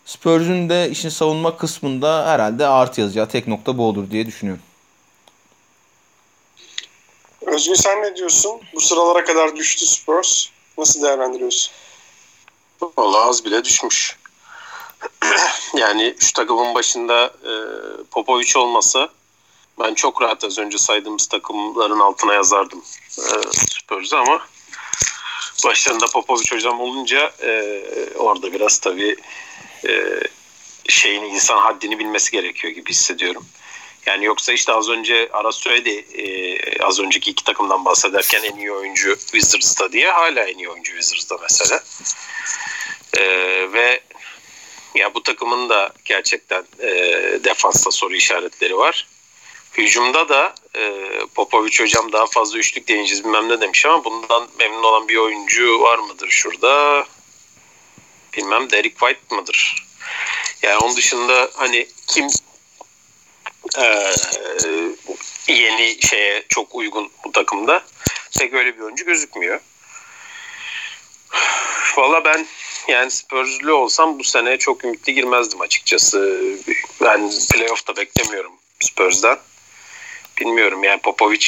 Spurs'un 0.05 0.69
de 0.69 0.89
işin 0.91 1.09
savunma 1.09 1.57
kısmında 1.57 2.27
herhalde 2.27 2.67
artı 2.67 3.01
yazacağı 3.01 3.29
tek 3.29 3.47
nokta 3.47 3.77
bu 3.77 3.83
olur 3.85 4.11
diye 4.11 4.25
düşünüyorum. 4.25 4.63
Özgün 7.41 7.73
sen 7.73 8.03
ne 8.03 8.15
diyorsun? 8.15 8.61
Bu 8.73 8.81
sıralara 8.81 9.23
kadar 9.23 9.55
düştü 9.55 9.85
Spurs. 9.85 10.47
Nasıl 10.77 11.03
değerlendiriyorsun? 11.03 11.73
Valla 12.97 13.25
az 13.25 13.45
bile 13.45 13.63
düşmüş. 13.63 14.17
yani 15.77 16.15
şu 16.19 16.33
takımın 16.33 16.75
başında 16.75 17.25
e, 17.25 17.53
Popovic 18.11 18.59
olmasa 18.59 19.09
ben 19.83 19.93
çok 19.93 20.21
rahat 20.21 20.43
az 20.43 20.59
önce 20.59 20.77
saydığımız 20.77 21.27
takımların 21.27 21.99
altına 21.99 22.33
yazardım 22.33 22.83
e, 23.17 23.33
Spurs'u 23.51 24.17
ama 24.17 24.47
başlarında 25.65 26.05
Popovic 26.05 26.51
hocam 26.51 26.79
olunca 26.79 27.31
e, 27.43 27.83
orada 28.15 28.53
biraz 28.53 28.79
tabii 28.79 29.15
e, 29.87 30.21
şeyin 30.87 31.23
insan 31.23 31.57
haddini 31.57 31.99
bilmesi 31.99 32.31
gerekiyor 32.31 32.73
gibi 32.73 32.89
hissediyorum. 32.89 33.45
Yani 34.05 34.25
yoksa 34.25 34.53
işte 34.53 34.73
az 34.73 34.89
önce 34.89 35.29
Aras 35.33 35.55
söyledi 35.55 36.05
e, 36.13 36.83
az 36.83 36.99
önceki 36.99 37.31
iki 37.31 37.43
takımdan 37.43 37.85
bahsederken 37.85 38.43
en 38.43 38.55
iyi 38.55 38.71
oyuncu 38.71 39.15
Wizards'ta 39.17 39.91
diye 39.91 40.11
hala 40.11 40.43
en 40.43 40.57
iyi 40.57 40.69
oyuncu 40.69 40.91
Wizards'ta 40.91 41.37
mesela. 41.41 41.83
E, 43.17 43.23
ve 43.73 44.01
ya 44.95 45.13
bu 45.13 45.23
takımın 45.23 45.69
da 45.69 45.93
gerçekten 46.05 46.63
e, 46.79 46.89
defansta 47.43 47.91
soru 47.91 48.15
işaretleri 48.15 48.77
var. 48.77 49.07
Hücumda 49.77 50.29
da 50.29 50.55
e, 50.75 50.91
Popovic 51.35 51.79
hocam 51.79 52.11
daha 52.11 52.25
fazla 52.25 52.57
üçlük 52.57 52.87
deneyeceğiz 52.87 53.23
bilmem 53.23 53.49
ne 53.49 53.61
demiş 53.61 53.85
ama 53.85 54.05
bundan 54.05 54.47
memnun 54.59 54.83
olan 54.83 55.07
bir 55.07 55.17
oyuncu 55.17 55.81
var 55.81 55.99
mıdır 55.99 56.29
şurada? 56.29 57.05
Bilmem 58.37 58.69
Derek 58.69 58.99
White 58.99 59.35
mıdır? 59.35 59.85
Yani 60.61 60.77
onun 60.77 60.95
dışında 60.95 61.49
hani 61.53 61.87
kim 62.07 62.27
e, 63.77 64.11
yeni 65.47 66.01
şeye 66.01 66.43
çok 66.49 66.75
uygun 66.75 67.11
bu 67.25 67.31
takımda 67.31 67.83
pek 68.39 68.53
öyle 68.53 68.75
bir 68.77 68.81
oyuncu 68.81 69.05
gözükmüyor. 69.05 69.59
Valla 71.97 72.25
ben 72.25 72.47
yani 72.87 73.11
Spurs'lü 73.11 73.71
olsam 73.71 74.19
bu 74.19 74.23
sene 74.23 74.57
çok 74.57 74.85
ümitli 74.85 75.13
girmezdim 75.13 75.61
açıkçası. 75.61 76.39
Ben 77.01 77.31
playoff'ta 77.53 77.95
beklemiyorum 77.95 78.51
Spurs'dan. 78.79 79.39
Bilmiyorum 80.41 80.83
yani 80.83 81.01
Popovic 81.01 81.45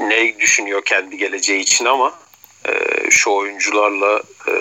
ne 0.00 0.38
düşünüyor 0.38 0.84
kendi 0.84 1.18
geleceği 1.18 1.60
için 1.60 1.84
ama 1.84 2.18
e, 2.68 2.72
şu 3.10 3.30
oyuncularla 3.30 4.22
e, 4.48 4.52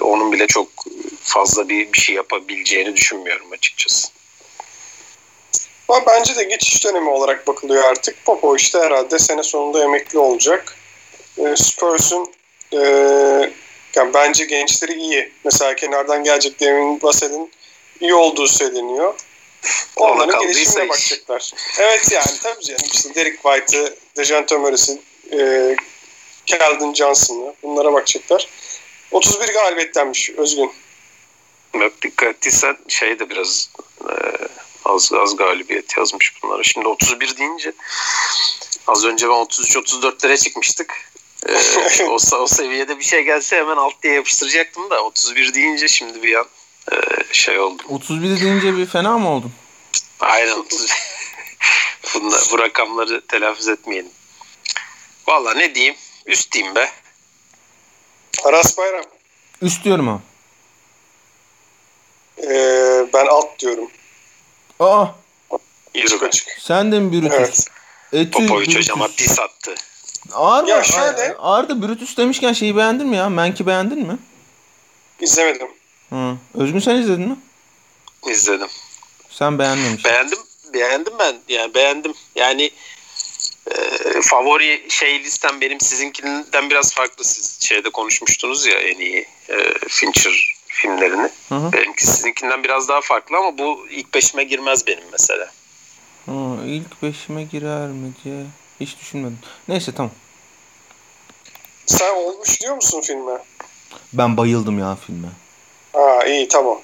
onun 0.00 0.32
bile 0.32 0.46
çok 0.46 0.68
fazla 1.22 1.68
bir, 1.68 1.92
bir 1.92 1.98
şey 1.98 2.14
yapabileceğini 2.14 2.96
düşünmüyorum 2.96 3.52
açıkçası. 3.52 4.08
Ama 5.88 6.06
bence 6.06 6.36
de 6.36 6.44
geçiş 6.44 6.84
dönemi 6.84 7.08
olarak 7.10 7.46
bakılıyor 7.46 7.84
artık. 7.84 8.24
Popo 8.24 8.56
işte 8.56 8.78
herhalde 8.78 9.18
sene 9.18 9.42
sonunda 9.42 9.84
emekli 9.84 10.18
olacak. 10.18 10.76
E, 11.38 11.56
Spurs'un 11.56 12.32
e, 12.72 12.78
yani 13.96 14.14
bence 14.14 14.44
gençleri 14.44 14.92
iyi. 14.92 15.32
Mesela 15.44 15.76
kenardan 15.76 16.24
gelecek 16.24 16.60
Devin 16.60 16.98
Vassell'in 17.02 17.50
iyi 18.00 18.14
olduğu 18.14 18.48
söyleniyor. 18.48 19.14
Onların 19.96 20.40
gelişimine 20.40 20.88
bakacaklar. 20.88 21.52
Evet 21.78 22.12
yani 22.12 22.38
tabii 22.42 22.64
canım 22.64 22.82
işte 22.92 23.14
Derek 23.14 23.42
White'ı, 23.42 23.96
Dejan 24.16 24.46
Tömeris'i, 24.46 25.00
e, 25.32 25.76
Keldon 26.46 26.94
Johnson'ı 26.94 27.54
bunlara 27.62 27.92
bakacaklar. 27.92 28.48
31 29.10 29.52
galibiyetlenmiş 29.52 30.30
Özgün. 30.30 30.72
Yok 31.74 32.02
dikkat 32.02 32.28
ettiysen 32.28 32.76
şey 32.88 33.18
de 33.18 33.30
biraz 33.30 33.70
e, 34.00 34.12
az 34.84 35.12
az 35.12 35.36
galibiyet 35.36 35.96
yazmış 35.96 36.42
bunlara. 36.42 36.62
Şimdi 36.62 36.88
31 36.88 37.36
deyince 37.36 37.72
az 38.86 39.04
önce 39.04 39.28
ben 39.28 39.34
33-34'lere 39.34 40.44
çıkmıştık. 40.44 40.94
Ee, 41.46 42.04
o, 42.04 42.36
o 42.36 42.46
seviyede 42.46 42.98
bir 42.98 43.04
şey 43.04 43.22
gelse 43.22 43.56
hemen 43.56 43.76
alt 43.76 44.02
diye 44.02 44.14
yapıştıracaktım 44.14 44.90
da 44.90 45.04
31 45.04 45.54
deyince 45.54 45.88
şimdi 45.88 46.22
bir 46.22 46.34
an 46.34 46.46
e, 46.92 46.96
şey 47.32 47.58
oldu. 47.60 47.82
31 47.88 48.40
deyince 48.40 48.76
bir 48.76 48.86
fena 48.86 49.18
mı 49.18 49.30
oldun? 49.30 49.52
Aynen 50.20 50.52
31. 50.58 50.92
Bunda, 52.14 52.36
bu 52.52 52.58
rakamları 52.58 53.26
telaffuz 53.26 53.68
etmeyelim. 53.68 54.10
Valla 55.28 55.54
ne 55.54 55.74
diyeyim? 55.74 55.94
Üst 56.26 56.52
diyeyim 56.52 56.74
be. 56.74 56.90
Aras 58.44 58.78
Bayram. 58.78 59.04
Üst 59.62 59.84
diyorum 59.84 60.08
abi. 60.08 60.22
Ee, 62.42 63.06
ben 63.14 63.26
alt 63.26 63.58
diyorum. 63.58 63.90
Aa. 64.80 65.06
Yürü 65.94 66.20
be. 66.20 66.30
Sen 66.58 66.92
de 66.92 67.00
mi 67.00 67.12
Brutus? 67.12 67.38
Evet. 67.38 67.66
Etü, 68.12 68.30
Popovic 68.30 68.78
hocama 68.78 69.08
diss 69.08 69.38
attı. 69.38 69.74
Ağır 70.32 70.66
ya 70.68 70.78
mı? 70.78 70.84
şöyle. 70.84 71.36
Ağır 71.38 71.68
da 71.68 71.82
Brutus 71.82 72.16
demişken 72.16 72.52
şeyi 72.52 72.76
beğendin 72.76 73.06
mi 73.06 73.16
ya? 73.16 73.28
Menk'i 73.28 73.66
beğendin 73.66 74.06
mi? 74.06 74.18
İzlemedim. 75.20 75.68
Hı. 76.10 76.36
Özgün 76.54 76.78
sen 76.78 76.96
izledin 76.96 77.28
mi? 77.28 77.36
İzledim. 78.30 78.68
Sen 79.30 79.58
beğenmemişsin. 79.58 80.04
Beğendim. 80.04 80.38
Beğendim 80.74 81.12
ben. 81.18 81.36
Yani 81.48 81.74
beğendim. 81.74 82.14
Yani 82.34 82.70
e, 83.70 83.74
favori 84.22 84.86
şey 84.90 85.24
listem 85.24 85.60
benim 85.60 85.80
sizinkinden 85.80 86.70
biraz 86.70 86.94
farklı. 86.94 87.24
Siz 87.24 87.60
şeyde 87.60 87.90
konuşmuştunuz 87.90 88.66
ya 88.66 88.74
en 88.74 88.98
iyi 88.98 89.26
e, 89.48 89.56
Fincher 89.88 90.54
filmlerini. 90.66 91.30
Hı 91.48 91.54
hı. 91.54 91.72
Benimki 91.72 92.06
sizinkinden 92.06 92.64
biraz 92.64 92.88
daha 92.88 93.00
farklı 93.00 93.36
ama 93.36 93.58
bu 93.58 93.86
ilk 93.90 94.14
beşime 94.14 94.44
girmez 94.44 94.86
benim 94.86 95.04
mesela. 95.12 95.50
Ha, 96.26 96.32
ilk 96.66 97.02
beşime 97.02 97.44
girer 97.44 97.88
mi 97.88 98.12
diye 98.24 98.44
hiç 98.80 98.98
düşünmedim. 99.00 99.38
Neyse 99.68 99.94
tamam. 99.94 100.12
Sen 101.86 102.14
olmuş 102.14 102.60
diyor 102.60 102.74
musun 102.74 103.00
filme? 103.00 103.32
Ben 104.12 104.36
bayıldım 104.36 104.78
ya 104.78 104.96
filme. 105.06 105.28
Ha 105.92 106.26
iyi 106.26 106.48
tamam. 106.48 106.80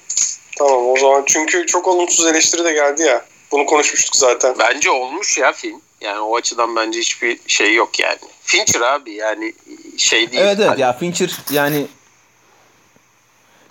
Tamam 0.57 0.89
o 0.89 0.97
zaman 0.99 1.23
çünkü 1.27 1.65
çok 1.65 1.87
olumsuz 1.87 2.25
eleştiri 2.25 2.63
de 2.63 2.73
geldi 2.73 3.01
ya. 3.01 3.25
Bunu 3.51 3.65
konuşmuştuk 3.65 4.15
zaten. 4.15 4.55
Bence 4.59 4.91
olmuş 4.91 5.37
ya 5.37 5.51
film. 5.51 5.81
Yani 6.01 6.19
o 6.19 6.35
açıdan 6.35 6.75
bence 6.75 6.99
hiçbir 6.99 7.39
şey 7.47 7.73
yok 7.73 7.99
yani. 7.99 8.17
Fincher 8.43 8.81
abi 8.81 9.13
yani 9.13 9.53
şey 9.97 10.31
değil. 10.31 10.43
Evet 10.43 10.57
evet 10.59 10.69
hani... 10.69 10.81
ya 10.81 10.93
Fincher 10.93 11.37
yani 11.51 11.87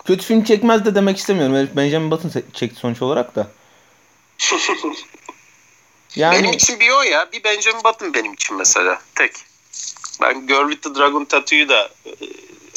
kötü 0.04 0.24
film 0.24 0.44
çekmez 0.44 0.84
de 0.84 0.94
demek 0.94 1.18
istemiyorum. 1.18 1.68
Benjamin 1.76 2.10
Button 2.10 2.42
çekti 2.52 2.80
sonuç 2.80 3.02
olarak 3.02 3.36
da. 3.36 3.50
yani... 6.16 6.38
Benim 6.38 6.52
için 6.52 6.80
bir 6.80 6.90
o 6.90 7.02
ya. 7.02 7.32
Bir 7.32 7.44
Benjamin 7.44 7.84
Button 7.84 8.14
benim 8.14 8.32
için 8.32 8.56
mesela. 8.56 9.00
Tek. 9.14 9.32
Ben 10.22 10.46
Girl 10.46 10.70
with 10.70 10.82
the 10.82 10.94
Dragon 11.00 11.24
Tattoo'yu 11.24 11.68
da 11.68 11.90
e, 12.06 12.10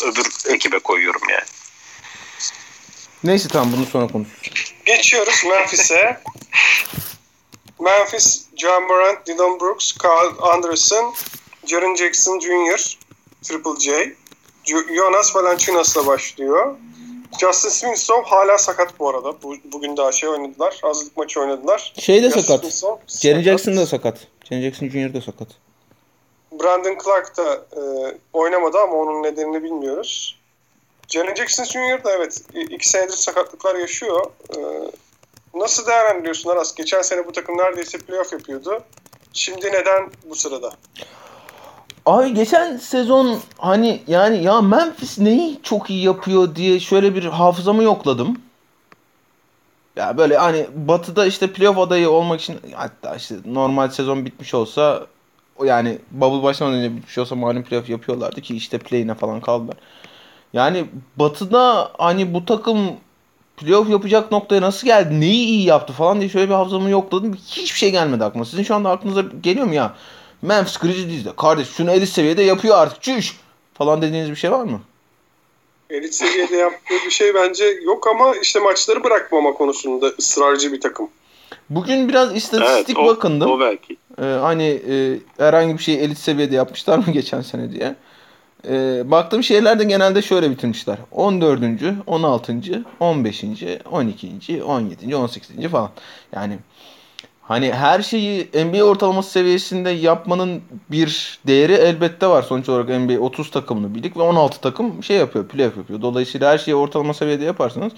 öbür 0.06 0.54
ekibe 0.54 0.80
koyuyorum 0.80 1.22
yani. 1.30 1.46
Neyse 3.24 3.50
tamam 3.50 3.74
bunu 3.78 3.86
sonra 3.86 4.08
konuşuruz. 4.08 4.74
Geçiyoruz 4.86 5.44
Memphis'e. 5.50 6.22
Memphis, 7.80 8.46
John 8.56 8.84
Morant, 8.84 9.28
Dylan 9.28 9.60
Brooks, 9.60 9.94
Carl 10.04 10.54
Anderson, 10.54 11.14
Jaren 11.66 11.96
Jackson 11.96 12.40
Jr., 12.40 12.98
Triple 13.42 13.80
J, 13.80 14.14
Jonas 14.96 15.36
Valanciunas'la 15.36 16.08
başlıyor. 16.08 16.76
Justin 17.40 17.70
Winslow 17.70 18.30
hala 18.30 18.58
sakat 18.58 19.00
bu 19.00 19.10
arada. 19.10 19.42
Bu, 19.44 19.56
bugün 19.72 19.98
daha 19.98 20.12
şey 20.12 20.30
oynadılar. 20.30 20.80
Hazırlık 20.82 21.18
maçı 21.18 21.40
oynadılar. 21.40 21.94
Şey 22.00 22.24
de 22.24 22.32
sakat. 22.32 22.84
Jaren 23.08 23.42
Jackson 23.42 23.78
da 23.78 23.86
sakat. 23.86 24.28
Jaren 24.50 24.62
Jackson 24.62 24.90
Jr. 24.90 25.14
da 25.14 25.22
sakat. 25.22 25.48
Brandon 26.52 26.98
Clark 27.06 27.38
da 27.38 27.54
e, 27.54 27.82
oynamadı 28.34 28.78
ama 28.78 28.94
onun 28.94 29.24
nedenini 29.24 29.64
bilmiyoruz. 29.64 30.40
Jaren 31.08 31.36
Jackson 31.36 31.64
Jr. 31.64 32.04
da 32.04 32.12
evet 32.12 32.42
iki 32.70 32.90
senedir 32.90 33.14
sakatlıklar 33.14 33.76
yaşıyor. 33.76 34.26
Ee, 34.58 34.60
nasıl 35.54 35.88
değerlendiriyorsun 35.88 36.50
Aras? 36.50 36.76
Geçen 36.76 37.02
sene 37.02 37.28
bu 37.28 37.32
takım 37.32 37.58
neredeyse 37.58 37.98
playoff 37.98 38.34
yapıyordu. 38.34 38.84
Şimdi 39.34 39.66
neden 39.66 40.12
bu 40.30 40.36
sırada? 40.36 40.72
Abi 42.06 42.34
geçen 42.34 42.78
sezon 42.78 43.40
hani 43.58 44.04
yani 44.08 44.44
ya 44.44 44.62
Memphis 44.62 45.20
neyi 45.20 45.60
çok 45.64 45.90
iyi 45.90 46.04
yapıyor 46.04 46.56
diye 46.56 46.80
şöyle 46.80 47.16
bir 47.16 47.24
hafızamı 47.24 47.84
yokladım. 47.84 48.42
Ya 49.96 50.18
böyle 50.18 50.38
hani 50.38 50.68
Batı'da 50.76 51.26
işte 51.26 51.54
playoff 51.54 51.78
adayı 51.78 52.10
olmak 52.10 52.42
için 52.42 52.60
hatta 52.74 53.16
işte 53.16 53.36
normal 53.46 53.90
sezon 53.90 54.26
bitmiş 54.26 54.54
olsa 54.54 55.08
yani 55.64 56.00
bubble 56.12 56.44
başlamadan 56.44 56.80
önce 56.80 56.96
bitmiş 56.96 57.18
olsa 57.18 57.36
malum 57.36 57.64
playoff 57.64 57.90
yapıyorlardı 57.90 58.42
ki 58.42 58.56
işte 58.56 58.78
play'ine 58.78 59.14
falan 59.14 59.42
kaldılar. 59.42 59.78
Yani 60.54 60.86
Batı'da 61.16 61.92
hani 61.98 62.34
bu 62.34 62.46
takım 62.46 62.80
playoff 63.58 63.90
yapacak 63.90 64.32
noktaya 64.32 64.62
nasıl 64.62 64.88
geldi? 64.88 65.20
Neyi 65.20 65.46
iyi 65.46 65.66
yaptı 65.66 65.94
falan 65.94 66.20
diye 66.20 66.30
şöyle 66.30 66.50
bir 66.50 66.54
hafızamı 66.54 66.90
yokladım. 66.90 67.34
Hiçbir 67.34 67.80
şey 67.80 67.92
gelmedi 67.92 68.24
aklıma. 68.24 68.46
Sizin 68.46 68.64
şu 68.64 68.76
anda 68.76 68.90
aklınıza 68.90 69.24
geliyor 69.42 69.66
mu 69.66 69.74
ya? 69.74 69.96
Memphis 70.42 70.78
Grizzlies'de 70.78 71.30
kardeş 71.38 71.68
şunu 71.68 71.92
elit 71.92 72.10
seviyede 72.10 72.44
yapıyor 72.44 72.78
artık 72.78 73.02
çüş 73.02 73.40
falan 73.74 74.02
dediğiniz 74.02 74.30
bir 74.30 74.36
şey 74.36 74.52
var 74.52 74.64
mı? 74.64 74.82
Elit 75.90 76.14
seviyede 76.14 76.56
yaptığı 76.56 76.96
bir 77.06 77.12
şey 77.12 77.36
bence 77.36 77.66
yok 77.66 78.08
ama 78.08 78.36
işte 78.42 78.60
maçları 78.60 79.04
bırakmama 79.04 79.54
konusunda 79.54 80.08
ısrarcı 80.20 80.74
bir 80.74 80.82
takım. 80.82 81.10
Bugün 81.70 82.10
biraz 82.10 82.36
istatistik 82.36 82.98
evet, 82.98 83.08
o, 83.08 83.16
bakındım. 83.16 83.52
O 83.52 83.60
belki. 83.60 83.98
Ee, 84.22 84.24
hani 84.24 84.82
e, 84.90 85.20
herhangi 85.38 85.78
bir 85.78 85.84
şey 85.84 86.04
elit 86.04 86.18
seviyede 86.18 86.56
yapmışlar 86.56 86.98
mı 86.98 87.06
geçen 87.14 87.42
sene 87.42 87.72
diye. 87.72 87.96
Ee, 88.68 89.12
baktığım 89.12 89.44
şeyler 89.44 89.80
de 89.80 89.84
genelde 89.84 90.22
şöyle 90.22 90.52
bitirmişler. 90.52 90.98
14. 91.12 91.62
16. 92.08 92.84
15. 93.00 93.44
12. 93.92 94.64
17. 94.64 95.16
18. 95.16 95.68
falan. 95.72 95.90
Yani 96.34 96.58
Hani 97.48 97.74
her 97.74 98.02
şeyi 98.02 98.50
NBA 98.54 98.84
ortalaması 98.84 99.32
seviyesinde 99.32 99.90
yapmanın 99.90 100.62
bir 100.92 101.40
değeri 101.48 101.74
elbette 101.74 102.28
var. 102.28 102.42
Sonuç 102.44 102.70
olarak 102.70 102.90
NBA 102.90 103.20
30 103.20 103.52
takımlı 103.52 103.96
birlik 103.96 104.18
ve 104.18 104.22
16 104.22 104.62
takım 104.62 105.04
şey 105.04 105.18
yapıyor, 105.18 105.48
playoff 105.48 105.78
yapıyor. 105.78 106.02
Dolayısıyla 106.02 106.52
her 106.52 106.58
şeyi 106.58 106.76
ortalama 106.76 107.14
seviyede 107.14 107.44
yaparsanız 107.46 107.94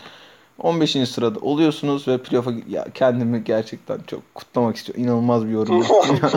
15. 0.60 0.91
sırada 1.10 1.39
oluyorsunuz 1.39 2.07
ve 2.07 2.18
playoff'a 2.18 2.51
ya 2.70 2.88
kendimi 2.93 3.43
gerçekten 3.43 3.99
çok 4.07 4.36
kutlamak 4.36 4.76
istiyorum. 4.76 5.03
İnanılmaz 5.03 5.45
bir 5.45 5.51
yorum. 5.51 5.76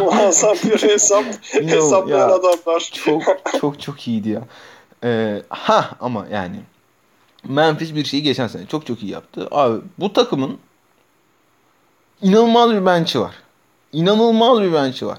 Muazzam 0.05 0.57
bir 0.65 0.83
hesap. 0.89 1.25
Hesaplayan 1.53 2.31
adamlar. 2.31 2.91
Çok 2.93 3.23
çok 3.61 3.81
çok 3.81 4.09
iyiydi 4.09 4.29
ya. 4.29 4.43
Ee, 5.05 5.43
ha 5.49 5.91
ama 6.01 6.27
yani 6.33 6.57
Memphis 7.49 7.95
bir 7.95 8.05
şeyi 8.05 8.23
geçen 8.23 8.47
sene 8.47 8.67
çok 8.67 8.87
çok 8.87 9.03
iyi 9.03 9.13
yaptı. 9.13 9.49
Abi 9.51 9.81
bu 9.99 10.13
takımın 10.13 10.59
inanılmaz 12.23 12.71
bir 12.71 12.87
bench'i 12.87 13.21
var. 13.21 13.35
İnanılmaz 13.93 14.61
bir 14.61 14.73
bench'i 14.73 15.07
var. 15.07 15.19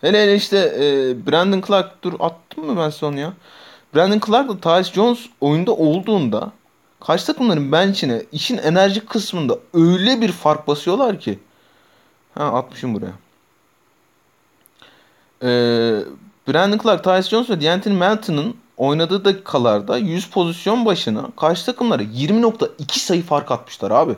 Hele 0.00 0.22
hele 0.22 0.34
işte 0.34 0.58
e, 0.58 0.82
Brandon 1.26 1.62
Clark 1.66 2.02
dur 2.02 2.12
attım 2.20 2.66
mı 2.66 2.76
ben 2.76 2.90
son 2.90 3.16
ya? 3.16 3.32
Brandon 3.94 4.20
Clark 4.26 4.50
ile 4.50 4.60
Tyus 4.60 4.92
Jones 4.92 5.26
oyunda 5.40 5.72
olduğunda 5.72 6.52
karşı 7.00 7.26
takımların 7.26 7.72
bench'ine 7.72 8.22
işin 8.32 8.58
enerji 8.58 9.00
kısmında 9.00 9.58
öyle 9.74 10.20
bir 10.20 10.32
fark 10.32 10.66
basıyorlar 10.68 11.20
ki. 11.20 11.38
Ha 12.34 12.44
atmışım 12.44 12.94
buraya. 12.94 13.12
Ee, 15.42 16.04
Brandon 16.48 16.78
Clark, 16.78 17.04
Tyus 17.04 17.28
Jones 17.28 17.50
ve 17.50 17.60
D'Anthony 17.60 17.94
Melton'ın 17.94 18.56
oynadığı 18.76 19.24
dakikalarda 19.24 19.98
100 19.98 20.30
pozisyon 20.30 20.86
başına 20.86 21.28
karşı 21.36 21.66
takımlara 21.66 22.02
20.2 22.02 22.98
sayı 22.98 23.22
fark 23.22 23.50
atmışlar 23.50 23.90
abi. 23.90 24.14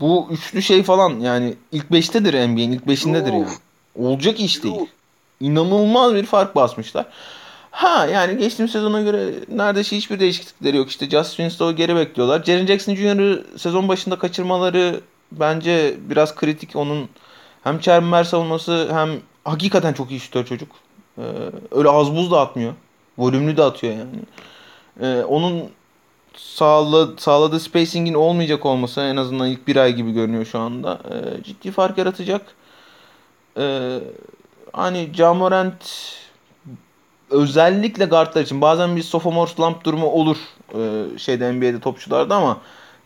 Bu 0.00 0.28
üçlü 0.30 0.62
şey 0.62 0.82
falan 0.82 1.20
yani 1.20 1.54
ilk 1.72 1.90
5'tedir 1.90 2.46
NBA'nin 2.48 2.72
ilk 2.72 2.84
5'indedir 2.84 3.32
yani. 3.32 3.48
Olacak 3.98 4.40
iş 4.40 4.64
değil. 4.64 4.74
İnanılmaz 5.40 6.14
bir 6.14 6.26
fark 6.26 6.56
basmışlar. 6.56 7.06
Ha 7.78 8.06
yani 8.06 8.38
geçtiğimiz 8.38 8.72
sezona 8.72 9.02
göre 9.02 9.34
neredeyse 9.48 9.96
hiçbir 9.96 10.20
değişiklikleri 10.20 10.76
yok. 10.76 10.88
İşte 10.88 11.10
Justin 11.10 11.36
Winslow'u 11.36 11.76
geri 11.76 11.96
bekliyorlar. 11.96 12.42
Jaren 12.44 12.66
Jackson 12.66 12.94
Jr.'ı 12.94 13.58
sezon 13.58 13.88
başında 13.88 14.18
kaçırmaları 14.18 15.00
bence 15.32 15.96
biraz 16.10 16.34
kritik. 16.34 16.76
Onun 16.76 17.08
hem 17.64 17.78
çember 17.78 18.24
savunması 18.24 18.88
hem 18.92 19.10
hakikaten 19.44 19.92
çok 19.92 20.10
iyi 20.10 20.20
şutör 20.20 20.44
çocuk. 20.44 20.68
Ee, 21.18 21.22
öyle 21.70 21.88
az 21.88 22.16
buz 22.16 22.30
da 22.30 22.40
atmıyor. 22.40 22.72
Volümlü 23.18 23.56
de 23.56 23.62
atıyor 23.62 23.92
yani. 23.92 24.18
Ee, 25.02 25.24
onun 25.24 25.70
sağla, 26.36 27.08
sağladığı 27.16 27.60
spacing'in 27.60 28.14
olmayacak 28.14 28.66
olması 28.66 29.00
en 29.00 29.16
azından 29.16 29.48
ilk 29.48 29.68
bir 29.68 29.76
ay 29.76 29.92
gibi 29.94 30.12
görünüyor 30.12 30.44
şu 30.44 30.58
anda. 30.58 31.00
E, 31.10 31.42
ciddi 31.42 31.70
fark 31.70 31.98
yaratacak. 31.98 32.42
E, 33.58 33.98
hani 34.72 35.10
Jamorant 35.14 35.84
özellikle 37.30 38.04
guardlar 38.04 38.42
için 38.42 38.60
bazen 38.60 38.96
bir 38.96 39.02
sophomore 39.02 39.50
slump 39.50 39.84
durumu 39.84 40.06
olur 40.06 40.36
e, 40.74 41.18
şeyde 41.18 41.52
NBA'de 41.52 41.80
topçularda 41.80 42.36
ama 42.36 42.58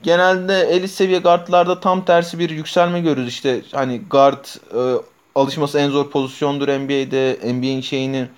genelde 0.03 0.61
elit 0.61 0.91
seviye 0.91 1.19
guardlarda 1.19 1.81
tam 1.81 2.05
tersi 2.05 2.39
bir 2.39 2.51
yükselme 2.51 3.01
görürüz. 3.01 3.29
İşte 3.29 3.63
hani 3.73 4.01
guard 4.11 4.45
e, 4.75 5.03
alışması 5.35 5.79
en 5.79 5.91
zor 5.91 6.11
pozisyondur 6.11 6.69
NBA'de. 6.69 7.39
NBA'in 7.45 7.81
şeyini 7.81 8.29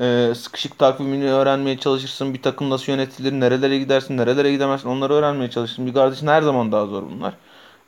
e, 0.00 0.32
sıkışık 0.36 0.78
takvimini 0.78 1.32
öğrenmeye 1.32 1.78
çalışırsın. 1.78 2.34
Bir 2.34 2.42
takım 2.42 2.70
nasıl 2.70 2.92
yönetilir, 2.92 3.32
nerelere 3.32 3.78
gidersin, 3.78 4.16
nerelere 4.16 4.52
gidemezsin 4.52 4.88
onları 4.88 5.12
öğrenmeye 5.12 5.50
çalışırsın. 5.50 5.86
Bir 5.86 5.94
guard 5.94 6.12
için 6.12 6.26
her 6.26 6.42
zaman 6.42 6.72
daha 6.72 6.86
zor 6.86 7.02
bunlar. 7.02 7.34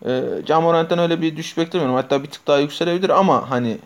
E, 0.07 0.22
Can 0.47 0.62
Morant'ten 0.62 0.99
öyle 0.99 1.22
bir 1.22 1.36
düşüş 1.36 1.59
beklemiyorum. 1.59 1.97
Hatta 1.97 2.22
bir 2.22 2.30
tık 2.30 2.47
daha 2.47 2.59
yükselebilir 2.59 3.11
ama 3.11 3.51
hani 3.51 3.78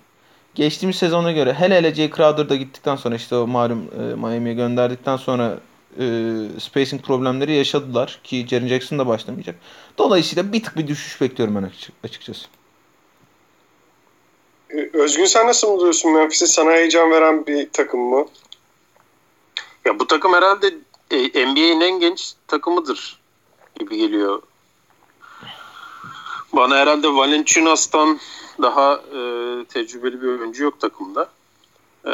geçtiğimiz 0.56 0.96
sezona 0.96 1.32
göre 1.32 1.52
hele 1.52 1.74
hele 1.74 1.94
Jay 1.94 2.10
Crowder 2.10 2.48
da 2.48 2.56
gittikten 2.56 2.96
sonra 2.96 3.14
işte 3.14 3.36
o 3.36 3.46
malum 3.46 3.90
e, 4.00 4.14
Miami'ye 4.14 4.54
gönderdikten 4.54 5.16
sonra 5.16 5.58
e, 6.00 6.04
spacing 6.60 7.02
problemleri 7.02 7.54
yaşadılar 7.54 8.20
ki 8.24 8.46
Jaren 8.48 8.68
Jackson 8.68 8.98
da 8.98 9.06
başlamayacak. 9.06 9.56
Dolayısıyla 9.98 10.52
bir 10.52 10.62
tık 10.62 10.76
bir 10.76 10.86
düşüş 10.86 11.20
bekliyorum 11.20 11.54
ben 11.54 11.70
açıkçası. 12.04 12.46
Ee, 14.70 14.90
Özgün 14.92 15.24
sen 15.24 15.46
nasıl 15.46 15.68
buluyorsun 15.68 16.12
Memphis'i? 16.12 16.46
Sana 16.46 16.70
heyecan 16.70 17.10
veren 17.10 17.46
bir 17.46 17.70
takım 17.70 18.00
mı? 18.00 18.26
Ya 19.84 19.98
bu 19.98 20.06
takım 20.06 20.32
herhalde 20.32 20.74
e, 21.10 21.46
NBA'in 21.46 21.80
en 21.80 22.00
genç 22.00 22.34
takımıdır 22.46 23.20
gibi 23.78 23.96
geliyor. 23.96 24.42
Bana 26.52 26.76
herhalde 26.76 27.08
Valenciunas'tan 27.08 28.18
daha 28.62 28.94
e, 28.94 29.20
tecrübeli 29.64 30.22
bir 30.22 30.26
oyuncu 30.26 30.64
yok 30.64 30.80
takımda. 30.80 31.28
E, 32.04 32.12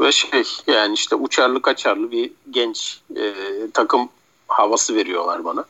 ve 0.00 0.12
şey 0.12 0.42
yani 0.66 0.94
işte 0.94 1.16
uçarlı 1.16 1.62
kaçarlı 1.62 2.10
bir 2.10 2.30
genç 2.50 3.00
e, 3.16 3.34
takım 3.74 4.08
havası 4.48 4.94
veriyorlar 4.94 5.44
bana. 5.44 5.64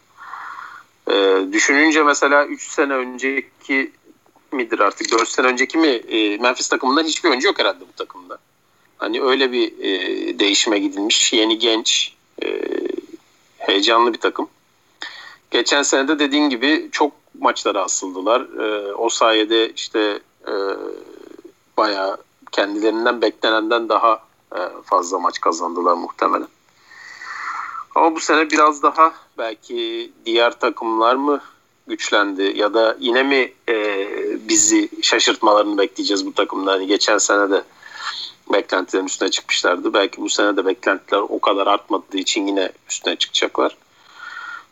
E, 1.10 1.44
düşününce 1.52 2.02
mesela 2.02 2.46
3 2.46 2.70
sene 2.70 2.92
önceki 2.92 3.92
midir 4.52 4.78
artık 4.78 5.12
4 5.12 5.28
sene 5.28 5.46
önceki 5.46 5.78
mi 5.78 5.88
e, 5.88 6.36
Memphis 6.36 6.68
takımından 6.68 7.04
hiçbir 7.04 7.28
oyuncu 7.28 7.48
yok 7.48 7.58
herhalde 7.58 7.80
bu 7.80 7.92
takımda. 7.96 8.38
Hani 8.98 9.22
öyle 9.22 9.52
bir 9.52 9.72
e, 9.80 10.38
değişime 10.38 10.78
gidilmiş. 10.78 11.32
Yeni 11.32 11.58
genç 11.58 12.14
e, 12.44 12.60
heyecanlı 13.58 14.12
bir 14.14 14.18
takım. 14.18 14.48
Geçen 15.50 15.82
sene 15.82 16.08
de 16.08 16.18
dediğin 16.18 16.50
gibi 16.50 16.88
çok 16.92 17.12
maçlara 17.40 17.84
asıldılar. 17.84 18.40
E, 18.40 18.94
o 18.94 19.08
sayede 19.08 19.72
işte 19.72 20.20
e, 20.48 20.54
bayağı 21.76 22.16
kendilerinden 22.52 23.22
beklenenden 23.22 23.88
daha 23.88 24.20
e, 24.56 24.60
fazla 24.84 25.18
maç 25.18 25.40
kazandılar 25.40 25.94
muhtemelen. 25.94 26.48
Ama 27.94 28.14
bu 28.14 28.20
sene 28.20 28.50
biraz 28.50 28.82
daha 28.82 29.14
belki 29.38 30.12
diğer 30.26 30.60
takımlar 30.60 31.16
mı 31.16 31.40
güçlendi 31.86 32.52
ya 32.56 32.74
da 32.74 32.96
yine 33.00 33.22
mi 33.22 33.52
e, 33.68 34.08
bizi 34.48 34.90
şaşırtmalarını 35.02 35.78
bekleyeceğiz 35.78 36.26
bu 36.26 36.34
takımda. 36.34 36.72
Hani 36.72 36.86
geçen 36.86 37.18
sene 37.18 37.50
de 37.50 37.62
beklentilerin 38.52 39.06
üstüne 39.06 39.30
çıkmışlardı. 39.30 39.94
Belki 39.94 40.22
bu 40.22 40.28
sene 40.28 40.56
de 40.56 40.66
beklentiler 40.66 41.20
o 41.28 41.40
kadar 41.40 41.66
artmadığı 41.66 42.16
için 42.16 42.46
yine 42.46 42.72
üstüne 42.90 43.16
çıkacaklar. 43.16 43.76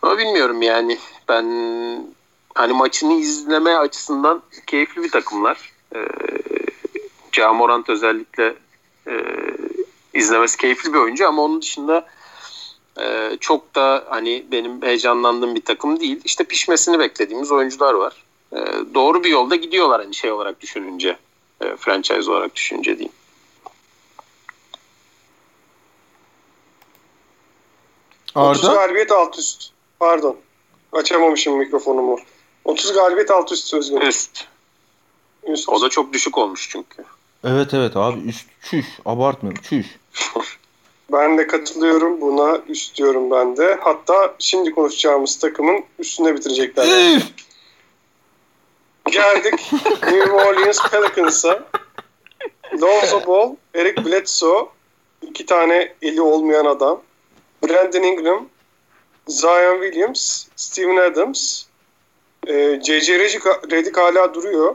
Ama 0.02 0.18
bilmiyorum 0.18 0.62
yani 0.62 0.98
ben 1.28 1.44
hani 2.54 2.72
maçını 2.72 3.12
izleme 3.12 3.74
açısından 3.74 4.42
keyifli 4.66 5.02
bir 5.02 5.10
takımlar. 5.10 5.72
Ee, 5.94 5.98
Camorant 7.32 7.88
özellikle 7.88 8.54
e, 9.08 9.12
izlemesi 10.14 10.56
keyifli 10.56 10.92
bir 10.92 10.98
oyuncu 10.98 11.28
ama 11.28 11.42
onun 11.42 11.62
dışında 11.62 12.06
e, 13.00 13.36
çok 13.40 13.74
da 13.74 14.04
hani 14.08 14.46
benim 14.52 14.82
heyecanlandığım 14.82 15.54
bir 15.54 15.64
takım 15.64 16.00
değil. 16.00 16.20
İşte 16.24 16.44
pişmesini 16.44 16.98
beklediğimiz 16.98 17.52
oyuncular 17.52 17.94
var. 17.94 18.24
E, 18.52 18.58
doğru 18.94 19.24
bir 19.24 19.30
yolda 19.30 19.56
gidiyorlar 19.56 20.02
hani 20.02 20.14
şey 20.14 20.32
olarak 20.32 20.60
düşününce. 20.60 21.16
E, 21.60 21.76
franchise 21.76 22.30
olarak 22.30 22.54
düşününce 22.54 22.98
diyeyim. 22.98 23.12
30 28.34 28.64
Arda? 28.64 28.74
galibiyet 28.74 29.12
alt 29.12 29.38
üst. 29.38 29.70
Pardon. 29.98 30.36
Açamamışım 30.92 31.58
mikrofonumu. 31.58 32.18
30 32.64 32.92
galibiyet 32.92 33.30
alt 33.30 33.52
üst 33.52 33.66
sözgün. 33.66 34.00
Üst. 34.00 34.46
Üst. 35.46 35.68
O 35.68 35.82
da 35.82 35.88
çok 35.88 36.12
düşük 36.12 36.38
olmuş 36.38 36.68
çünkü. 36.70 37.04
Evet 37.44 37.74
evet 37.74 37.96
abi 37.96 38.20
üst 38.28 38.46
çüş 38.70 38.86
abartmıyorum 39.04 39.62
çüş. 39.62 39.86
Ben 41.12 41.38
de 41.38 41.46
katılıyorum 41.46 42.20
buna. 42.20 42.58
Üst 42.68 42.96
diyorum 42.96 43.30
ben 43.30 43.56
de. 43.56 43.78
Hatta 43.80 44.34
şimdi 44.38 44.70
konuşacağımız 44.70 45.38
takımın 45.38 45.84
üstünde 45.98 46.34
bitirecekler. 46.34 46.86
Geldik 49.10 49.72
New 50.02 50.32
Orleans 50.32 50.90
Pelicans'a. 50.90 51.64
Lonzo 52.82 53.26
Ball, 53.26 53.56
Eric 53.74 54.04
Bledsoe, 54.04 54.68
iki 55.22 55.46
tane 55.46 55.94
eli 56.02 56.20
olmayan 56.20 56.64
adam. 56.64 57.00
Brandon 57.62 58.02
Ingram, 58.02 58.48
Zion 59.28 59.82
Williams, 59.82 60.46
Steven 60.56 60.96
Adams, 60.96 61.64
e, 62.46 62.80
C.C. 62.82 63.18
Redick, 63.18 63.46
Redick 63.70 63.96
hala 63.98 64.34
duruyor. 64.34 64.74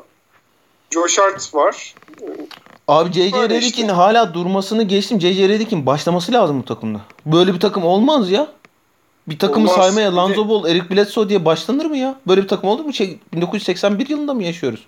Josh 0.91 1.17
Hart 1.17 1.53
var. 1.55 1.95
Abi 2.87 3.13
J.J. 3.13 3.33
Böyle 3.33 3.55
Redick'in 3.55 3.81
işte. 3.83 3.93
hala 3.93 4.33
durmasını 4.33 4.83
geçtim. 4.83 5.21
J.J. 5.21 5.49
Redick'in 5.49 5.85
başlaması 5.85 6.31
lazım 6.33 6.59
bu 6.61 6.65
takımda. 6.65 7.01
Böyle 7.25 7.53
bir 7.53 7.59
takım 7.59 7.85
olmaz 7.85 8.31
ya. 8.31 8.47
Bir 9.27 9.39
takımı 9.39 9.69
Olmaz. 9.71 9.75
saymaya 9.85 10.11
de- 10.11 10.49
Ball, 10.49 10.65
Eric 10.69 10.89
Bledsoe 10.89 11.29
diye 11.29 11.45
başlanır 11.45 11.85
mı 11.85 11.97
ya? 11.97 12.19
Böyle 12.27 12.43
bir 12.43 12.47
takım 12.47 12.69
olur 12.69 12.85
mu? 12.85 12.93
Şey, 12.93 13.19
1981 13.33 14.09
yılında 14.09 14.33
mı 14.33 14.43
yaşıyoruz? 14.43 14.85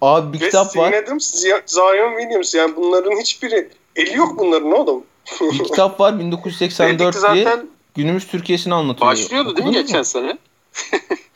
Abi 0.00 0.32
bir 0.32 0.40
Ve 0.40 0.46
kitap 0.46 0.66
Steven 0.70 0.92
var. 0.92 0.98
Adams, 1.02 1.34
Zion 1.66 2.18
Williams. 2.20 2.54
Yani 2.54 2.76
bunların 2.76 3.20
hiçbiri 3.20 3.68
eli 3.96 4.16
yok 4.16 4.38
bunların 4.38 4.72
oğlum. 4.72 5.04
Bir 5.52 5.64
kitap 5.64 6.00
var 6.00 6.14
Redick 6.14 6.20
1984 6.20 6.98
diye. 7.34 7.44
zaten 7.44 7.66
Günümüz 7.94 8.26
Türkiye'sini 8.26 8.74
anlatıyor. 8.74 9.10
başlıyordu 9.10 9.56
değil 9.56 9.68
mi 9.68 9.74
geçen 9.74 10.02
sene? 10.02 10.38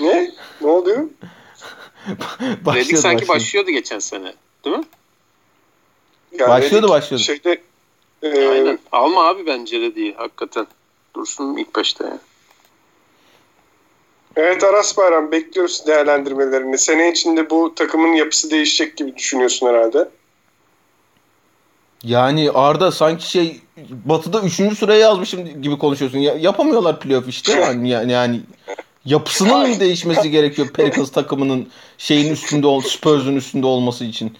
ne? 0.00 0.30
Ne 0.60 0.68
oluyor? 0.68 1.04
Başlıyordu, 2.64 2.96
sanki 2.96 3.22
başlıyordu. 3.22 3.28
başlıyordu 3.28 3.70
geçen 3.70 3.98
sene. 3.98 4.34
Değil 4.64 4.76
mi? 4.76 4.84
Yani 6.38 6.48
Başlıyordu, 6.48 6.76
Redick 6.76 6.88
başlıyordu. 6.88 7.24
Şeyde, 7.24 7.62
e, 8.22 8.48
Aynen. 8.48 8.78
Alma 8.92 9.28
abi 9.28 9.46
bence 9.46 9.80
Redick'i 9.80 10.14
hakikaten. 10.16 10.66
Dursun 11.14 11.56
ilk 11.56 11.74
başta 11.74 12.04
ya. 12.04 12.18
Evet 14.36 14.64
Aras 14.64 14.96
Bayram 14.96 15.32
bekliyoruz 15.32 15.86
değerlendirmelerini. 15.86 16.78
Sene 16.78 17.10
içinde 17.10 17.50
bu 17.50 17.74
takımın 17.74 18.12
yapısı 18.12 18.50
değişecek 18.50 18.96
gibi 18.96 19.16
düşünüyorsun 19.16 19.66
herhalde. 19.66 20.08
Yani 22.02 22.50
Arda 22.50 22.92
sanki 22.92 23.30
şey 23.30 23.60
Batı'da 24.04 24.40
3. 24.42 24.78
sıraya 24.78 25.00
yazmışım 25.00 25.62
gibi 25.62 25.78
konuşuyorsun. 25.78 26.18
Ya, 26.18 26.34
yapamıyorlar 26.34 27.00
playoff 27.00 27.28
işte. 27.28 27.52
Yani, 27.60 27.88
yani, 27.88 28.12
yani 28.12 28.40
yapısının 29.04 29.68
mı 29.68 29.80
değişmesi 29.80 30.30
gerekiyor 30.30 30.68
Pelicans 30.68 31.10
takımının 31.10 31.68
şeyin 31.98 32.32
üstünde 32.32 32.66
ol, 32.66 32.80
Spurs'un 32.80 33.36
üstünde 33.36 33.66
olması 33.66 34.04
için? 34.04 34.36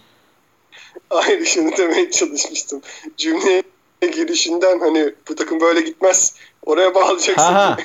Aynı 1.09 1.45
şunu 1.45 1.77
demeye 1.77 2.11
çalışmıştım. 2.11 2.81
Cümleye 3.17 3.63
girişinden 4.01 4.79
hani 4.79 5.13
bu 5.29 5.35
takım 5.35 5.59
böyle 5.59 5.81
gitmez. 5.81 6.35
Oraya 6.65 6.95
bağlayacaksın. 6.95 7.53
Ha 7.53 7.53
ha. 7.53 7.77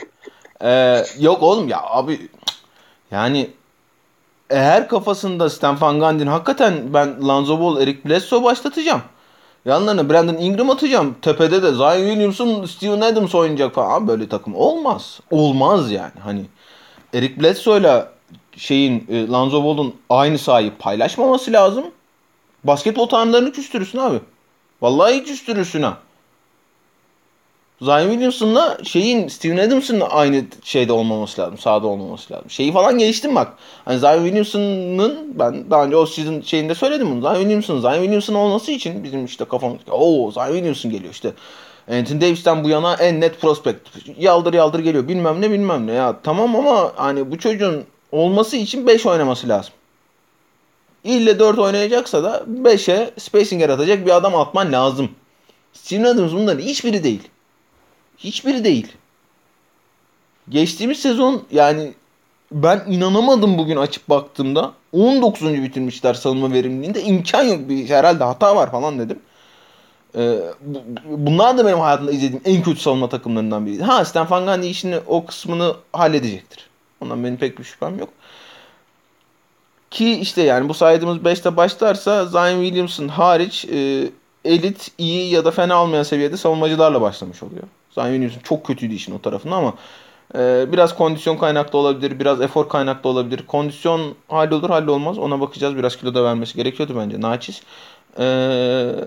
Ee, 0.63 1.05
yok 1.21 1.43
oğlum 1.43 1.69
ya 1.69 1.83
abi 1.83 2.29
yani 3.11 3.51
eğer 4.51 4.89
kafasında 4.89 5.51
Stan 5.51 5.81
Van 5.81 6.01
Gundy'nin 6.01 6.31
hakikaten 6.31 6.95
ben 6.95 7.29
Lonzo 7.29 7.61
Ball, 7.61 7.83
Eric 7.83 7.99
Bledsoe 8.05 8.45
başlatacağım. 8.45 9.03
Yanlarına 9.65 10.11
Brandon 10.11 10.35
Ingram 10.35 10.71
atacağım. 10.71 11.17
Tepede 11.23 11.63
de 11.63 11.73
Zion 11.73 12.09
Williamson, 12.09 12.67
Steven 12.67 13.01
Adams 13.01 13.35
oynayacak 13.35 13.75
falan. 13.75 13.91
Abi 13.91 14.09
böyle 14.09 14.29
takım 14.29 14.55
olmaz. 14.55 15.21
Olmaz 15.31 15.91
yani. 15.91 16.13
Hani 16.25 16.45
Eric 17.15 17.41
Bledsoe'yla 17.41 18.13
şeyin 18.57 19.07
e, 19.11 19.27
Lonzo 19.27 19.65
Ball'un 19.65 19.95
aynı 20.11 20.39
sahayı 20.39 20.73
paylaşmaması 20.79 21.53
lazım. 21.53 21.85
Basketbol 22.65 23.07
tanrılarını 23.07 23.53
küstürürsün 23.53 23.99
abi. 23.99 24.21
Vallahi 24.83 25.25
küstürürsün 25.25 25.83
ha. 25.83 25.99
Zion 27.81 28.09
Williamson'la 28.11 28.79
şeyin 28.85 29.29
Steven 29.29 29.57
Adams'ın 29.57 30.03
aynı 30.11 30.45
şeyde 30.63 30.93
olmaması 30.93 31.41
lazım. 31.41 31.59
Sahada 31.59 31.87
olmaması 31.87 32.33
lazım. 32.33 32.51
Şeyi 32.51 32.73
falan 32.73 32.99
geçtim 32.99 33.35
bak. 33.35 33.53
Hani 33.85 33.99
Zion 33.99 34.25
Williamson'ın 34.25 35.39
ben 35.39 35.71
daha 35.71 35.85
önce 35.85 35.97
o 35.97 36.07
sizin 36.07 36.43
şeyinde 36.43 36.75
söyledim 36.75 37.11
bunu. 37.11 37.21
Zion 37.21 37.35
Williamson, 37.35 37.81
Zion 37.81 37.93
Williamson 37.93 38.35
olması 38.35 38.73
için 38.73 39.05
bizim 39.05 39.25
işte 39.25 39.45
kafamız 39.45 39.79
o 39.91 40.31
Zion 40.35 40.47
Williamson 40.47 40.93
geliyor 40.93 41.13
işte. 41.13 41.33
Anthony 41.91 42.21
Davis'ten 42.21 42.65
bu 42.65 42.69
yana 42.69 42.95
en 42.95 43.21
net 43.21 43.41
prospect. 43.41 43.81
Yaldır 44.19 44.55
yaldır 44.55 44.79
geliyor. 44.79 45.09
Bilmem 45.09 45.41
ne 45.41 45.51
bilmem 45.51 45.87
ne. 45.87 45.93
Ya 45.93 46.17
tamam 46.23 46.57
ama 46.57 46.93
hani 46.97 47.31
bu 47.31 47.39
çocuğun 47.39 47.85
olması 48.13 48.57
için 48.57 48.87
5 48.87 49.07
oynaması 49.07 49.49
lazım. 49.49 49.73
İlle 51.05 51.39
4 51.39 51.59
oynayacaksa 51.59 52.25
da 52.25 52.45
5'e 52.63 53.11
spacing 53.19 53.63
yaratacak 53.63 54.07
bir 54.07 54.17
adam 54.17 54.37
atman 54.37 54.73
lazım. 54.73 55.11
Steven 55.73 56.05
Adams 56.05 56.33
bunların 56.33 56.63
hiçbiri 56.63 57.05
değil. 57.05 57.23
Hiçbiri 58.19 58.65
değil. 58.65 58.93
Geçtiğimiz 60.49 60.99
sezon 60.99 61.43
yani 61.51 61.95
ben 62.53 62.85
inanamadım 62.89 63.59
bugün 63.59 63.77
açıp 63.77 64.09
baktığımda 64.09 64.73
19. 64.93 65.53
bitirmişler 65.53 66.15
savunma 66.15 66.53
verimliliğinde 66.53 67.03
imkan 67.03 67.45
yok 67.45 67.69
bir 67.69 67.89
herhalde 67.89 68.25
hata 68.25 68.57
var 68.57 68.71
falan 68.71 68.99
dedim. 68.99 69.19
Ee, 70.17 70.39
bu- 70.61 70.83
bunlar 71.07 71.59
da 71.59 71.67
benim 71.67 71.79
hayatımda 71.79 72.13
izlediğim 72.13 72.43
en 72.45 72.63
kötü 72.63 72.81
savunma 72.81 73.09
takımlarından 73.09 73.67
biriydi. 73.67 73.83
Ha 73.83 74.05
Stan 74.05 74.31
Van 74.31 74.47
Gundy 74.47 74.71
işini 74.71 74.99
o 75.07 75.27
kısmını 75.27 75.75
halledecektir. 75.93 76.69
Ondan 77.01 77.25
benim 77.25 77.37
pek 77.37 77.59
bir 77.59 77.65
şüphem 77.65 77.99
yok. 77.99 78.09
Ki 79.91 80.13
işte 80.21 80.43
yani 80.43 80.69
bu 80.69 80.75
saydığımız 80.75 81.19
5'te 81.19 81.57
başlarsa 81.57 82.27
Zion 82.27 82.63
Williamson 82.63 83.09
hariç 83.09 83.65
e, 83.65 84.11
elit, 84.45 84.91
iyi 84.99 85.31
ya 85.35 85.45
da 85.45 85.51
fena 85.51 85.83
olmayan 85.83 86.03
seviyede 86.03 86.37
savunmacılarla 86.37 87.01
başlamış 87.01 87.43
oluyor. 87.43 87.63
Zion 87.95 88.05
Williamson 88.07 88.41
çok 88.41 88.67
kötüydü 88.67 88.95
işin 88.95 89.15
o 89.15 89.19
tarafında 89.19 89.57
ama 89.57 89.75
e, 90.35 90.73
biraz 90.73 90.95
kondisyon 90.95 91.37
kaynaklı 91.37 91.79
olabilir, 91.79 92.21
biraz 92.21 92.41
efor 92.41 92.69
kaynaklı 92.69 93.11
olabilir. 93.11 93.47
Kondisyon 93.47 94.15
hallolur 94.29 94.71
hallolmaz 94.71 95.19
ona 95.19 95.41
bakacağız. 95.41 95.77
Biraz 95.77 95.97
kilo 95.97 96.15
da 96.15 96.25
vermesi 96.25 96.57
gerekiyordu 96.57 96.93
bence 96.97 97.21
naçiz. 97.21 97.63
E, 98.19 98.25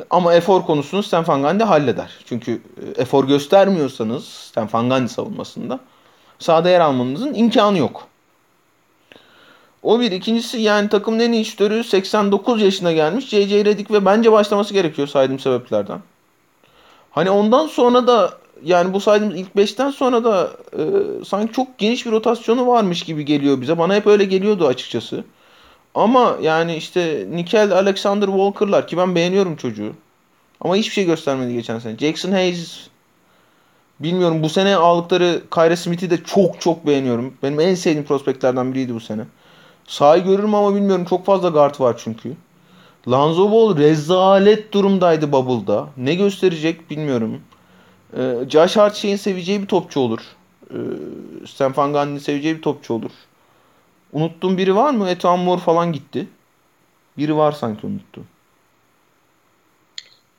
ama 0.10 0.34
efor 0.34 0.66
konusunu 0.66 1.04
Stan 1.04 1.28
Van 1.28 1.42
Gundy 1.42 1.64
halleder. 1.64 2.12
Çünkü 2.26 2.52
e, 2.52 3.02
efor 3.02 3.28
göstermiyorsanız 3.28 4.26
Stan 4.26 4.70
Van 4.74 5.06
savunmasında 5.06 5.80
sahada 6.40 6.70
yer 6.70 6.80
almanızın 6.80 7.34
imkanı 7.34 7.78
yok. 7.78 8.08
O 9.84 10.00
bir. 10.00 10.12
ikincisi 10.12 10.62
yani 10.62 10.90
takımın 10.90 11.20
en 11.20 11.32
iyi 11.32 11.46
şütörü 11.46 11.84
89 11.84 12.62
yaşına 12.62 12.92
gelmiş 12.92 13.30
J.J. 13.30 13.66
Redick 13.66 13.92
ve 13.92 14.06
bence 14.06 14.32
başlaması 14.32 14.74
gerekiyor 14.74 15.08
saydığım 15.08 15.40
sebeplerden. 15.40 16.00
Hani 17.12 17.30
ondan 17.30 17.68
sonra 17.68 18.08
da 18.08 18.34
yani 18.64 18.94
bu 18.94 19.00
saydığımız 19.00 19.36
ilk 19.36 19.56
5'ten 19.56 19.90
sonra 19.90 20.24
da 20.24 20.52
e, 20.74 20.84
sanki 21.26 21.54
çok 21.54 21.78
geniş 21.78 22.06
bir 22.06 22.12
rotasyonu 22.12 22.68
varmış 22.68 23.04
gibi 23.04 23.26
geliyor 23.26 23.62
bize. 23.62 23.78
Bana 23.78 23.96
hep 23.96 24.08
öyle 24.08 24.26
geliyordu 24.26 24.68
açıkçası. 24.68 25.24
Ama 25.96 26.38
yani 26.42 26.76
işte 26.76 27.28
Nikel 27.32 27.72
Alexander 27.72 28.28
Walker'lar 28.28 28.88
ki 28.88 28.98
ben 28.98 29.16
beğeniyorum 29.16 29.56
çocuğu. 29.56 29.94
Ama 30.62 30.76
hiçbir 30.76 30.94
şey 30.94 31.06
göstermedi 31.06 31.54
geçen 31.54 31.80
sene. 31.80 31.98
Jackson 31.98 32.32
Hayes 32.32 32.88
bilmiyorum 34.00 34.44
bu 34.44 34.50
sene 34.50 34.76
aldıkları 34.76 35.42
Kyrie 35.54 35.76
Smith'i 35.76 36.10
de 36.10 36.24
çok 36.24 36.62
çok 36.62 36.88
beğeniyorum. 36.88 37.34
Benim 37.44 37.60
en 37.60 37.76
sevdiğim 37.76 38.06
prospektlerden 38.06 38.74
biriydi 38.74 38.96
bu 38.96 39.00
sene. 39.00 39.22
Sahayı 39.88 40.24
görürüm 40.24 40.56
ama 40.56 40.76
bilmiyorum. 40.76 41.06
Çok 41.06 41.26
fazla 41.26 41.50
guard 41.50 41.80
var 41.80 41.96
çünkü. 42.04 42.34
Lonzo 43.08 43.52
Ball 43.52 43.78
rezalet 43.78 44.74
durumdaydı 44.74 45.32
Bubble'da. 45.32 45.88
Ne 45.98 46.16
gösterecek 46.16 46.90
bilmiyorum. 46.90 47.42
Ee, 48.18 48.36
Josh 48.50 48.78
Hart 48.78 48.96
şeyin 48.96 49.16
seveceği 49.16 49.62
bir 49.62 49.68
topçu 49.68 50.00
olur. 50.00 50.20
Ee, 50.72 50.78
Stan 51.48 51.94
Van 51.94 52.18
seveceği 52.18 52.58
bir 52.58 52.62
topçu 52.62 52.94
olur. 52.94 53.12
Unuttuğum 54.14 54.58
biri 54.58 54.76
var 54.76 54.94
mı? 54.94 55.10
Etan 55.10 55.40
Moore 55.40 55.62
falan 55.62 55.94
gitti. 55.94 56.28
Biri 57.18 57.38
var 57.38 57.52
sanki 57.52 57.88
unuttum. 57.88 58.28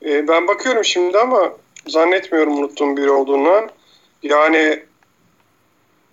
E, 0.05 0.27
ben 0.27 0.47
bakıyorum 0.47 0.85
şimdi 0.85 1.17
ama 1.17 1.51
zannetmiyorum 1.87 2.57
unuttuğum 2.57 2.97
biri 2.97 3.09
olduğunu. 3.11 3.67
Yani 4.23 4.83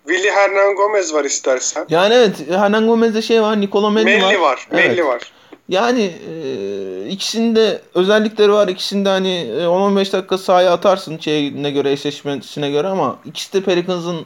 Willy 0.07 0.31
Hernan 0.31 0.75
Gomez 0.75 1.13
var 1.13 1.25
istersen. 1.25 1.85
Yani 1.89 2.13
evet 2.13 2.49
Hernan 2.49 2.87
Gomez'de 2.87 3.21
şey 3.21 3.41
var. 3.41 3.61
Nicola 3.61 3.89
Melli, 3.89 4.05
Melli 4.05 4.21
var. 4.23 4.39
var. 4.41 4.67
Evet. 4.71 4.87
Melli 4.87 5.05
var. 5.05 5.31
Yani 5.69 6.13
e, 6.31 7.09
ikisinde 7.09 7.81
özellikleri 7.93 8.51
var. 8.51 8.67
İkisinde 8.67 9.09
hani 9.09 9.35
e, 9.37 9.63
10-15 9.63 10.13
dakika 10.13 10.37
sahaya 10.37 10.73
atarsın 10.73 11.17
şeyine 11.17 11.71
göre 11.71 11.91
eşleşmesine 11.91 12.71
göre 12.71 12.87
ama 12.87 13.19
ikisi 13.25 13.53
de 13.53 13.63
Pelicans'ın 13.63 14.17
e, 14.19 14.25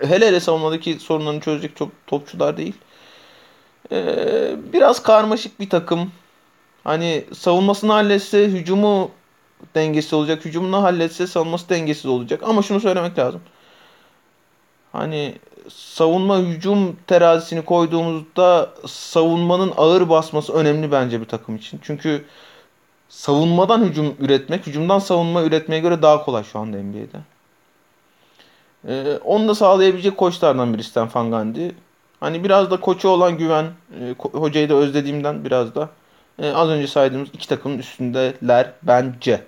hele 0.00 0.26
hele 0.26 0.40
savunmadaki 0.40 0.94
sorunlarını 0.94 1.40
çözecek 1.40 1.76
çok 1.76 1.88
topçular 2.06 2.56
değil. 2.56 2.74
E, 3.92 4.16
biraz 4.72 5.02
karmaşık 5.02 5.60
bir 5.60 5.70
takım. 5.70 6.12
Hani 6.84 7.24
savunmasını 7.34 7.92
halletse 7.92 8.48
hücumu 8.48 9.10
dengesiz 9.74 10.12
olacak. 10.12 10.44
Hücumunu 10.44 10.82
halletse 10.82 11.26
savunması 11.26 11.68
dengesiz 11.68 12.06
olacak. 12.06 12.42
Ama 12.44 12.62
şunu 12.62 12.80
söylemek 12.80 13.18
lazım. 13.18 13.40
Hani 14.92 15.34
savunma 15.68 16.38
hücum 16.38 16.96
terazisini 17.06 17.64
koyduğumuzda 17.64 18.70
savunmanın 18.86 19.72
ağır 19.76 20.08
basması 20.08 20.52
önemli 20.52 20.92
bence 20.92 21.20
bir 21.20 21.26
takım 21.26 21.56
için. 21.56 21.80
Çünkü 21.82 22.24
savunmadan 23.08 23.84
hücum 23.84 24.16
üretmek, 24.20 24.66
hücumdan 24.66 24.98
savunma 24.98 25.42
üretmeye 25.42 25.80
göre 25.80 26.02
daha 26.02 26.24
kolay 26.24 26.44
şu 26.44 26.58
anda 26.58 26.76
NBA'de. 26.76 27.35
Ee, 28.88 29.18
onu 29.24 29.48
da 29.48 29.54
sağlayabilecek 29.54 30.16
koçlardan 30.16 30.74
biri 30.74 30.84
Stefan 30.84 31.30
Gandhi. 31.30 31.74
Hani 32.20 32.44
biraz 32.44 32.70
da 32.70 32.80
koçu 32.80 33.08
olan 33.08 33.38
güven, 33.38 33.64
e, 33.64 34.14
hocayı 34.38 34.68
da 34.68 34.74
özlediğimden 34.74 35.44
biraz 35.44 35.74
da 35.74 35.88
e, 36.42 36.50
az 36.50 36.68
önce 36.68 36.86
saydığımız 36.86 37.28
iki 37.32 37.48
takımın 37.48 37.78
üstündeler 37.78 38.72
bence. 38.82 39.42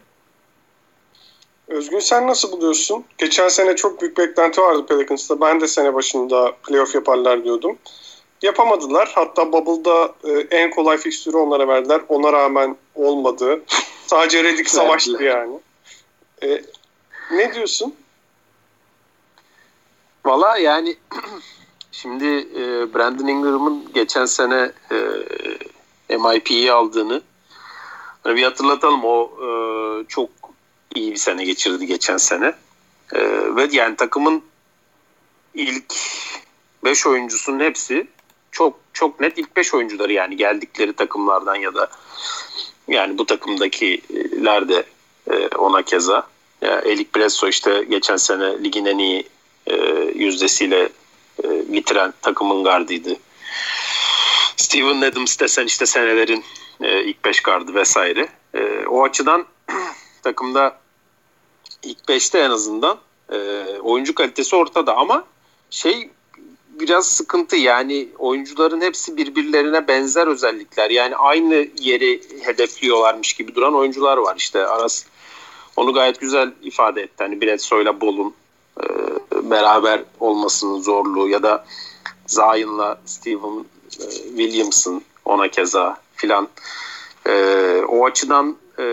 Özgün 1.68 1.98
sen 1.98 2.26
nasıl 2.26 2.52
buluyorsun? 2.52 3.04
Geçen 3.18 3.48
sene 3.48 3.76
çok 3.76 4.00
büyük 4.00 4.18
beklenti 4.18 4.60
vardı 4.60 4.86
Pelicans'ta. 4.86 5.40
Ben 5.40 5.60
de 5.60 5.68
sene 5.68 5.94
başında 5.94 6.52
playoff 6.68 6.94
yaparlar 6.94 7.44
diyordum. 7.44 7.78
Yapamadılar. 8.42 9.12
Hatta 9.14 9.52
Bubble'da 9.52 10.14
e, 10.24 10.56
en 10.56 10.70
kolay 10.70 10.96
fikstürü 10.96 11.36
onlara 11.36 11.68
verdiler. 11.68 12.00
Ona 12.08 12.32
rağmen 12.32 12.76
olmadı. 12.94 13.60
Sadece 14.06 14.44
Redick 14.44 14.70
savaştı 14.70 15.22
yani. 15.22 15.58
E, 16.42 16.62
ne 17.30 17.54
diyorsun? 17.54 17.94
Valla 20.28 20.58
yani 20.58 20.96
şimdi 21.92 22.24
e, 22.56 22.94
Brandon 22.94 23.26
Ingram'ın 23.26 23.92
geçen 23.94 24.24
sene 24.24 24.72
e, 26.10 26.16
MIP'yi 26.16 26.72
aldığını 26.72 27.22
hani 28.24 28.36
bir 28.36 28.42
hatırlatalım. 28.42 29.04
O 29.04 29.30
e, 29.42 29.48
çok 30.08 30.30
iyi 30.94 31.12
bir 31.12 31.16
sene 31.16 31.44
geçirdi 31.44 31.86
geçen 31.86 32.16
sene. 32.16 32.54
E, 33.12 33.20
ve 33.56 33.68
yani 33.72 33.96
takımın 33.96 34.42
ilk 35.54 35.94
5 36.84 37.06
oyuncusunun 37.06 37.60
hepsi 37.60 38.06
çok 38.52 38.78
çok 38.92 39.20
net 39.20 39.38
ilk 39.38 39.56
5 39.56 39.74
oyuncuları 39.74 40.12
yani 40.12 40.36
geldikleri 40.36 40.92
takımlardan 40.92 41.56
ya 41.56 41.74
da 41.74 41.90
yani 42.88 43.18
bu 43.18 43.26
takımdakiler 43.26 44.68
de 44.68 44.84
e, 45.30 45.48
ona 45.48 45.82
keza. 45.82 46.26
Yani 46.62 46.88
Elik 46.88 47.14
Bledsoe 47.14 47.50
işte 47.50 47.84
geçen 47.90 48.16
sene 48.16 48.64
ligin 48.64 48.84
en 48.84 48.98
iyi 48.98 49.28
e, 49.70 49.97
yüzdesiyle 50.18 50.88
e, 51.44 51.72
bitiren 51.72 52.14
takımın 52.22 52.64
gardıydı. 52.64 53.16
Steven 54.56 55.00
Adams 55.00 55.38
desen 55.38 55.66
işte 55.66 55.86
senelerin 55.86 56.44
e, 56.80 57.04
ilk 57.04 57.24
5 57.24 57.40
gardı 57.40 57.74
vesaire. 57.74 58.28
E, 58.54 58.86
o 58.86 59.04
açıdan 59.04 59.46
takımda 60.22 60.78
ilk 61.82 61.98
5'te 61.98 62.38
en 62.38 62.50
azından 62.50 62.98
e, 63.32 63.36
oyuncu 63.82 64.14
kalitesi 64.14 64.56
ortada 64.56 64.96
ama 64.96 65.24
şey 65.70 66.10
biraz 66.68 67.08
sıkıntı 67.08 67.56
yani 67.56 68.08
oyuncuların 68.18 68.80
hepsi 68.80 69.16
birbirlerine 69.16 69.88
benzer 69.88 70.26
özellikler. 70.26 70.90
Yani 70.90 71.16
aynı 71.16 71.68
yeri 71.78 72.20
hedefliyorlarmış 72.42 73.32
gibi 73.32 73.54
duran 73.54 73.74
oyuncular 73.74 74.16
var. 74.16 74.36
İşte 74.36 74.66
Aras 74.66 75.04
onu 75.76 75.92
gayet 75.92 76.20
güzel 76.20 76.52
ifade 76.62 77.02
etti. 77.02 77.14
Hani 77.18 77.40
Bledsoe 77.40 77.82
ile 77.82 78.00
Bol'un 78.00 78.34
beraber 79.42 80.02
olmasının 80.20 80.80
zorluğu 80.80 81.28
ya 81.28 81.42
da 81.42 81.64
Zion'la 82.26 83.00
Steven 83.06 83.64
e, 84.00 84.04
Williams'ın 84.36 85.02
ona 85.24 85.48
keza 85.48 86.00
filan 86.14 86.48
e, 87.26 87.32
o 87.88 88.06
açıdan 88.06 88.56
e, 88.78 88.84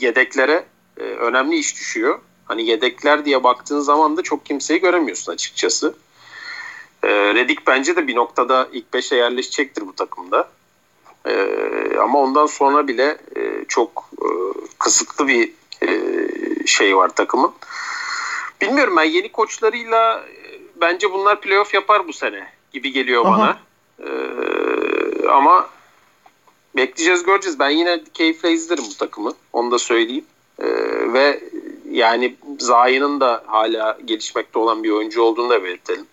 yedeklere 0.00 0.64
e, 0.96 1.02
önemli 1.02 1.56
iş 1.56 1.74
düşüyor. 1.74 2.18
Hani 2.44 2.66
yedekler 2.66 3.24
diye 3.24 3.44
baktığın 3.44 3.80
zaman 3.80 4.16
da 4.16 4.22
çok 4.22 4.46
kimseyi 4.46 4.80
göremiyorsun 4.80 5.32
açıkçası. 5.32 5.94
E, 7.02 7.08
Redick 7.08 7.66
bence 7.66 7.96
de 7.96 8.06
bir 8.06 8.16
noktada 8.16 8.68
ilk 8.72 8.94
beşe 8.94 9.16
yerleşecektir 9.16 9.86
bu 9.86 9.92
takımda. 9.92 10.48
E, 11.26 11.32
ama 12.00 12.18
ondan 12.18 12.46
sonra 12.46 12.88
bile 12.88 13.18
e, 13.36 13.64
çok 13.68 14.10
e, 14.22 14.28
kısıtlı 14.78 15.28
bir 15.28 15.52
e, 15.82 15.90
şey 16.66 16.96
var 16.96 17.08
takımın. 17.08 17.52
Bilmiyorum 18.60 18.96
ben 18.96 19.04
yeni 19.04 19.32
koçlarıyla 19.32 20.18
e, 20.20 20.60
bence 20.80 21.12
bunlar 21.12 21.40
playoff 21.40 21.74
yapar 21.74 22.08
bu 22.08 22.12
sene 22.12 22.48
gibi 22.72 22.92
geliyor 22.92 23.26
Aha. 23.26 23.38
bana. 23.38 23.58
Ee, 24.00 25.28
ama 25.28 25.68
bekleyeceğiz 26.76 27.22
göreceğiz. 27.22 27.58
Ben 27.58 27.70
yine 27.70 28.00
keyifle 28.14 28.52
izlerim 28.52 28.84
bu 28.90 28.96
takımı. 28.96 29.32
Onu 29.52 29.70
da 29.70 29.78
söyleyeyim. 29.78 30.24
Ee, 30.58 30.64
ve 31.12 31.40
yani 31.90 32.36
Zayi'nin 32.58 33.20
da 33.20 33.42
hala 33.46 33.98
gelişmekte 34.04 34.58
olan 34.58 34.84
bir 34.84 34.90
oyuncu 34.90 35.22
olduğunu 35.22 35.50
da 35.50 35.64
belirtelim. 35.64 36.06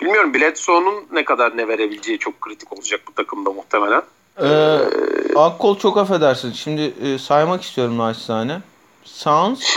Bilmiyorum 0.00 0.34
Bledsoe'nun 0.34 0.94
ne 1.12 1.24
kadar 1.24 1.56
ne 1.56 1.68
verebileceği 1.68 2.18
çok 2.18 2.40
kritik 2.40 2.72
olacak 2.72 3.00
bu 3.08 3.14
takımda 3.14 3.52
muhtemelen. 3.52 4.02
Ee, 4.38 4.46
ee, 4.46 5.38
Akkol 5.38 5.78
çok 5.78 5.98
affedersin. 5.98 6.52
Şimdi 6.52 6.94
e, 7.02 7.18
saymak 7.18 7.62
istiyorum 7.62 7.98
naçizane. 7.98 8.60
Suns, 9.04 9.76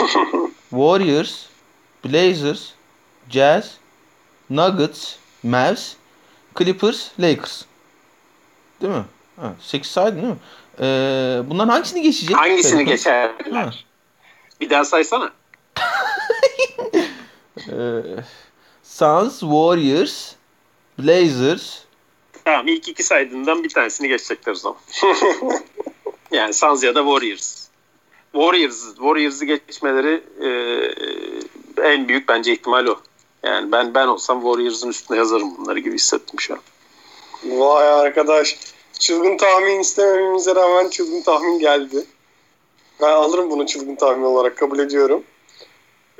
Warriors, 0.70 1.46
Blazers, 2.04 2.72
Jazz, 3.30 3.78
Nuggets, 4.50 5.16
Mavs, 5.42 5.94
Clippers, 6.58 7.10
Lakers. 7.20 7.64
Değil 8.82 8.92
mi? 8.92 9.04
Ha, 9.40 9.54
8 9.60 9.90
saydın 9.90 10.16
değil 10.16 10.28
mi? 10.28 10.38
Ee, 10.80 11.42
bunların 11.50 11.68
hangisini 11.72 12.02
geçecek? 12.02 12.36
Hangisini 12.36 12.84
geçerler? 12.84 13.86
Bir 14.60 14.70
daha 14.70 14.84
saysana. 14.84 15.32
ee, 17.68 18.02
Suns, 18.82 19.40
Warriors, 19.40 20.32
Blazers. 20.98 21.78
Tamam 22.44 22.68
ilk 22.68 22.88
iki 22.88 23.02
saydığından 23.02 23.64
bir 23.64 23.68
tanesini 23.68 24.08
geçecekler 24.08 24.52
o 24.52 24.56
zaman. 24.56 24.78
yani 26.32 26.54
Suns 26.54 26.82
ya 26.82 26.94
da 26.94 27.00
Warriors. 27.00 27.67
Warriors, 28.38 28.84
Warriors'ı 28.94 29.44
geçmeleri 29.44 30.22
e, 30.40 30.50
en 31.82 32.08
büyük 32.08 32.28
bence 32.28 32.52
ihtimal 32.52 32.86
o. 32.86 32.96
Yani 33.42 33.72
ben 33.72 33.94
ben 33.94 34.06
olsam 34.06 34.40
Warriors'ın 34.40 34.88
üstüne 34.88 35.18
yazarım 35.18 35.56
bunları 35.58 35.78
gibi 35.78 35.94
hissettim 35.94 36.40
şu 36.40 36.54
an. 36.54 36.60
Vay 37.44 37.88
arkadaş. 37.88 38.56
Çılgın 38.98 39.36
tahmin 39.36 39.80
istemememize 39.80 40.54
rağmen 40.54 40.90
çılgın 40.90 41.22
tahmin 41.22 41.58
geldi. 41.58 42.04
Ben 43.00 43.10
alırım 43.10 43.50
bunu 43.50 43.66
çılgın 43.66 43.96
tahmin 43.96 44.24
olarak 44.24 44.56
kabul 44.56 44.78
ediyorum. 44.78 45.22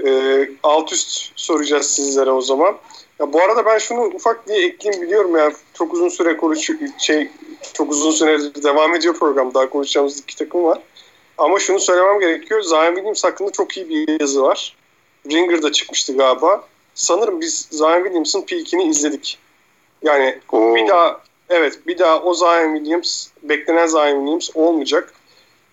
Ee, 0.07 0.51
alt 0.63 0.93
üst 0.93 1.33
soracağız 1.37 1.87
sizlere 1.87 2.31
o 2.31 2.41
zaman. 2.41 2.77
Ya 3.21 3.33
bu 3.33 3.43
arada 3.43 3.67
ben 3.67 3.79
şunu 3.79 4.01
ufak 4.01 4.49
diye 4.49 4.67
ekleyeyim 4.67 5.03
biliyorum 5.03 5.37
ya 5.37 5.53
çok 5.75 5.95
uzun 5.95 6.09
süre 6.09 6.37
konuş 6.37 6.71
şey 6.99 7.31
çok 7.73 7.91
uzun 7.91 8.11
süre 8.11 8.55
devam 8.63 8.95
ediyor 8.95 9.15
program 9.15 9.55
daha 9.55 9.71
konuşacağımız 9.71 10.19
iki 10.19 10.37
takım 10.37 10.65
var. 10.65 10.79
Ama 11.39 11.59
şunu 11.59 11.81
söylemem 11.81 12.21
gerekiyor. 12.21 12.63
Zion 12.63 12.95
Williams 12.95 13.25
hakkında 13.25 13.51
çok 13.51 13.77
iyi 13.77 13.89
bir 13.89 14.21
yazı 14.21 14.43
var. 14.43 14.77
Ringer'da 15.31 15.73
çıkmıştı 15.73 16.17
galiba. 16.17 16.65
Sanırım 16.95 17.41
biz 17.41 17.69
Zion 17.71 18.03
Williams'ın 18.03 18.43
peak'ini 18.43 18.85
izledik. 18.85 19.39
Yani 20.03 20.39
Oo. 20.53 20.75
bir 20.75 20.89
daha 20.89 21.21
evet 21.49 21.87
bir 21.87 21.99
daha 21.99 22.23
o 22.23 22.35
Zion 22.35 22.77
Williams 22.77 23.27
beklenen 23.43 23.87
Zion 23.87 24.19
Williams 24.19 24.51
olmayacak. 24.55 25.13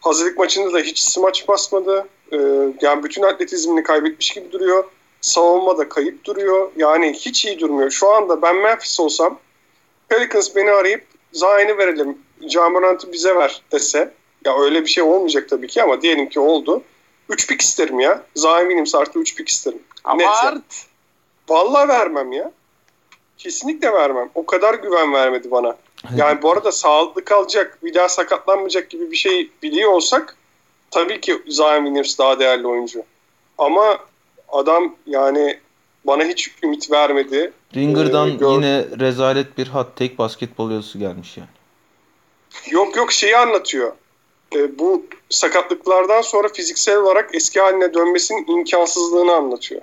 Hazırlık 0.01 0.37
maçında 0.37 0.73
da 0.73 0.79
hiç 0.79 0.99
smaç 0.99 1.47
basmadı. 1.47 2.07
Ee, 2.31 2.37
yani 2.81 3.03
bütün 3.03 3.23
atletizmini 3.23 3.83
kaybetmiş 3.83 4.31
gibi 4.31 4.51
duruyor. 4.51 4.83
Savunma 5.21 5.77
da 5.77 5.89
kayıp 5.89 6.23
duruyor. 6.25 6.71
Yani 6.77 7.13
hiç 7.13 7.45
iyi 7.45 7.59
durmuyor. 7.59 7.91
Şu 7.91 8.09
anda 8.09 8.41
ben 8.41 8.55
Memphis 8.55 8.99
olsam 8.99 9.39
Pelicans 10.09 10.55
beni 10.55 10.71
arayıp 10.71 11.03
Zion'ı 11.33 11.77
verelim. 11.77 12.17
Jamorant'ı 12.49 13.11
bize 13.11 13.35
ver 13.35 13.61
dese 13.71 14.13
ya 14.45 14.57
öyle 14.59 14.81
bir 14.81 14.89
şey 14.89 15.03
olmayacak 15.03 15.49
tabii 15.49 15.67
ki 15.67 15.83
ama 15.83 16.01
diyelim 16.01 16.29
ki 16.29 16.39
oldu. 16.39 16.81
3 17.29 17.47
pik 17.47 17.61
isterim 17.61 17.99
ya. 17.99 18.23
Zion 18.35 18.59
Williams 18.59 18.95
artı 18.95 19.19
3 19.19 19.35
pik 19.35 19.49
isterim. 19.49 19.79
Abart. 20.03 20.85
Vallahi 21.49 21.87
vermem 21.87 22.31
ya. 22.31 22.51
Kesinlikle 23.37 23.93
vermem. 23.93 24.29
O 24.35 24.45
kadar 24.45 24.73
güven 24.73 25.13
vermedi 25.13 25.51
bana. 25.51 25.77
Yani 26.15 26.41
bu 26.41 26.51
arada 26.51 26.71
sağlıklı 26.71 27.25
kalacak, 27.25 27.79
bir 27.83 27.93
daha 27.93 28.09
sakatlanmayacak 28.09 28.89
gibi 28.89 29.11
bir 29.11 29.15
şey 29.15 29.51
biliyor 29.63 29.91
olsak 29.91 30.35
tabii 30.91 31.21
ki 31.21 31.41
Zion 31.47 31.85
Williams 31.85 32.17
daha 32.19 32.39
değerli 32.39 32.67
oyuncu. 32.67 33.03
Ama 33.57 33.99
adam 34.49 34.95
yani 35.05 35.59
bana 36.03 36.23
hiç 36.23 36.51
ümit 36.63 36.91
vermedi. 36.91 37.53
Ringer'dan 37.75 38.29
ee, 38.29 38.53
yine 38.53 38.85
rezalet 38.99 39.57
bir 39.57 39.67
hot 39.67 39.95
take 39.95 40.17
basketbol 40.17 40.71
yazısı 40.71 40.97
gelmiş 40.97 41.37
yani. 41.37 41.49
Yok 42.69 42.95
yok 42.95 43.11
şeyi 43.11 43.37
anlatıyor 43.37 43.93
e, 44.55 44.79
bu 44.79 45.05
sakatlıklardan 45.29 46.21
sonra 46.21 46.47
fiziksel 46.47 46.97
olarak 46.97 47.35
eski 47.35 47.61
haline 47.61 47.93
dönmesinin 47.93 48.47
imkansızlığını 48.47 49.33
anlatıyor. 49.33 49.81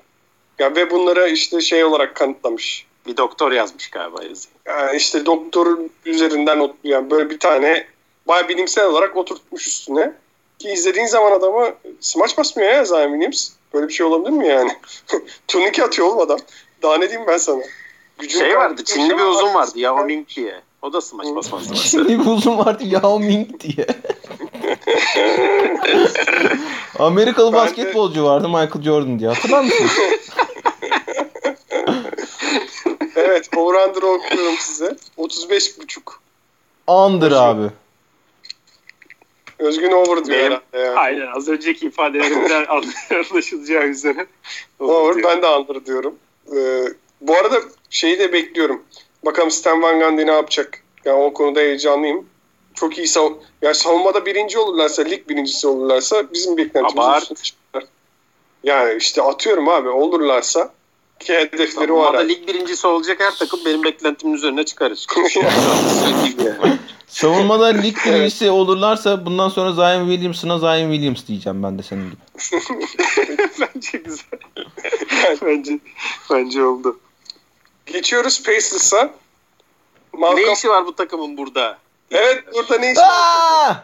Ya 0.59 0.77
ve 0.77 0.91
bunları 0.91 1.29
işte 1.29 1.61
şey 1.61 1.85
olarak 1.85 2.15
kanıtlamış. 2.15 2.87
Bir 3.07 3.17
doktor 3.17 3.53
yazmış 3.53 3.91
galiba 3.91 4.25
yazı. 4.25 4.49
Yani 4.67 4.97
işte 4.97 5.27
doktor 5.27 5.79
üzerinden 6.07 6.71
yani 6.85 7.11
böyle 7.11 7.31
bir 7.31 7.39
tane 7.39 7.87
bayağı 8.29 8.49
bilimsel 8.49 8.87
olarak 8.87 9.17
oturtmuş 9.17 9.67
üstüne. 9.67 10.13
Ki 10.59 10.69
izlediğin 10.69 11.07
zaman 11.07 11.33
adamı 11.33 11.75
smaç 12.01 12.39
basmıyor 12.39 12.73
ya 12.73 12.85
Zion 12.85 13.09
Williams. 13.09 13.51
Böyle 13.75 13.89
bir 13.89 13.93
şey 13.93 14.07
olabilir 14.07 14.31
mi 14.31 14.49
yani? 14.49 14.73
Turnike 15.49 15.85
atıyor 15.85 16.09
olmadan. 16.09 16.41
Daha 16.83 16.97
ne 16.97 17.09
diyeyim 17.09 17.29
ben 17.29 17.39
sana? 17.39 17.63
Gücün 18.19 18.39
şey 18.39 18.57
vardı, 18.57 18.85
Çinli 18.85 19.19
bir 19.19 19.23
uzun 19.23 19.55
vardı 19.55 19.73
Yao 19.75 20.05
Ming 20.05 20.29
diye. 20.37 20.61
O 20.83 20.93
da 20.93 21.01
smaç 21.01 21.27
basmazdı. 21.27 21.75
Çinli 21.75 22.21
bir 22.21 22.27
uzun 22.27 22.59
vardı 22.59 22.85
Yao 22.87 23.19
Ming 23.19 23.61
diye. 23.61 23.87
Amerikalı 26.99 27.53
ben 27.53 27.61
basketbolcu 27.61 28.21
de... 28.21 28.23
vardı 28.23 28.49
Michael 28.49 28.83
Jordan 28.83 29.19
diye. 29.19 29.31
Hatırlar 29.31 29.63
mısın? 29.63 29.87
evet, 33.17 33.49
over-under 33.57 34.03
okuyorum 34.03 34.55
size. 34.59 34.97
35 35.17 35.79
buçuk. 35.79 36.21
Under 36.87 37.27
Özgün. 37.27 37.39
abi. 37.39 37.71
Özgün 39.59 39.93
over 39.93 40.25
diyor 40.25 40.39
Benim, 40.39 40.53
herhalde 40.53 40.79
yani. 40.79 40.99
Aynen 40.99 41.27
az 41.37 41.49
önceki 41.49 41.87
ifadelerimden 41.87 42.67
anlaşılacağı 43.31 43.85
üzere. 43.85 44.27
Over, 44.81 44.93
over 44.93 45.25
ben 45.25 45.43
de 45.43 45.47
under 45.47 45.87
diyorum. 45.87 46.15
Ee, 46.57 46.85
bu 47.21 47.37
arada 47.37 47.57
şeyi 47.91 48.19
de 48.19 48.33
bekliyorum. 48.33 48.83
Bakalım 49.25 49.51
Stan 49.51 49.83
Van 49.83 50.01
Gundy 50.01 50.27
ne 50.27 50.33
yapacak? 50.33 50.83
Yani 51.05 51.19
o 51.23 51.33
konuda 51.33 51.61
heyecanlıyım. 51.61 52.27
Çok 52.75 52.99
iyi 52.99 53.07
savun 53.07 53.39
yani 53.63 53.75
savunmada 53.75 54.27
birinci 54.27 54.59
olurlarsa, 54.59 55.03
lig 55.03 55.29
birincisi 55.29 55.67
olurlarsa 55.67 56.33
bizim 56.33 56.57
beklentimiz 56.57 57.43
çıkar. 57.43 57.85
Yani 58.65 58.97
işte 58.99 59.23
atıyorum 59.23 59.69
abi 59.69 59.89
olurlarsa 59.89 60.73
ki 61.21 61.35
hedefleri 61.35 61.71
savunmada 61.73 61.99
var. 61.99 62.05
Savunmada 62.07 62.23
lig 62.23 62.49
birincisi 62.49 62.87
olacak 62.87 63.21
her 63.21 63.35
takım 63.35 63.61
benim 63.65 63.85
beklentimin 63.85 64.35
üzerine 64.35 64.65
çıkarır. 64.65 65.07
Savunmada 67.07 67.67
lig 67.67 67.97
birincisi 68.07 68.45
evet. 68.45 68.53
olurlarsa 68.53 69.27
bundan 69.27 69.49
sonra 69.49 69.73
Zion 69.73 70.09
Williams'ına 70.11 70.59
Zion 70.59 70.93
Williams 70.93 71.27
diyeceğim 71.27 71.63
ben 71.63 71.79
de 71.79 71.83
senin 71.83 72.11
gibi. 72.11 72.17
bence 73.61 73.99
güzel. 73.99 74.39
bence, 75.43 75.79
bence 76.31 76.65
oldu. 76.65 76.99
Geçiyoruz 77.87 78.43
Pacers'a. 78.43 79.15
Malcolm... 80.13 80.47
Ne 80.47 80.53
işi 80.53 80.69
var 80.69 80.87
bu 80.87 80.97
takımın 80.97 81.37
burada? 81.37 81.79
Evet 82.13 82.45
burada 82.55 82.79
ne 82.79 82.95
var? 82.95 83.77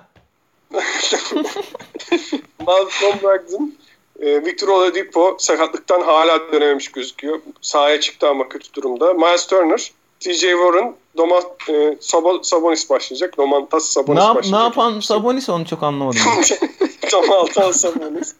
Malcolm 2.66 3.22
Brogdon 3.22 3.74
e, 4.20 4.44
Victor 4.44 4.68
Oladipo 4.68 5.36
sakatlıktan 5.38 6.00
hala 6.00 6.52
dönememiş 6.52 6.92
gözüküyor. 6.92 7.40
Sahaya 7.60 8.00
çıktı 8.00 8.28
ama 8.28 8.48
kötü 8.48 8.74
durumda. 8.74 9.14
Miles 9.14 9.46
Turner, 9.46 9.92
TJ 10.20 10.40
Warren, 10.40 10.94
Domas, 11.16 11.44
e, 11.68 11.96
Sabonis 12.42 12.90
başlayacak. 12.90 13.36
Domantas 13.36 13.84
Sabonis 13.84 14.22
ne, 14.22 14.28
başlayacak. 14.28 14.52
Ne 14.52 14.64
yapan 14.64 15.00
Sabonis 15.00 15.48
onu 15.48 15.66
çok 15.66 15.82
anlamadım. 15.82 16.20
Domantas 17.12 17.80
Sabonis. 17.80 18.34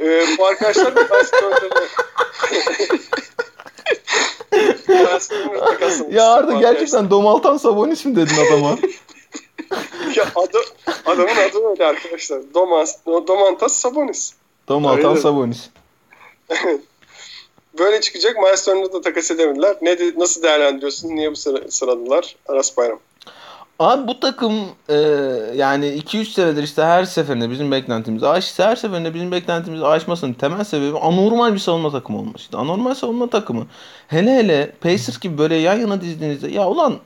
e, 0.00 0.24
bu 0.38 0.46
arkadaşlar 0.46 0.92
Miles 0.92 1.30
Turner'ı 1.30 1.88
ya 6.10 6.32
Arda 6.32 6.52
gerçekten 6.52 7.10
Domaltan 7.10 7.56
Sabonis 7.56 8.04
mi 8.04 8.16
dedin 8.16 8.34
adama? 8.46 8.76
ya 10.16 10.24
adı, 10.36 10.58
adamın 11.06 11.36
adı 11.50 11.70
öyle 11.70 11.86
arkadaşlar. 11.86 12.42
Domas, 12.54 12.98
Domantas 13.06 13.72
Sabonis. 13.72 14.34
Domaltan 14.68 15.14
Sabonis. 15.14 15.68
Böyle 17.78 18.00
çıkacak. 18.00 18.36
Miles 18.36 18.64
Turner'ı 18.64 18.92
da 18.92 19.00
takas 19.00 19.30
edemediler. 19.30 19.76
Ne 19.82 19.98
de, 19.98 20.12
nasıl 20.16 20.42
değerlendiriyorsun? 20.42 21.08
Niye 21.08 21.30
bu 21.30 21.36
sıra, 21.36 21.70
sıraladılar? 21.70 22.36
Aras 22.48 22.76
Bayram. 22.76 22.98
Abi 23.78 24.08
bu 24.08 24.20
takım 24.20 24.52
e, 24.88 24.94
yani 25.54 25.86
2-3 25.86 26.24
senedir 26.24 26.62
işte 26.62 26.82
her 26.82 27.04
seferinde 27.04 27.50
bizim 27.50 27.72
beklentimizi 27.72 28.28
aştı. 28.28 28.64
Her 28.64 28.76
seferinde 28.76 29.14
bizim 29.14 29.32
beklentimizi 29.32 29.86
aşmasının 29.86 30.32
temel 30.32 30.64
sebebi 30.64 30.98
anormal 30.98 31.54
bir 31.54 31.58
savunma 31.58 31.90
takımı 31.92 32.18
olması. 32.18 32.58
Anormal 32.58 32.94
savunma 32.94 33.30
takımı. 33.30 33.66
Hele 34.08 34.30
hele 34.30 34.72
Pacers 34.80 35.20
gibi 35.20 35.38
böyle 35.38 35.54
yan 35.54 35.80
yana 35.80 36.00
dizdiğinizde 36.00 36.48
ya 36.48 36.68
ulan 36.68 36.98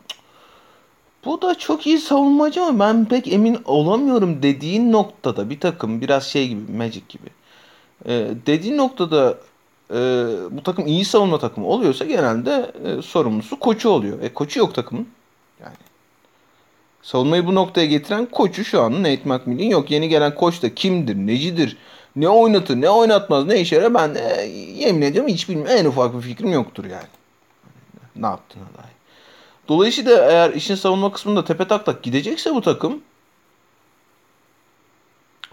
bu 1.27 1.43
da 1.43 1.59
çok 1.59 1.87
iyi 1.87 1.99
savunmacı 1.99 2.63
ama 2.63 2.87
ben 2.87 3.05
pek 3.05 3.33
emin 3.33 3.59
olamıyorum 3.65 4.43
dediğin 4.43 4.93
noktada 4.93 5.51
bir 5.51 5.61
takım 5.61 6.01
biraz 6.01 6.27
şey 6.27 6.49
gibi 6.49 6.73
Magic 6.73 7.03
gibi. 7.09 7.29
E, 8.07 8.29
dediğin 8.47 8.77
noktada 8.77 9.39
e, 9.91 9.97
bu 10.51 10.63
takım 10.63 10.87
iyi 10.87 11.05
savunma 11.05 11.39
takımı 11.39 11.67
oluyorsa 11.67 12.05
genelde 12.05 12.73
e, 12.85 13.03
sorumlusu 13.03 13.59
koçu 13.59 13.89
oluyor. 13.89 14.23
E 14.23 14.35
koçu 14.35 14.59
yok 14.59 14.75
takımın. 14.75 15.09
Yani 15.61 15.77
Savunmayı 17.03 17.47
bu 17.47 17.55
noktaya 17.55 17.87
getiren 17.87 18.27
koçu 18.27 18.65
şu 18.65 18.83
an 18.83 18.93
Nate 19.03 19.21
McMillan 19.25 19.65
yok. 19.65 19.91
Yeni 19.91 20.09
gelen 20.09 20.35
koç 20.35 20.63
da 20.63 20.75
kimdir, 20.75 21.17
necidir, 21.17 21.77
ne 22.17 22.29
oynatır, 22.29 22.81
ne 22.81 22.91
oynatmaz, 22.91 23.47
ne 23.47 23.61
işe 23.61 23.77
yarar 23.77 23.95
ben 23.95 24.15
e, 24.15 24.43
yemin 24.75 25.03
ediyorum 25.03 25.31
hiç 25.31 25.49
bilmiyorum. 25.49 25.77
En 25.79 25.85
ufak 25.85 26.17
bir 26.17 26.21
fikrim 26.21 26.53
yoktur 26.53 26.85
yani. 26.85 27.09
Ne 28.17 28.27
yaptığına 28.27 28.65
dair. 28.65 28.96
Dolayısıyla 29.69 30.31
eğer 30.31 30.55
işin 30.55 30.75
savunma 30.75 31.13
kısmında 31.13 31.45
tepe 31.45 31.69
tak 31.69 31.87
tak 31.87 32.03
gidecekse 32.03 32.55
bu 32.55 32.61
takım 32.61 33.01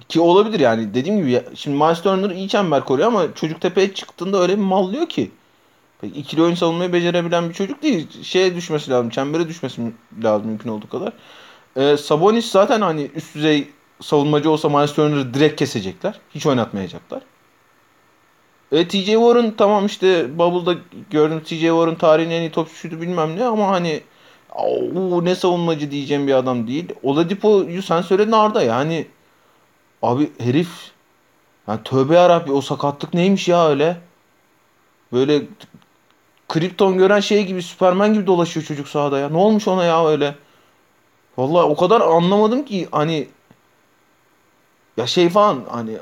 ki 0.10 0.20
olabilir 0.20 0.60
yani 0.60 0.94
dediğim 0.94 1.18
gibi 1.18 1.44
şimdi 1.56 1.78
Miles 1.78 2.02
Turner 2.02 2.30
iyi 2.30 2.50
çember 2.50 2.86
koruyor 2.86 3.08
ama 3.08 3.34
çocuk 3.36 3.62
tepeye 3.62 3.94
çıktığında 3.94 4.42
öyle 4.42 4.58
bir 4.58 4.64
mallıyor 4.64 5.10
ki. 5.10 5.32
Peki 6.02 6.20
ikili 6.20 6.42
oyun 6.42 6.56
savunmayı 6.56 6.94
becerebilen 6.94 7.50
bir 7.50 7.54
çocuk 7.54 7.84
değil. 7.84 8.24
Şeye 8.24 8.56
düşmesi 8.56 8.92
lazım, 8.92 9.10
çembere 9.10 9.48
düşmesi 9.48 9.82
lazım 10.24 10.48
mümkün 10.48 10.70
olduğu 10.70 10.90
kadar. 10.90 11.14
E, 11.76 11.98
Sabonis 11.98 12.52
zaten 12.52 12.82
hani 12.82 13.12
üst 13.16 13.36
düzey 13.36 13.68
savunmacı 14.02 14.52
olsa 14.52 14.70
Miles 14.70 14.94
Turner'ı 14.94 15.34
direkt 15.34 15.60
kesecekler. 15.60 16.20
Hiç 16.36 16.46
oynatmayacaklar. 16.46 17.22
E, 18.74 18.88
TJ 18.88 19.06
Warren 19.06 19.54
tamam 19.58 19.86
işte 19.86 20.38
Bubble'da 20.40 20.80
gördüm 21.10 21.44
TJ 21.44 21.60
Warren 21.62 21.96
tarihin 21.96 22.30
en 22.30 22.42
iyi 22.42 22.52
topçusuydu 22.52 23.02
bilmem 23.02 23.38
ne 23.38 23.46
ama 23.46 23.68
hani 23.68 24.02
o 24.50 25.26
ne 25.26 25.36
savunmacı 25.36 25.92
diyeceğim 25.92 26.28
bir 26.28 26.34
adam 26.34 26.68
değil. 26.68 26.90
Oladipo'yu 27.04 27.84
sen 27.84 28.02
söyledin 28.02 28.32
Arda 28.32 28.64
yani 28.64 29.08
abi 30.02 30.32
herif 30.40 30.70
yani 31.68 31.80
tövbe 31.84 32.16
yarabbi 32.16 32.52
o 32.52 32.62
sakatlık 32.62 33.14
neymiş 33.14 33.48
ya 33.48 33.68
öyle. 33.70 33.98
Böyle 35.14 35.42
Krypton 36.50 36.98
gören 36.98 37.20
şey 37.20 37.46
gibi 37.46 37.64
Superman 37.64 38.14
gibi 38.14 38.28
dolaşıyor 38.28 38.66
çocuk 38.66 38.88
sahada 38.88 39.20
ya. 39.20 39.30
Ne 39.30 39.38
olmuş 39.38 39.68
ona 39.68 39.84
ya 39.84 40.08
öyle? 40.08 40.36
Vallahi 41.38 41.64
o 41.64 41.76
kadar 41.76 42.02
anlamadım 42.02 42.66
ki 42.66 42.88
hani 42.92 43.28
ya 44.98 45.08
şey 45.08 45.30
falan 45.30 45.64
hani 45.70 45.98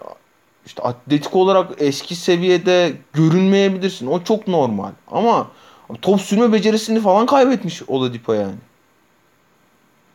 işte 0.66 0.84
atletik 0.84 1.36
olarak 1.36 1.72
eski 1.78 2.16
seviyede 2.16 2.94
görünmeyebilirsin. 3.14 4.08
O 4.08 4.24
çok 4.24 4.48
normal. 4.48 4.92
Ama 5.12 5.48
top 6.02 6.22
sürme 6.22 6.54
becerisini 6.54 7.00
falan 7.00 7.26
kaybetmiş 7.26 7.84
Oladipo 7.88 8.34
yani. 8.34 8.56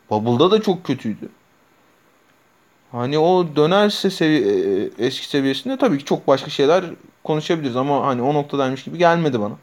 Bubble'da 0.09 0.51
da 0.51 0.61
çok 0.61 0.83
kötüydü. 0.83 1.29
Hani 2.91 3.19
o 3.19 3.55
dönerse 3.55 4.09
sevi 4.09 4.35
e, 4.35 5.05
eski 5.05 5.27
seviyesinde 5.27 5.77
tabii 5.77 5.97
ki 5.97 6.05
çok 6.05 6.27
başka 6.27 6.49
şeyler 6.49 6.85
konuşabiliriz 7.23 7.75
ama 7.75 8.07
hani 8.07 8.21
o 8.21 8.33
noktadaymış 8.33 8.83
gibi 8.83 8.97
gelmedi 8.97 9.39
bana. 9.41 9.55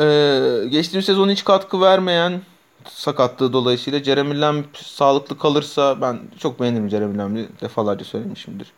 Ee, 0.00 0.68
geçtiğimiz 0.68 1.04
sezon 1.06 1.30
hiç 1.30 1.44
katkı 1.44 1.80
vermeyen 1.80 2.40
sakatlığı 2.88 3.52
dolayısıyla 3.52 4.04
Jeremy 4.04 4.40
Lamb 4.40 4.64
sağlıklı 4.74 5.38
kalırsa 5.38 6.00
ben 6.00 6.20
çok 6.38 6.60
beğenirim 6.60 6.90
Jeremy 6.90 7.18
Lamb'i 7.18 7.48
defalarca 7.60 8.04
söylemişimdir. 8.04 8.72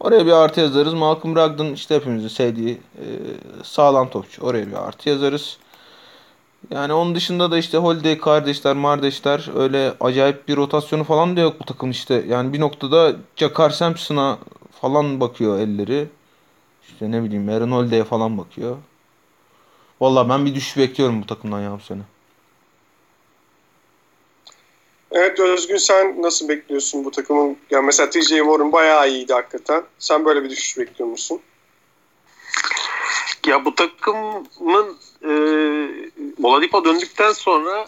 Oraya 0.00 0.26
bir 0.26 0.32
artı 0.32 0.60
yazarız. 0.60 0.94
Malcolm 0.94 1.34
Brogdon 1.34 1.72
işte 1.72 1.94
hepimizin 1.94 2.28
sevdiği 2.28 2.74
e, 2.74 3.06
sağlam 3.62 4.10
topçu. 4.10 4.42
Oraya 4.42 4.66
bir 4.66 4.86
artı 4.86 5.08
yazarız. 5.08 5.58
Yani 6.70 6.92
onun 6.92 7.14
dışında 7.14 7.50
da 7.50 7.58
işte 7.58 7.78
Holiday 7.78 8.18
kardeşler, 8.18 8.76
mardeşler 8.76 9.50
öyle 9.54 9.94
acayip 10.00 10.48
bir 10.48 10.56
rotasyonu 10.56 11.04
falan 11.04 11.36
da 11.36 11.40
yok 11.40 11.60
bu 11.60 11.64
takım 11.64 11.90
işte. 11.90 12.24
Yani 12.28 12.52
bir 12.52 12.60
noktada 12.60 13.12
Jakar 13.36 13.70
Sampson'a 13.70 14.38
falan 14.80 15.20
bakıyor 15.20 15.58
elleri. 15.58 16.08
İşte 16.88 17.10
ne 17.10 17.24
bileyim 17.24 17.48
Aaron 17.48 17.70
Holiday'e 17.70 18.04
falan 18.04 18.38
bakıyor. 18.38 18.76
Valla 20.00 20.28
ben 20.28 20.46
bir 20.46 20.54
düşüş 20.54 20.76
bekliyorum 20.76 21.22
bu 21.22 21.26
takımdan 21.26 21.60
ya 21.60 21.72
bu 21.72 21.80
sene. 21.80 22.02
Evet 25.12 25.40
Özgün 25.40 25.76
sen 25.76 26.22
nasıl 26.22 26.48
bekliyorsun 26.48 27.04
bu 27.04 27.10
takımın? 27.10 27.56
Ya 27.70 27.82
mesela 27.82 28.10
TJ 28.10 28.28
Warren 28.28 28.72
bayağı 28.72 29.10
iyiydi 29.10 29.32
hakikaten. 29.32 29.82
Sen 29.98 30.24
böyle 30.24 30.44
bir 30.44 30.50
düşüş 30.50 30.78
bekliyor 30.78 31.10
musun? 31.10 31.40
Ya 33.46 33.64
bu 33.64 33.74
takımın 33.74 34.96
e, 35.24 35.32
Oladipo 36.42 36.84
döndükten 36.84 37.32
sonra 37.32 37.86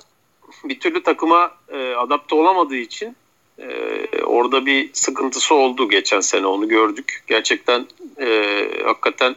bir 0.64 0.80
türlü 0.80 1.02
takıma 1.02 1.54
e, 1.68 1.94
adapte 1.94 2.34
olamadığı 2.34 2.76
için 2.76 3.16
e, 3.58 4.22
orada 4.22 4.66
bir 4.66 4.90
sıkıntısı 4.92 5.54
oldu 5.54 5.88
geçen 5.88 6.20
sene 6.20 6.46
onu 6.46 6.68
gördük. 6.68 7.24
Gerçekten 7.26 7.86
e, 8.20 8.68
hakikaten 8.84 9.36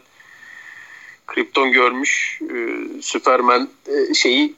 Krypton 1.27 1.71
görmüş 1.71 2.39
e, 2.41 2.77
Superman 3.01 3.69
e, 3.87 4.13
şeyi 4.13 4.55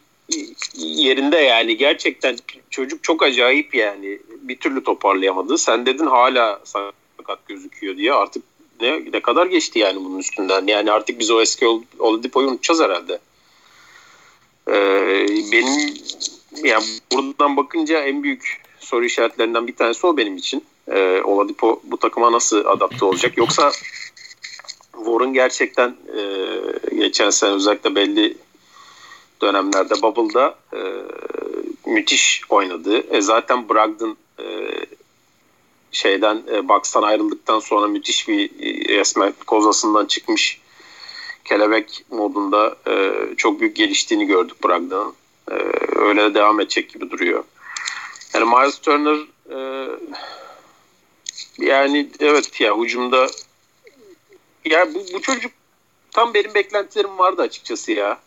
yerinde 0.76 1.38
yani 1.38 1.78
gerçekten 1.78 2.38
çocuk 2.70 3.04
çok 3.04 3.24
acayip 3.24 3.76
yani 3.76 4.20
bir 4.30 4.56
türlü 4.56 4.84
toparlayamadı. 4.84 5.58
Sen 5.58 5.86
dedin 5.86 6.06
hala 6.06 6.62
sakat 6.64 7.48
gözüküyor 7.48 7.98
diye. 7.98 8.14
Artık 8.14 8.44
ne, 8.82 9.12
ne 9.14 9.20
kadar 9.20 9.46
geçti 9.46 9.80
yani 9.80 10.06
bunun 10.06 10.20
üstünden. 10.20 10.68
Yani 10.68 10.92
artık 10.92 11.20
biz 11.20 11.32
o 11.32 11.42
eski 11.42 11.68
Oladipo'yu 12.00 12.48
unutacağız 12.48 12.82
herhalde. 12.82 13.20
Ee, 14.68 15.28
benim 15.52 15.94
yani 16.64 16.84
buradan 17.12 17.58
bakınca 17.58 18.02
en 18.02 18.24
büyük 18.24 18.62
soru 18.80 19.06
işaretlerinden 19.06 19.68
bir 19.68 19.76
tanesi 19.76 20.08
o 20.08 20.18
benim 20.18 20.38
için. 20.38 20.64
Ee, 20.88 21.22
Oladipo 21.22 21.82
bu 21.84 21.98
takıma 21.98 22.32
nasıl 22.32 22.66
adapte 22.66 23.06
olacak? 23.06 23.38
Yoksa 23.38 23.72
Warren 24.94 25.34
gerçekten 25.34 25.90
e, 25.90 26.22
geçen 26.96 27.30
sene 27.30 27.52
özellikle 27.52 27.96
belli 27.96 28.38
dönemlerde 29.42 30.02
Bubble'da 30.02 30.56
e, 30.74 30.80
müthiş 31.90 32.42
oynadı. 32.50 33.16
E, 33.16 33.22
zaten 33.22 33.70
Brogdon 33.70 34.18
e, 34.40 34.46
şeyden 35.92 36.44
e, 36.52 36.70
Bucks'tan 36.70 37.04
ayrıldıktan 37.04 37.60
sonra 37.60 37.88
müthiş 37.88 38.28
bir 38.28 38.50
e, 38.60 38.98
resmen 39.00 39.34
kozasından 39.48 40.06
çıkmış 40.06 40.62
kelebek 41.46 42.06
modunda 42.12 42.76
e, 42.88 43.14
çok 43.38 43.60
büyük 43.60 43.76
geliştiğini 43.76 44.26
gördük 44.26 44.64
Brogdon'un. 44.64 45.16
E, 45.52 45.56
öyle 45.96 46.22
de 46.22 46.34
devam 46.34 46.60
edecek 46.60 46.90
gibi 46.90 47.12
duruyor. 47.12 47.44
Yani 48.34 48.46
Miles 48.46 48.80
Turner 48.80 49.18
e, 49.52 49.90
yani 51.58 52.10
evet 52.20 52.62
ya 52.62 52.78
hücumda 52.78 53.28
ya 54.66 54.94
bu, 54.94 55.06
bu 55.14 55.22
çocuk 55.22 55.52
tam 56.12 56.34
benim 56.34 56.54
beklentilerim 56.54 57.18
vardı 57.18 57.42
açıkçası 57.42 57.92
ya. 57.92 58.20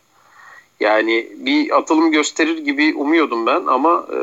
Yani 0.81 1.29
bir 1.37 1.77
atılım 1.77 2.13
gösterir 2.13 2.59
gibi 2.59 2.95
umuyordum 2.97 3.47
ben 3.47 3.67
ama 3.67 4.07
e, 4.13 4.19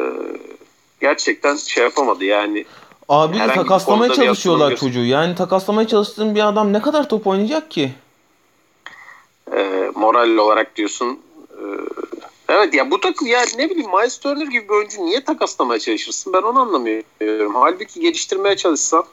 gerçekten 1.02 1.56
şey 1.56 1.84
yapamadı 1.84 2.26
yani. 2.26 2.66
Abi 3.10 3.40
de 3.40 3.48
takaslamaya 3.48 4.14
çalışıyorlar 4.14 4.76
çocuğu. 4.76 5.06
Yani 5.06 5.36
takaslamaya 5.36 5.88
çalıştığın 5.88 6.36
bir 6.36 6.48
adam 6.48 6.74
ne 6.74 6.82
kadar 6.82 7.10
top 7.10 7.28
oynayacak 7.28 7.72
ki? 7.72 7.92
E, 9.56 9.92
moral 9.96 10.38
olarak 10.38 10.76
diyorsun. 10.76 11.20
E, 11.52 11.64
evet 12.50 12.74
ya 12.74 12.92
bu 12.92 13.00
takım 13.00 13.28
ya 13.28 13.42
ne 13.58 13.70
bileyim 13.70 13.92
Miles 13.92 14.18
Turner 14.18 14.48
gibi 14.48 14.64
bir 14.64 14.74
oyuncu 14.74 15.06
niye 15.06 15.24
takaslamaya 15.24 15.80
çalışırsın 15.80 16.34
ben 16.34 16.42
onu 16.42 16.60
anlamıyorum. 16.60 17.56
Halbuki 17.56 18.00
geliştirmeye 18.00 18.56
çalışsan 18.56 19.06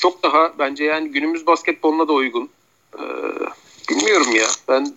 çok 0.00 0.22
daha 0.22 0.52
bence 0.58 0.84
yani 0.84 1.08
günümüz 1.08 1.46
basketboluna 1.46 2.08
da 2.08 2.12
uygun. 2.12 2.48
Ee, 2.98 3.02
bilmiyorum 3.90 4.34
ya. 4.34 4.46
Ben 4.68 4.94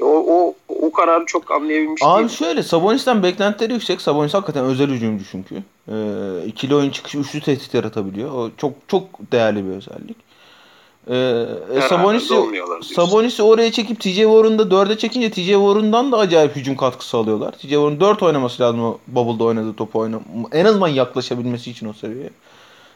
o, 0.00 0.06
o, 0.06 0.54
o 0.68 0.92
kararı 0.92 1.26
çok 1.26 1.50
anlayabilmiş 1.50 2.02
Abi 2.04 2.18
değilim. 2.18 2.30
şöyle 2.30 2.62
Sabonis'ten 2.62 3.22
beklentileri 3.22 3.72
yüksek. 3.72 4.00
Sabonis 4.00 4.34
hakikaten 4.34 4.64
özel 4.64 4.90
hücumcu 4.90 5.24
çünkü. 5.30 5.54
Ee, 5.88 6.46
ikili 6.46 6.74
oyun 6.74 6.90
çıkışı 6.90 7.18
üçlü 7.18 7.40
tehdit 7.40 7.74
yaratabiliyor. 7.74 8.32
O 8.32 8.50
çok 8.56 8.72
çok 8.88 9.32
değerli 9.32 9.64
bir 9.66 9.70
özellik. 9.70 10.16
Ee, 11.10 11.80
Sabonis'i 11.88 12.34
Sabonis'i 12.94 13.42
oraya 13.42 13.72
çekip 13.72 14.00
TJ 14.00 14.16
Warren'da 14.16 14.62
4'e 14.62 14.98
çekince 14.98 15.30
TJ 15.30 15.46
Warren'dan 15.46 16.12
da 16.12 16.18
acayip 16.18 16.56
hücum 16.56 16.76
katkısı 16.76 17.16
alıyorlar. 17.16 17.52
TJ 17.52 17.60
Warren 17.60 18.00
4 18.00 18.22
oynaması 18.22 18.62
lazım 18.62 18.84
o 18.84 18.98
Bubble'da 19.06 19.44
oynadığı 19.44 19.74
topu 19.74 19.98
oynam. 19.98 20.22
En 20.52 20.64
azından 20.64 20.88
yaklaşabilmesi 20.88 21.70
için 21.70 21.88
o 21.88 21.92
seviyeye. 21.92 22.30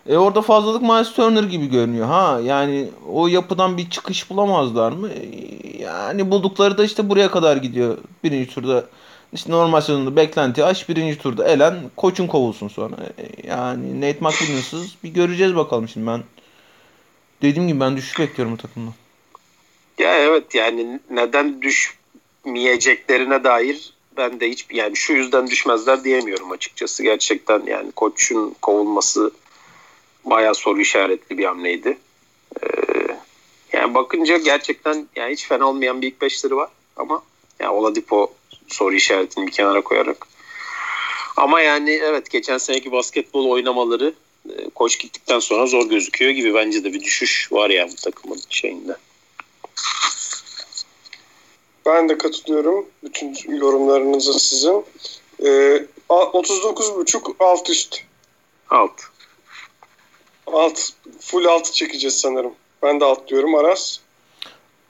E 0.06 0.16
orada 0.16 0.42
fazlalık 0.42 0.82
Miles 0.82 1.12
Turner 1.12 1.42
gibi 1.42 1.66
görünüyor. 1.66 2.06
Ha 2.06 2.40
yani 2.44 2.88
o 3.12 3.28
yapıdan 3.28 3.76
bir 3.76 3.90
çıkış 3.90 4.30
bulamazlar 4.30 4.92
mı? 4.92 5.08
E, 5.08 5.82
yani 5.82 6.30
buldukları 6.30 6.78
da 6.78 6.84
işte 6.84 7.08
buraya 7.08 7.30
kadar 7.30 7.56
gidiyor. 7.56 7.98
Birinci 8.24 8.54
turda 8.54 8.84
işte 9.32 9.52
normal 9.52 9.80
sezonda 9.80 10.16
beklenti 10.16 10.64
aç. 10.64 10.88
Birinci 10.88 11.18
turda 11.18 11.48
elen 11.48 11.74
koçun 11.96 12.26
kovulsun 12.26 12.68
sonra. 12.68 12.96
E, 13.18 13.48
yani 13.48 13.96
Nate 14.00 14.18
McMillan'sız 14.20 14.94
bir 15.04 15.08
göreceğiz 15.08 15.56
bakalım 15.56 15.88
şimdi 15.88 16.06
ben. 16.06 16.22
Dediğim 17.42 17.68
gibi 17.68 17.80
ben 17.80 17.96
düşüş 17.96 18.18
bekliyorum 18.18 18.54
bu 18.54 18.56
takımdan. 18.56 18.94
Ya 19.98 20.18
evet 20.18 20.54
yani 20.54 21.00
neden 21.10 21.62
düşmeyeceklerine 21.62 23.44
dair 23.44 23.92
ben 24.16 24.40
de 24.40 24.50
hiç 24.50 24.66
yani 24.70 24.96
şu 24.96 25.12
yüzden 25.12 25.46
düşmezler 25.46 26.04
diyemiyorum 26.04 26.50
açıkçası. 26.50 27.02
Gerçekten 27.02 27.62
yani 27.66 27.92
koçun 27.92 28.56
kovulması 28.62 29.30
bayağı 30.30 30.54
soru 30.54 30.80
işaretli 30.80 31.38
bir 31.38 31.44
hamleydi. 31.44 31.98
Ee, 32.62 32.66
yani 33.72 33.94
bakınca 33.94 34.36
gerçekten 34.36 35.08
yani 35.16 35.32
hiç 35.32 35.46
fena 35.46 35.68
olmayan 35.68 36.02
bir 36.02 36.06
ilk 36.06 36.20
beşleri 36.20 36.56
var 36.56 36.68
ama 36.96 37.22
yani 37.60 37.72
Oladipo 37.72 38.32
soru 38.68 38.94
işaretini 38.94 39.46
bir 39.46 39.52
kenara 39.52 39.80
koyarak. 39.80 40.26
Ama 41.36 41.60
yani 41.60 41.90
evet 41.90 42.30
geçen 42.30 42.58
seneki 42.58 42.92
basketbol 42.92 43.50
oynamaları 43.50 44.14
e, 44.48 44.70
koç 44.74 44.98
gittikten 44.98 45.38
sonra 45.38 45.66
zor 45.66 45.88
gözüküyor 45.88 46.30
gibi 46.30 46.54
bence 46.54 46.84
de 46.84 46.92
bir 46.92 47.00
düşüş 47.00 47.52
var 47.52 47.70
yani 47.70 47.90
bu 47.92 47.96
takımın 47.96 48.40
şeyinde. 48.50 48.96
Ben 51.86 52.08
de 52.08 52.18
katılıyorum 52.18 52.86
bütün 53.04 53.36
yorumlarınıza 53.48 54.32
sizin. 54.32 54.84
Ee, 55.44 55.86
39.5 56.08 57.34
alt 57.38 57.70
üst. 57.70 58.02
Alt. 58.70 59.07
Alt, 60.52 60.80
full 61.20 61.44
alt 61.44 61.72
çekeceğiz 61.72 62.20
sanırım. 62.20 62.52
Ben 62.82 63.00
de 63.00 63.04
alt 63.04 63.28
diyorum 63.28 63.54
Aras. 63.54 63.98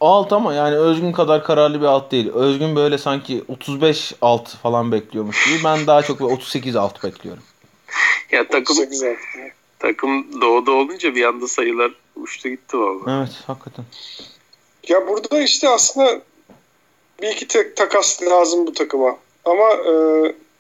Alt 0.01 0.33
ama 0.33 0.55
yani 0.55 0.77
Özgün 0.77 1.13
kadar 1.13 1.45
kararlı 1.45 1.81
bir 1.81 1.87
alt 1.87 2.13
değil. 2.13 2.33
Özgün 2.33 2.77
böyle 2.77 2.99
sanki 2.99 3.45
35 3.49 4.13
alt 4.21 4.57
falan 4.57 4.93
bekliyormuş 4.93 5.47
gibi. 5.47 5.65
Ben 5.65 5.87
daha 5.87 6.03
çok 6.03 6.21
38 6.21 6.77
alt 6.77 7.05
bekliyorum. 7.05 7.43
Ya 8.33 8.49
takım 8.49 8.77
takım 9.79 10.41
doğuda 10.41 10.73
olunca 10.73 11.15
bir 11.15 11.25
anda 11.25 11.49
sayılar 11.49 11.93
uçtu 12.17 12.49
gitti 12.49 12.79
valla. 12.79 13.19
Evet 13.19 13.33
hakikaten. 13.47 13.85
Ya 14.89 15.09
burada 15.09 15.41
işte 15.41 15.69
aslında 15.69 16.21
bir 17.23 17.29
iki 17.29 17.49
tek 17.49 17.77
takas 17.77 18.23
lazım 18.23 18.67
bu 18.67 18.73
takıma. 18.73 19.19
Ama 19.45 19.71
e, 19.73 19.93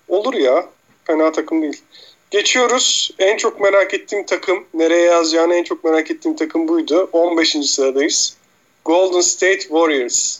olur 0.09 0.35
ya. 0.35 0.67
Fena 1.05 1.33
takım 1.33 1.63
değil. 1.63 1.83
Geçiyoruz. 2.31 3.11
En 3.19 3.37
çok 3.37 3.61
merak 3.61 3.95
ettiğim 3.95 4.27
takım, 4.27 4.65
nereye 4.75 5.05
yazacağını 5.05 5.55
en 5.55 5.65
çok 5.65 5.85
merak 5.85 6.11
ettiğim 6.11 6.37
takım 6.37 6.69
buydu. 6.69 7.09
15. 7.13 7.57
sıradayız. 7.63 8.37
Golden 8.85 9.21
State 9.21 9.61
Warriors. 9.61 10.39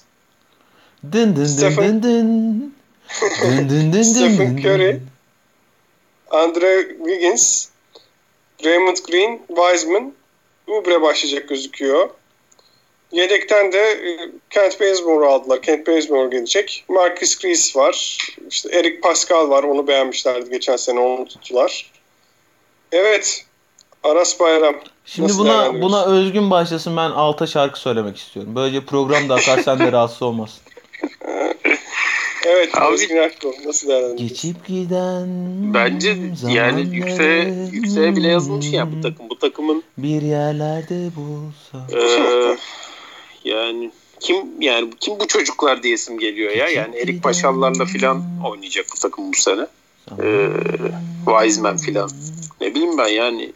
Dın 1.13 1.37
dın 1.37 1.45
Stephen, 1.45 2.03
dın 2.03 2.03
dın 2.03 2.75
dın. 3.43 3.69
dın 3.69 3.93
dın 3.93 4.03
Stephen 4.03 4.57
Curry, 4.57 5.01
Andre 6.31 6.89
Wiggins, 6.89 7.69
Raymond 8.65 8.97
Green, 8.97 9.41
Wiseman, 9.49 10.13
Ubre 10.67 11.03
başlayacak 11.03 11.49
gözüküyor. 11.49 12.11
Yedekten 13.13 13.73
de 13.73 13.79
e, 13.79 14.31
Kent 14.51 14.81
Bazemore 14.81 15.27
aldılar. 15.27 15.63
Kent 15.63 15.87
Bazemore 15.87 16.29
gelecek. 16.37 16.85
Marcus 16.89 17.39
Chris 17.39 17.77
var. 17.77 18.19
İşte 18.51 18.69
Eric 18.79 19.01
Pascal 19.01 19.51
var. 19.51 19.63
Onu 19.63 19.87
beğenmişlerdi 19.87 20.51
geçen 20.51 20.77
sene. 20.77 21.01
Onu 21.01 21.29
tuttular. 21.29 21.91
Evet. 22.93 23.45
Aras 24.05 24.41
Bayram. 24.41 24.75
Şimdi 25.05 25.29
Nasıl 25.29 25.39
buna 25.39 25.83
buna 25.83 26.07
özgün 26.07 26.51
başlasın. 26.51 26.97
Ben 26.97 27.11
alta 27.11 27.47
şarkı 27.47 27.81
söylemek 27.81 28.17
istiyorum. 28.17 28.53
Böylece 28.57 28.85
program 28.85 29.29
da 29.29 29.35
akar 29.35 29.63
sen 29.63 29.79
de 29.79 29.93
rahatsız 29.93 30.23
olmasın. 30.23 30.61
evet. 32.47 32.79
Abi, 32.79 32.95
Özgün 32.95 33.17
Akko. 33.17 33.55
Nasıl 33.65 33.89
değerlendiriyorsun? 33.89 34.29
Geçip 34.29 34.67
giden 34.67 35.29
Bence 35.75 36.17
yani 36.49 36.97
yükseğe, 36.97 37.55
yükseğe 37.73 38.17
bile 38.17 38.29
yazılmış 38.29 38.73
ya 38.73 38.93
bu 38.93 39.01
takım. 39.01 39.31
Bu 39.31 39.39
takımın 39.39 39.83
bir 39.99 40.23
yerlerde 40.23 41.11
bulsa. 41.17 41.87
Ee, 41.97 42.57
yani 43.45 43.91
kim 44.21 44.63
yani 44.63 44.91
kim 45.01 45.21
bu 45.21 45.27
çocuklar 45.27 45.83
diyesim 45.83 46.19
geliyor 46.19 46.51
ya. 46.53 46.69
Yani 46.69 46.97
Erik 46.97 47.23
Paşallarla 47.23 47.85
filan 47.85 48.25
oynayacak 48.47 48.87
bu 48.97 49.01
takım 49.01 49.33
bu 49.33 49.37
sene. 49.37 49.67
Ee, 50.23 50.49
Wiseman 51.27 51.77
filan. 51.77 52.11
Ne 52.61 52.75
bileyim 52.75 52.99
ben 52.99 53.09
yani. 53.09 53.53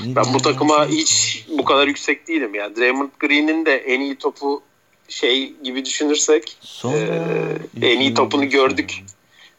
Ben 0.00 0.24
bu 0.34 0.38
takıma 0.38 0.86
hiç 0.86 1.44
bu 1.58 1.64
kadar 1.64 1.86
yüksek 1.86 2.28
değilim 2.28 2.54
yani. 2.54 2.76
Draymond 2.76 3.10
Green'in 3.20 3.66
de 3.66 3.76
en 3.76 4.00
iyi 4.00 4.16
topu 4.16 4.62
şey 5.08 5.52
gibi 5.52 5.84
düşünürsek 5.84 6.58
e, 6.84 7.86
en 7.86 8.00
iyi 8.00 8.14
topunu 8.14 8.48
gördük 8.48 9.04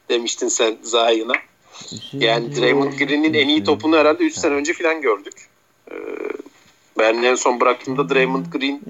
demiştin 0.09 0.47
sen 0.47 0.77
Zayın'a. 0.81 1.33
Yani 2.13 2.55
Draymond 2.55 2.93
Green'in 2.93 3.33
en 3.33 3.47
iyi 3.47 3.63
topunu 3.63 3.97
herhalde 3.97 4.23
3 4.23 4.33
sene 4.33 4.53
önce 4.53 4.73
filan 4.73 5.01
gördük. 5.01 5.33
Ee, 5.91 5.95
ben 6.99 7.23
en 7.23 7.35
son 7.35 7.59
bıraktığımda 7.59 8.09
Draymond 8.09 8.45
Green 8.45 8.81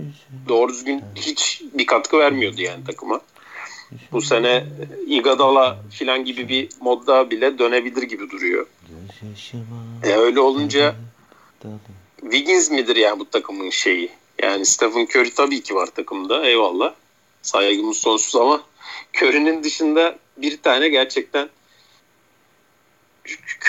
doğru 0.48 0.74
düzgün 0.74 1.02
hiç 1.16 1.62
bir 1.74 1.86
katkı 1.86 2.20
vermiyordu 2.20 2.62
yani 2.62 2.84
takıma. 2.84 3.22
Bu 4.12 4.22
sene 4.22 4.66
Igadala 5.08 5.80
filan 5.92 6.26
gibi 6.26 6.50
bir 6.50 6.70
modda 6.82 7.32
bile 7.32 7.60
dönebilir 7.60 8.04
gibi 8.04 8.30
duruyor. 8.30 8.66
E 10.04 10.14
öyle 10.14 10.40
olunca 10.40 10.96
Wiggins 12.22 12.72
midir 12.72 12.96
yani 12.96 13.20
bu 13.20 13.30
takımın 13.30 13.70
şeyi? 13.70 14.10
Yani 14.42 14.66
Stephen 14.66 15.06
Curry 15.06 15.34
tabii 15.34 15.62
ki 15.62 15.76
var 15.76 15.88
takımda 15.88 16.46
eyvallah. 16.46 16.94
Saygımız 17.42 17.98
sonsuz 17.98 18.36
ama 18.36 18.64
Curry'nin 19.22 19.64
dışında 19.64 20.20
bir 20.38 20.58
tane 20.58 20.90
gerçekten 20.90 21.50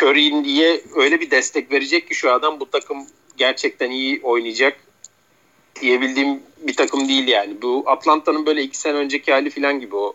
Curry'ye 0.02 0.80
öyle 0.96 1.20
bir 1.20 1.30
destek 1.30 1.72
verecek 1.72 2.08
ki 2.08 2.14
şu 2.14 2.32
adam 2.32 2.60
bu 2.60 2.70
takım 2.70 3.06
gerçekten 3.38 3.90
iyi 3.90 4.20
oynayacak 4.22 4.80
diyebildiğim 5.80 6.42
bir 6.58 6.76
takım 6.76 7.08
değil 7.08 7.28
yani. 7.28 7.62
Bu 7.62 7.84
Atlanta'nın 7.86 8.46
böyle 8.46 8.62
iki 8.62 8.78
sene 8.78 8.96
önceki 8.96 9.32
hali 9.32 9.50
falan 9.50 9.80
gibi 9.80 9.96
o 9.96 10.14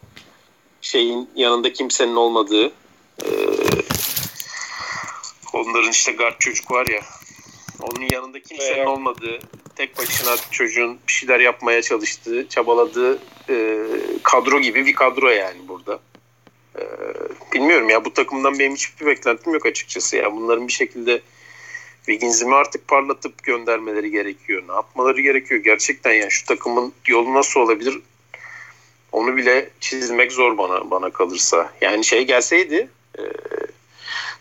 şeyin 0.81 1.29
yanında 1.35 1.73
kimsenin 1.73 2.15
olmadığı 2.15 2.67
e, 3.23 3.29
onların 5.53 5.91
işte 5.91 6.11
guard 6.11 6.39
çocuk 6.39 6.71
var 6.71 6.87
ya 6.87 7.01
onun 7.81 8.07
yanında 8.11 8.39
kimsenin 8.39 8.77
evet. 8.77 8.87
olmadığı 8.87 9.39
tek 9.75 9.97
başına 9.97 10.35
çocuğun 10.51 10.99
bir 11.07 11.13
şeyler 11.13 11.39
yapmaya 11.39 11.81
çalıştığı 11.81 12.49
çabaladığı 12.49 13.19
e, 13.49 13.85
kadro 14.23 14.59
gibi 14.59 14.85
bir 14.85 14.95
kadro 14.95 15.29
yani 15.29 15.67
burada. 15.67 15.99
E, 16.79 16.81
bilmiyorum 17.53 17.89
ya 17.89 18.05
bu 18.05 18.13
takımdan 18.13 18.59
benim 18.59 18.75
hiçbir 18.75 19.05
beklentim 19.05 19.53
yok 19.53 19.65
açıkçası 19.65 20.17
ya 20.17 20.35
bunların 20.35 20.67
bir 20.67 20.73
şekilde 20.73 21.21
Wiggins'i 22.05 22.45
artık 22.45 22.87
parlatıp 22.87 23.43
göndermeleri 23.43 24.11
gerekiyor? 24.11 24.63
Ne 24.67 24.73
yapmaları 24.73 25.21
gerekiyor? 25.21 25.61
Gerçekten 25.63 26.11
ya 26.11 26.29
şu 26.29 26.45
takımın 26.45 26.93
yolu 27.07 27.33
nasıl 27.33 27.59
olabilir? 27.59 27.99
Onu 29.11 29.37
bile 29.37 29.69
çizmek 29.79 30.31
zor 30.31 30.57
bana 30.57 30.91
bana 30.91 31.09
kalırsa. 31.09 31.71
Yani 31.81 32.05
şey 32.05 32.25
gelseydi 32.25 32.89
e, 33.17 33.21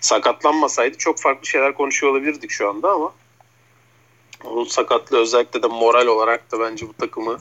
sakatlanmasaydı 0.01 0.99
çok 0.99 1.21
farklı 1.21 1.47
şeyler 1.47 1.75
konuşuyor 1.75 2.13
olabilirdik 2.13 2.51
şu 2.51 2.69
anda 2.69 2.91
ama 2.91 3.13
onun 4.45 4.65
sakatlığı 4.65 5.21
özellikle 5.21 5.63
de 5.63 5.67
moral 5.67 6.07
olarak 6.07 6.53
da 6.53 6.61
bence 6.61 6.89
bu 6.89 6.93
takımı 6.93 7.39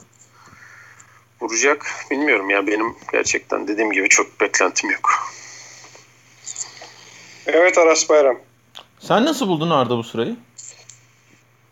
vuracak. 1.40 1.86
Bilmiyorum 2.10 2.50
ya 2.50 2.66
benim 2.66 2.96
gerçekten 3.12 3.68
dediğim 3.68 3.92
gibi 3.92 4.08
çok 4.08 4.40
beklentim 4.40 4.90
yok. 4.90 5.10
Evet 7.46 7.78
Aras 7.78 8.08
Bayram. 8.08 8.38
Sen 9.02 9.24
nasıl 9.24 9.48
buldun 9.48 9.70
Arda 9.70 9.96
bu 9.96 10.04
sırayı? 10.04 10.36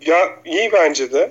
Ya 0.01 0.39
iyi 0.45 0.73
bence 0.73 1.13
de. 1.13 1.31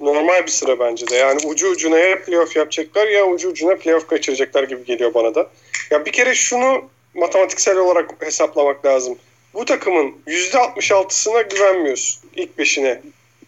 Normal 0.00 0.42
bir 0.42 0.50
sıra 0.50 0.78
bence 0.78 1.08
de. 1.08 1.16
Yani 1.16 1.40
ucu 1.46 1.68
ucuna 1.68 1.98
ya 1.98 2.22
playoff 2.22 2.56
yapacaklar 2.56 3.08
ya 3.08 3.26
ucu 3.26 3.48
ucuna 3.48 3.76
playoff 3.76 4.06
kaçıracaklar 4.06 4.62
gibi 4.62 4.84
geliyor 4.84 5.14
bana 5.14 5.34
da. 5.34 5.50
Ya 5.90 6.06
bir 6.06 6.12
kere 6.12 6.34
şunu 6.34 6.88
matematiksel 7.14 7.76
olarak 7.78 8.10
hesaplamak 8.20 8.86
lazım. 8.86 9.18
Bu 9.54 9.64
takımın 9.64 10.14
%66'sına 10.26 11.42
güvenmiyorsun 11.42 12.30
ilk 12.36 12.58
beşine 12.58 13.00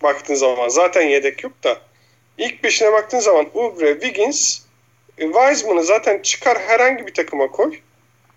baktığın 0.03 0.35
zaman. 0.35 0.69
Zaten 0.69 1.03
yedek 1.03 1.45
yok 1.45 1.65
da. 1.65 1.81
İlk 2.39 2.65
beşine 2.65 2.93
baktığın 2.93 3.21
zaman 3.21 3.47
Ubre, 3.55 3.93
Wiggins, 3.93 4.61
e, 5.19 5.25
Wiseman'ı 5.33 5.85
zaten 5.85 6.23
çıkar 6.23 6.59
herhangi 6.59 7.07
bir 7.07 7.15
takıma 7.15 7.47
koy. 7.47 7.79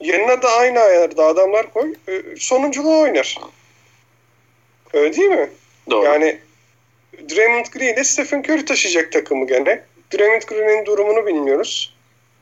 Yanına 0.01 0.41
da 0.41 0.49
aynı 0.49 0.79
ayarda 0.79 1.25
adamlar 1.25 1.73
koy. 1.73 1.93
E, 2.07 2.21
sonunculuğu 2.37 2.99
oynar. 2.99 3.37
Öyle 4.93 5.15
değil 5.15 5.29
mi? 5.29 5.49
Doğru. 5.89 6.05
Yani 6.05 6.39
Draymond 7.29 7.65
Green 7.65 7.93
ile 7.93 8.03
Stephen 8.03 8.39
Curry 8.39 8.65
taşıyacak 8.65 9.11
takımı 9.11 9.47
gene. 9.47 9.83
Draymond 10.13 10.41
Green'in 10.41 10.85
durumunu 10.85 11.25
bilmiyoruz. 11.25 11.93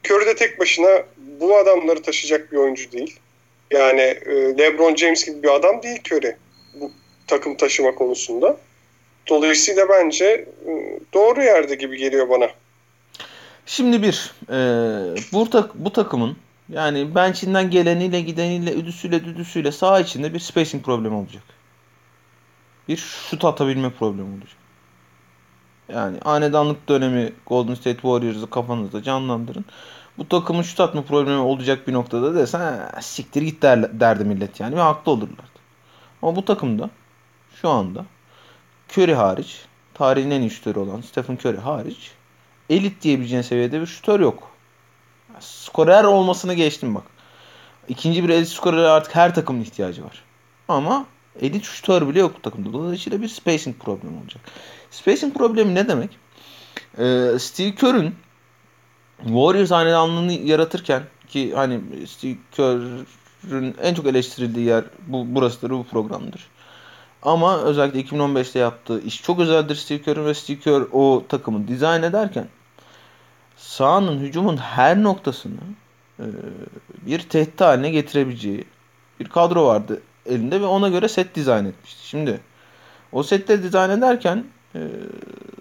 Curry 0.05 0.26
de 0.26 0.36
tek 0.36 0.60
başına 0.60 1.03
bu 1.18 1.58
adamları 1.58 2.01
taşıyacak 2.01 2.51
bir 2.51 2.58
oyuncu 2.58 2.91
değil. 2.91 3.20
Yani 3.72 4.01
e, 4.01 4.58
LeBron 4.58 4.95
James 4.95 5.26
gibi 5.26 5.43
bir 5.43 5.55
adam 5.55 5.84
değil 5.84 5.99
Curry 6.12 6.36
bu 6.74 6.91
takım 7.28 7.58
taşıma 7.58 7.95
konusunda. 7.95 8.58
Dolayısıyla 9.28 9.89
bence 9.89 10.26
e, 10.66 10.99
doğru 11.14 11.43
yerde 11.43 11.76
gibi 11.76 11.97
geliyor 11.97 12.30
bana. 12.30 12.49
Şimdi 13.66 14.01
bir, 14.01 14.34
e, 14.49 14.58
bu, 15.34 15.49
tak, 15.49 15.76
bu 15.76 15.93
takımın 15.93 16.38
yani 16.70 17.15
bench'inden 17.15 17.70
geleniyle 17.70 18.22
gideniyle 18.22 18.74
üdüsüyle 18.74 19.26
düdüsüyle 19.26 19.72
sağ 19.72 19.99
içinde 19.99 20.34
bir 20.34 20.39
spacing 20.39 20.86
problemi 20.86 21.15
olacak. 21.15 21.43
Bir 22.88 22.97
şut 22.97 23.45
atabilme 23.45 23.89
problemi 23.89 24.34
olacak. 24.34 24.57
Yani 25.89 26.18
hanedanlık 26.24 26.89
dönemi 26.89 27.34
Golden 27.45 27.74
State 27.74 28.01
Warriors'ı 28.01 28.49
kafanızda 28.49 29.03
canlandırın. 29.03 29.65
Bu 30.18 30.28
takımın 30.30 30.61
şut 30.61 30.80
atma 30.80 31.01
problemi 31.01 31.39
olacak 31.39 31.88
bir 31.88 31.93
noktada 31.93 32.36
desen 32.36 32.89
siktir 33.01 33.41
git 33.41 33.61
der, 33.61 33.99
derdi 33.99 34.26
millet 34.26 34.59
yani 34.59 34.76
ve 34.76 34.82
haklı 34.82 35.11
olurlardı. 35.11 35.59
Ama 36.22 36.36
bu 36.36 36.45
takımda 36.45 36.89
şu 37.61 37.70
anda 37.70 38.05
Curry 38.89 39.15
hariç 39.15 39.65
tarihin 39.93 40.32
en 40.32 40.41
iyi 40.41 40.80
olan 40.80 41.01
Stephen 41.01 41.36
Curry 41.36 41.57
hariç 41.57 42.11
elit 42.70 43.01
diyebileceğin 43.01 43.41
seviyede 43.41 43.82
bir 43.82 43.86
şutör 43.86 44.20
yok. 44.20 44.57
Skorer 45.78 46.03
olmasını 46.03 46.53
geçtim 46.53 46.95
bak. 46.95 47.03
İkinci 47.88 48.23
bir 48.23 48.30
elit 48.30 48.47
skorer 48.47 48.84
artık 48.84 49.15
her 49.15 49.36
takımın 49.36 49.61
ihtiyacı 49.61 50.03
var. 50.03 50.23
Ama 50.67 51.05
elit 51.41 51.63
şutör 51.63 52.07
bile 52.07 52.19
yok 52.19 52.36
bu 52.38 52.41
takımda. 52.41 52.73
Dolayısıyla 52.73 53.21
bir 53.21 53.28
spacing 53.28 53.80
problemi 53.80 54.17
olacak. 54.21 54.41
Spacing 54.91 55.38
problemi 55.38 55.75
ne 55.75 55.88
demek? 55.88 56.09
Ee, 56.97 57.39
Steve 57.39 57.75
Kerr'ün 57.75 58.15
Warriors 59.17 59.71
hanedanlığını 59.71 60.34
yaratırken 60.34 61.03
ki 61.28 61.53
hani 61.55 61.82
Steve 62.07 62.36
Kerr'ün 62.51 63.75
en 63.82 63.93
çok 63.93 64.05
eleştirildiği 64.05 64.65
yer 64.65 64.84
bu 65.07 65.36
burasıdır, 65.36 65.69
bu 65.69 65.84
programdır. 65.84 66.47
Ama 67.23 67.57
özellikle 67.57 68.01
2015'te 68.01 68.59
yaptığı 68.59 69.01
iş 69.01 69.21
çok 69.21 69.39
özeldir 69.39 69.75
Steve 69.75 70.01
Kerr'ün 70.01 70.25
ve 70.25 70.34
Steve 70.34 70.59
Kerr 70.59 70.84
o 70.91 71.23
takımı 71.30 71.67
dizayn 71.67 72.03
ederken 72.03 72.47
sahanın 73.58 74.20
hücumun 74.20 74.58
her 74.58 75.03
noktasını 75.03 75.60
e, 76.20 76.26
bir 77.05 77.20
tehdit 77.20 77.62
haline 77.62 77.89
getirebileceği 77.89 78.66
bir 79.20 79.30
kadro 79.30 79.66
vardı 79.66 80.01
elinde 80.26 80.62
ve 80.62 80.66
ona 80.66 80.89
göre 80.89 81.08
set 81.08 81.36
dizayn 81.36 81.66
etmişti. 81.66 82.08
Şimdi 82.08 82.41
o 83.12 83.24
sette 83.24 83.64
dizayn 83.64 83.89
ederken 83.89 84.45
e, 84.76 84.80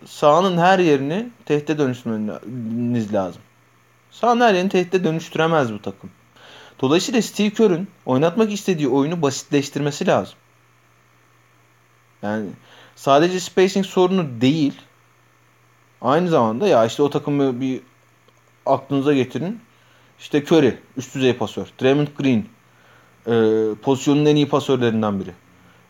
sahanın 0.06 0.58
her 0.58 0.78
yerini 0.78 1.30
tehdide 1.44 1.78
dönüştürmeniz 1.78 3.14
lazım. 3.14 3.42
Sahanın 4.10 4.40
her 4.40 4.54
yerini 4.54 4.68
tehdide 4.68 5.04
dönüştüremez 5.04 5.72
bu 5.72 5.82
takım. 5.82 6.10
Dolayısıyla 6.80 7.22
Steve 7.22 7.50
Kerr'ün 7.50 7.88
oynatmak 8.06 8.52
istediği 8.52 8.88
oyunu 8.88 9.22
basitleştirmesi 9.22 10.06
lazım. 10.06 10.34
Yani 12.22 12.46
sadece 12.96 13.40
spacing 13.40 13.86
sorunu 13.86 14.40
değil. 14.40 14.80
Aynı 16.06 16.28
zamanda 16.28 16.68
ya 16.68 16.86
işte 16.86 17.02
o 17.02 17.10
takımı 17.10 17.60
bir 17.60 17.80
aklınıza 18.66 19.14
getirin. 19.14 19.60
İşte 20.18 20.42
Curry 20.42 20.78
üst 20.96 21.14
düzey 21.14 21.32
pasör. 21.36 21.66
Draymond 21.82 22.06
Green 22.18 22.44
e, 23.26 23.74
pozisyonun 23.82 24.26
en 24.26 24.36
iyi 24.36 24.48
pasörlerinden 24.48 25.20
biri. 25.20 25.32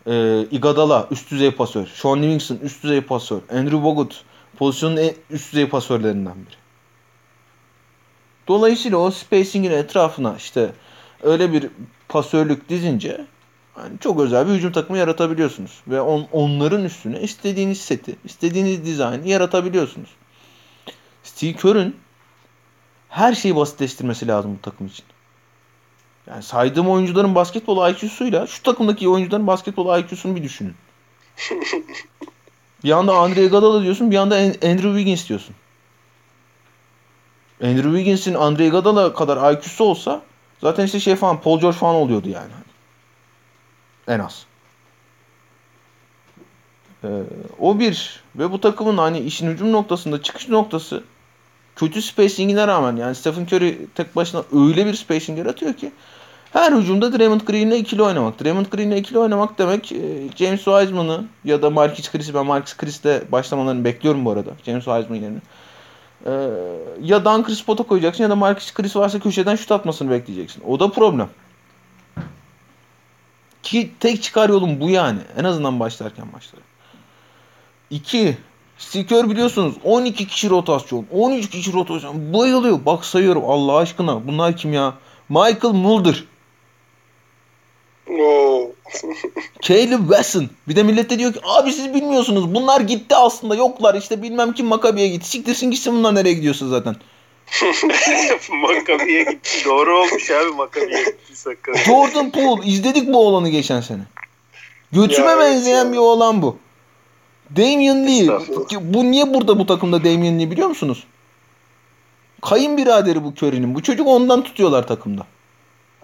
E, 0.06 0.46
Iguodala 0.50 1.08
üst 1.10 1.30
düzey 1.30 1.50
pasör. 1.50 1.86
Sean 1.86 2.22
Livingston 2.22 2.56
üst 2.62 2.82
düzey 2.82 3.00
pasör. 3.00 3.40
Andrew 3.50 3.82
Bogut 3.82 4.24
pozisyonun 4.58 4.96
en 4.96 5.14
üst 5.30 5.52
düzey 5.52 5.68
pasörlerinden 5.68 6.36
biri. 6.36 6.56
Dolayısıyla 8.48 8.98
o 8.98 9.10
spacing'in 9.10 9.70
etrafına 9.70 10.34
işte 10.36 10.72
öyle 11.22 11.52
bir 11.52 11.68
pasörlük 12.08 12.68
dizince 12.68 13.26
yani 13.78 13.98
çok 14.00 14.20
özel 14.20 14.48
bir 14.48 14.52
hücum 14.52 14.72
takımı 14.72 14.98
yaratabiliyorsunuz. 14.98 15.80
Ve 15.88 16.00
on, 16.00 16.26
onların 16.32 16.84
üstüne 16.84 17.20
istediğiniz 17.20 17.80
seti, 17.80 18.16
istediğiniz 18.24 18.84
dizaynı 18.84 19.28
yaratabiliyorsunuz. 19.28 20.08
Steve 21.22 21.52
Kerr'ün 21.52 21.96
her 23.08 23.34
şeyi 23.34 23.56
basitleştirmesi 23.56 24.28
lazım 24.28 24.58
bu 24.58 24.62
takım 24.62 24.86
için. 24.86 25.04
Yani 26.26 26.42
saydığım 26.42 26.88
oyuncuların 26.88 27.34
basketbol 27.34 27.90
IQ'suyla 27.90 28.46
şu 28.46 28.62
takımdaki 28.62 29.08
oyuncuların 29.08 29.46
basketbol 29.46 29.98
IQ'sunu 29.98 30.36
bir 30.36 30.42
düşünün. 30.42 30.74
bir 32.84 32.90
anda 32.90 33.16
Andre 33.16 33.44
Iguodala 33.44 33.82
diyorsun, 33.82 34.10
bir 34.10 34.16
anda 34.16 34.34
Andrew 34.36 34.88
Wiggins 34.88 35.28
diyorsun. 35.28 35.54
Andrew 37.62 37.90
Wiggins'in 37.90 38.34
Andre 38.34 38.66
Iguodala 38.66 39.14
kadar 39.14 39.52
IQ'su 39.52 39.84
olsa 39.84 40.22
zaten 40.60 40.84
işte 40.84 41.00
şey 41.00 41.16
falan 41.16 41.40
Paul 41.40 41.60
George 41.60 41.78
falan 41.78 41.94
oluyordu 41.94 42.28
yani. 42.28 42.50
En 44.08 44.18
az. 44.18 44.46
Ee, 47.04 47.08
o 47.60 47.78
bir. 47.78 48.20
Ve 48.36 48.52
bu 48.52 48.60
takımın 48.60 48.98
hani 48.98 49.18
işin 49.18 49.50
hücum 49.50 49.72
noktasında 49.72 50.22
çıkış 50.22 50.48
noktası 50.48 51.04
kötü 51.76 52.02
spacing'ine 52.02 52.66
rağmen 52.66 52.96
yani 52.96 53.14
Stephen 53.14 53.44
Curry 53.44 53.86
tek 53.94 54.16
başına 54.16 54.42
öyle 54.52 54.86
bir 54.86 54.94
spacing 54.94 55.38
yaratıyor 55.38 55.74
ki 55.74 55.92
her 56.52 56.72
hücumda 56.72 57.18
Draymond 57.18 57.40
Green'le 57.40 57.72
ikili 57.72 58.02
oynamak. 58.02 58.44
Draymond 58.44 58.66
Green'le 58.66 58.96
ikili 58.96 59.18
oynamak 59.18 59.58
demek 59.58 59.92
e, 59.92 59.98
James 60.36 60.64
Wiseman'ı 60.64 61.24
ya 61.44 61.62
da 61.62 61.70
Marcus 61.70 62.10
Chris'i 62.10 62.34
ben 62.34 62.46
Marcus 62.46 62.76
Chris'le 62.76 63.32
başlamalarını 63.32 63.84
bekliyorum 63.84 64.24
bu 64.24 64.30
arada. 64.30 64.50
James 64.66 64.84
Wiseman 64.84 65.20
yerine. 65.20 65.38
Ee, 66.26 66.50
ya 67.02 67.24
Dunker 67.24 67.54
spot'a 67.54 67.84
koyacaksın 67.84 68.22
ya 68.24 68.30
da 68.30 68.36
Marcus 68.36 68.74
Chris 68.74 68.96
varsa 68.96 69.18
köşeden 69.20 69.56
şut 69.56 69.72
atmasını 69.72 70.10
bekleyeceksin. 70.10 70.62
O 70.66 70.80
da 70.80 70.90
problem. 70.90 71.28
Ki 73.66 73.90
tek 74.00 74.22
çıkar 74.22 74.48
yolum 74.48 74.80
bu 74.80 74.90
yani. 74.90 75.18
En 75.38 75.44
azından 75.44 75.80
başlarken 75.80 76.32
başlar. 76.32 76.60
İki. 77.90 78.36
Sticker 78.78 79.30
biliyorsunuz 79.30 79.74
12 79.84 80.26
kişi 80.26 80.50
rotasyon. 80.50 81.06
13 81.12 81.50
kişi 81.50 81.72
rotasyon. 81.72 82.34
Bayılıyor. 82.34 82.78
Bak 82.86 83.04
sayıyorum 83.04 83.44
Allah 83.44 83.76
aşkına. 83.76 84.26
Bunlar 84.26 84.56
kim 84.56 84.72
ya? 84.72 84.94
Michael 85.28 85.74
Mulder. 85.74 86.24
Caleb 89.62 90.00
Wesson. 90.00 90.50
Bir 90.68 90.76
de 90.76 90.82
millet 90.82 91.10
de 91.10 91.18
diyor 91.18 91.32
ki 91.32 91.40
abi 91.44 91.72
siz 91.72 91.94
bilmiyorsunuz. 91.94 92.54
Bunlar 92.54 92.80
gitti 92.80 93.16
aslında. 93.16 93.54
Yoklar 93.54 93.94
işte 93.94 94.22
bilmem 94.22 94.52
kim 94.52 94.66
Makabi'ye 94.66 95.08
gitti. 95.08 95.28
Siktirsin 95.28 95.70
gitsin 95.70 95.94
bunlar 95.94 96.14
nereye 96.14 96.32
gidiyorsa 96.32 96.68
zaten. 96.68 96.96
Makabi'ye 98.52 99.22
gitti. 99.22 99.64
Doğru 99.64 99.98
olmuş 99.98 100.30
abi 100.30 100.50
Makabi'ye 100.50 101.04
gitti 101.04 101.36
sakın. 101.36 101.74
Jordan 101.74 102.30
Poole. 102.30 102.66
izledik 102.66 103.08
bu 103.12 103.26
oğlanı 103.26 103.48
geçen 103.48 103.80
sene. 103.80 104.02
Götüme 104.92 105.26
Ya 105.26 105.32
evet 105.36 105.44
benzeyen 105.44 105.84
ya. 105.84 105.92
bir 105.92 105.96
oğlan 105.96 106.42
bu. 106.42 106.56
Damian 107.56 108.06
Lee. 108.06 108.28
Bu 108.80 109.04
niye 109.10 109.34
burada 109.34 109.58
bu 109.58 109.66
takımda 109.66 110.04
Damian 110.04 110.38
Lee 110.38 110.50
biliyor 110.50 110.68
musunuz? 110.68 111.04
Kayınbiraderi 112.42 113.24
bu 113.24 113.34
Curry'nin. 113.34 113.74
Bu 113.74 113.82
çocuk 113.82 114.08
ondan 114.08 114.42
tutuyorlar 114.44 114.86
takımda. 114.86 115.26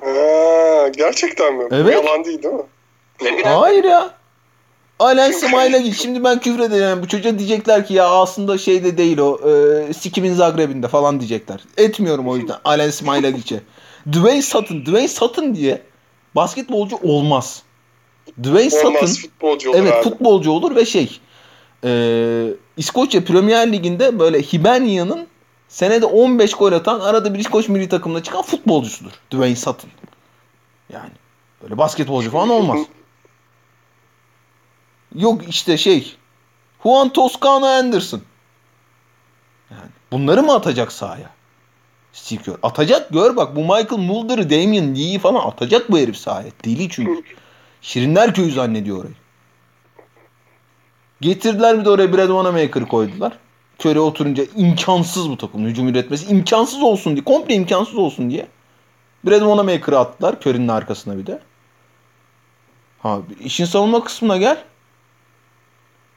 Ha, 0.01 0.89
gerçekten 0.97 1.55
mi? 1.55 1.65
Evet. 1.71 1.95
Yalan 1.95 2.25
değil 2.25 2.43
değil 2.43 2.55
mi? 2.55 3.43
Hayır 3.45 3.85
ya. 3.85 4.15
Alen 5.03 5.33
Smile'a 5.33 5.79
git. 5.79 5.97
Şimdi 6.03 6.25
ben 6.25 6.41
küfür 6.41 6.59
edeceğim. 6.59 7.03
Bu 7.03 7.09
çocuğa 7.09 7.39
diyecekler 7.39 7.87
ki 7.87 7.95
ya 7.95 8.09
aslında 8.09 8.59
şeyde 8.59 8.99
değil 8.99 9.19
o. 9.19 9.41
E, 9.51 9.93
Sikim'in 9.93 10.35
Zagreb'inde 10.35 10.89
falan 10.89 11.21
diyecekler. 11.21 11.61
Etmiyorum 11.77 12.29
o 12.29 12.37
yüzden. 12.37 12.57
Alen 12.65 12.91
Smile'a 12.91 13.31
gideceğim. 13.31 13.65
Dwayne 14.13 14.43
Sutton. 14.43 14.83
Dwayne 14.87 15.09
Sutton 15.09 15.55
diye 15.55 15.83
basketbolcu 16.35 16.97
olmaz. 17.03 17.63
Dwayne 18.43 18.71
Sutton 18.71 18.95
Olmaz 18.95 19.19
futbolcu 19.19 19.71
olur 19.71 19.79
evet 19.79 19.93
abi. 19.93 20.03
futbolcu 20.03 20.51
olur 20.51 20.77
ve 20.77 20.85
şey 20.85 21.21
e, 21.85 22.49
İskoçya 22.77 23.25
Premier 23.25 23.73
Ligi'nde 23.73 24.19
böyle 24.19 24.43
Hibernia'nın 24.43 25.27
senede 25.69 26.07
15 26.07 26.55
gol 26.55 26.73
atan 26.73 27.01
arada 27.01 27.35
bir 27.35 27.39
İskoç 27.39 27.69
milli 27.69 27.89
takımına 27.89 28.23
çıkan 28.23 28.43
futbolcusudur. 28.43 29.13
Dwayne 29.31 29.57
Sutton. 29.57 29.91
Yani 30.93 31.11
böyle 31.63 31.79
basketbolcu 31.79 32.31
falan 32.31 32.49
olmaz. 32.49 32.79
Yok 35.15 35.49
işte 35.49 35.77
şey 35.77 36.17
Juan 36.83 37.09
Toscano 37.09 37.67
Anderson. 37.67 38.21
Yani 39.71 39.91
bunları 40.13 40.43
mı 40.43 40.55
atacak 40.55 40.93
sahaya? 40.93 41.31
Steve 42.13 42.43
Kerr. 42.43 42.57
Atacak 42.63 43.11
gör 43.11 43.37
bak 43.37 43.57
bu 43.57 43.61
Michael 43.61 43.99
Mulder'ı 43.99 44.51
Damian 44.51 44.95
Lee'yi 44.95 45.19
falan 45.19 45.49
atacak 45.49 45.91
bu 45.91 45.99
herif 45.99 46.17
sahaya. 46.17 46.49
Deli 46.65 46.89
çünkü. 46.89 47.23
Şirinler 47.83 48.35
köyü 48.35 48.53
zannediyor 48.53 49.01
orayı. 49.01 49.15
Getirdiler 51.21 51.81
bir 51.81 51.85
de 51.85 51.91
oraya 51.91 52.13
Brad 52.13 52.27
Wanamaker'ı 52.27 52.87
koydular. 52.87 53.33
Curry 53.81 54.01
oturunca 54.01 54.45
imkansız 54.57 55.31
bu 55.31 55.37
takım 55.37 55.67
hücum 55.67 55.89
üretmesi. 55.89 56.27
imkansız 56.27 56.83
olsun 56.83 57.13
diye. 57.13 57.25
Komple 57.25 57.55
imkansız 57.55 57.97
olsun 57.97 58.31
diye. 58.31 58.49
Brad 59.27 59.39
Wanamaker'ı 59.39 59.99
attılar. 59.99 60.35
Curry'nin 60.35 60.69
arkasına 60.69 61.19
bir 61.19 61.27
de. 61.27 61.41
Ha 62.99 63.21
işin 63.41 63.65
savunma 63.65 64.05
kısmına 64.05 64.37
gel. 64.37 64.65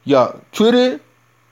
Ya 0.06 0.32
Curry 0.52 0.98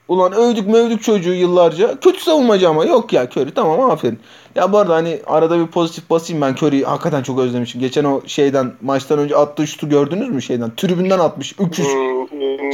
ulan 0.07 0.33
övdük 0.33 0.67
mövdük 0.67 1.03
çocuğu 1.03 1.33
yıllarca. 1.33 1.99
Kötü 1.99 2.19
savunmacı 2.19 2.69
ama 2.69 2.85
yok 2.85 3.13
ya 3.13 3.23
Curry 3.23 3.51
tamam 3.53 3.89
aferin. 3.89 4.19
Ya 4.55 4.71
bu 4.71 4.77
arada 4.77 4.95
hani 4.95 5.19
arada 5.27 5.59
bir 5.59 5.67
pozitif 5.67 6.09
basayım 6.09 6.41
ben 6.41 6.53
Curry'i 6.53 6.83
hakikaten 6.83 7.23
çok 7.23 7.39
özlemişim. 7.39 7.81
Geçen 7.81 8.03
o 8.03 8.21
şeyden 8.27 8.73
maçtan 8.81 9.19
önce 9.19 9.35
attığı 9.35 9.67
şutu 9.67 9.89
gördünüz 9.89 10.29
mü 10.29 10.41
şeyden? 10.41 10.75
Tribünden 10.75 11.19
atmış. 11.19 11.55
Öküz. 11.59 11.87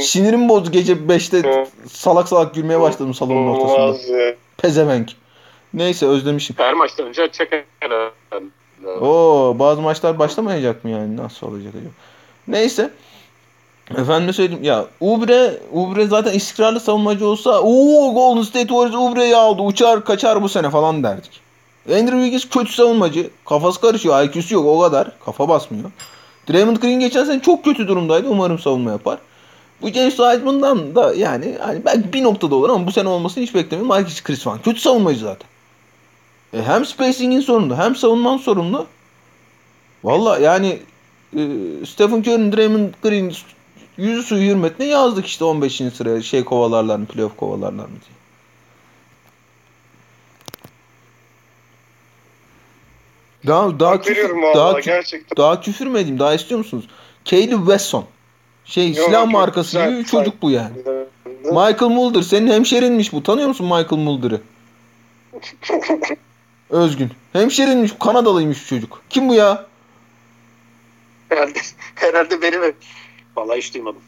Sinirim 0.00 0.48
bozdu 0.48 0.70
gece 0.70 0.92
5'te 0.92 1.38
Evet. 1.44 1.68
salak 1.90 2.28
salak 2.28 2.54
gülmeye 2.54 2.80
başladım 2.80 3.14
salonun 3.14 3.48
ortasında. 3.48 4.16
Pezevenk. 4.58 5.10
Neyse 5.74 6.06
özlemişim. 6.06 6.56
Her 6.58 6.74
maçtan 6.74 7.06
önce 7.06 7.22
açacak 7.22 7.66
herhalde. 7.80 8.12
Oo 9.00 9.56
bazı 9.58 9.80
maçlar 9.80 10.18
başlamayacak 10.18 10.84
mı 10.84 10.90
yani? 10.90 11.16
Nasıl 11.16 11.46
olacak 11.46 11.72
acaba? 11.74 11.92
Neyse. 12.48 12.90
Efendime 13.98 14.32
söyleyeyim 14.32 14.64
ya 14.64 14.86
Ubre 15.00 15.60
Ubre 15.72 16.06
zaten 16.06 16.32
istikrarlı 16.32 16.80
savunmacı 16.80 17.26
olsa 17.26 17.60
ooo 17.60 18.14
Golden 18.14 18.42
State 18.42 18.68
Warriors 18.68 18.94
Ubre'yi 18.94 19.36
aldı 19.36 19.62
uçar 19.62 20.04
kaçar 20.04 20.42
bu 20.42 20.48
sene 20.48 20.70
falan 20.70 21.02
derdik. 21.02 21.40
Andrew 21.88 22.22
Wiggins 22.22 22.48
kötü 22.48 22.72
savunmacı. 22.72 23.30
Kafası 23.44 23.80
karışıyor. 23.80 24.24
IQ'su 24.24 24.54
yok 24.54 24.66
o 24.66 24.80
kadar. 24.80 25.12
Kafa 25.24 25.48
basmıyor. 25.48 25.90
Draymond 26.50 26.76
Green 26.76 27.00
geçen 27.00 27.24
sene 27.24 27.42
çok 27.42 27.64
kötü 27.64 27.88
durumdaydı. 27.88 28.28
Umarım 28.28 28.58
savunma 28.58 28.90
yapar. 28.90 29.18
Bu 29.82 29.88
James 29.88 30.16
Wiseman'dan 30.16 30.94
da 30.94 31.14
yani 31.14 31.56
hani 31.60 31.84
belki 31.84 32.12
bir 32.12 32.22
noktada 32.22 32.54
olur 32.54 32.70
ama 32.70 32.86
bu 32.86 32.92
sene 32.92 33.08
olmasını 33.08 33.44
hiç 33.44 33.54
beklemiyorum. 33.54 33.88
Marcus 33.88 34.22
Chris 34.22 34.42
falan. 34.42 34.62
Kötü 34.62 34.80
savunmacı 34.80 35.20
zaten. 35.20 35.48
E, 36.54 36.62
hem 36.62 36.86
spacing'in 36.86 37.40
sorumlu 37.40 37.76
hem 37.76 37.96
savunman 37.96 38.36
sorumlu. 38.36 38.86
Valla 40.04 40.38
yani 40.38 40.78
e, 41.36 41.40
Stephen 41.86 42.20
Curry'nin 42.20 42.52
Draymond 42.52 42.94
Green 43.02 43.32
yüzü 43.96 44.22
suyu 44.22 44.50
hürmetine 44.50 44.86
yazdık 44.86 45.26
işte 45.26 45.44
15. 45.44 45.76
sıraya 45.76 46.22
şey 46.22 46.44
kovalarlar 46.44 46.96
mı 46.96 47.06
playoff 47.06 47.36
kovalarlar 47.36 47.84
mı 47.84 47.90
diye. 47.90 48.22
Daha 53.46 53.80
daha 53.80 54.00
küfür, 54.00 54.30
daha, 54.54 54.72
kü- 54.72 54.84
gerçekten. 54.84 55.36
daha 55.36 55.60
küfür 55.60 55.86
mü 55.86 55.98
edeyim? 55.98 56.18
Daha 56.18 56.34
istiyor 56.34 56.58
musunuz? 56.58 56.88
Caleb 57.24 57.58
Wesson. 57.58 58.04
Şey 58.64 58.92
Yok, 58.92 59.06
silah 59.06 59.20
yok, 59.22 59.32
markası 59.32 59.68
güzel, 59.68 59.90
gibi 59.90 59.98
bir 59.98 60.04
çocuk 60.04 60.42
bu 60.42 60.50
yani. 60.50 60.72
Michael 61.44 61.90
Mulder. 61.90 62.22
Senin 62.22 62.52
hemşerinmiş 62.52 63.12
bu. 63.12 63.22
Tanıyor 63.22 63.48
musun 63.48 63.66
Michael 63.66 64.02
Mulder'ı? 64.02 64.40
Özgün. 66.70 67.10
Hemşerinmiş. 67.32 67.92
Kanadalıymış 68.00 68.62
bu 68.64 68.66
çocuk. 68.66 69.02
Kim 69.10 69.28
bu 69.28 69.34
ya? 69.34 69.66
Herhalde, 71.28 71.58
herhalde 71.94 72.42
benim. 72.42 72.74
Vallahi 73.36 73.58
hiç 73.58 73.74
duymadım. 73.74 74.00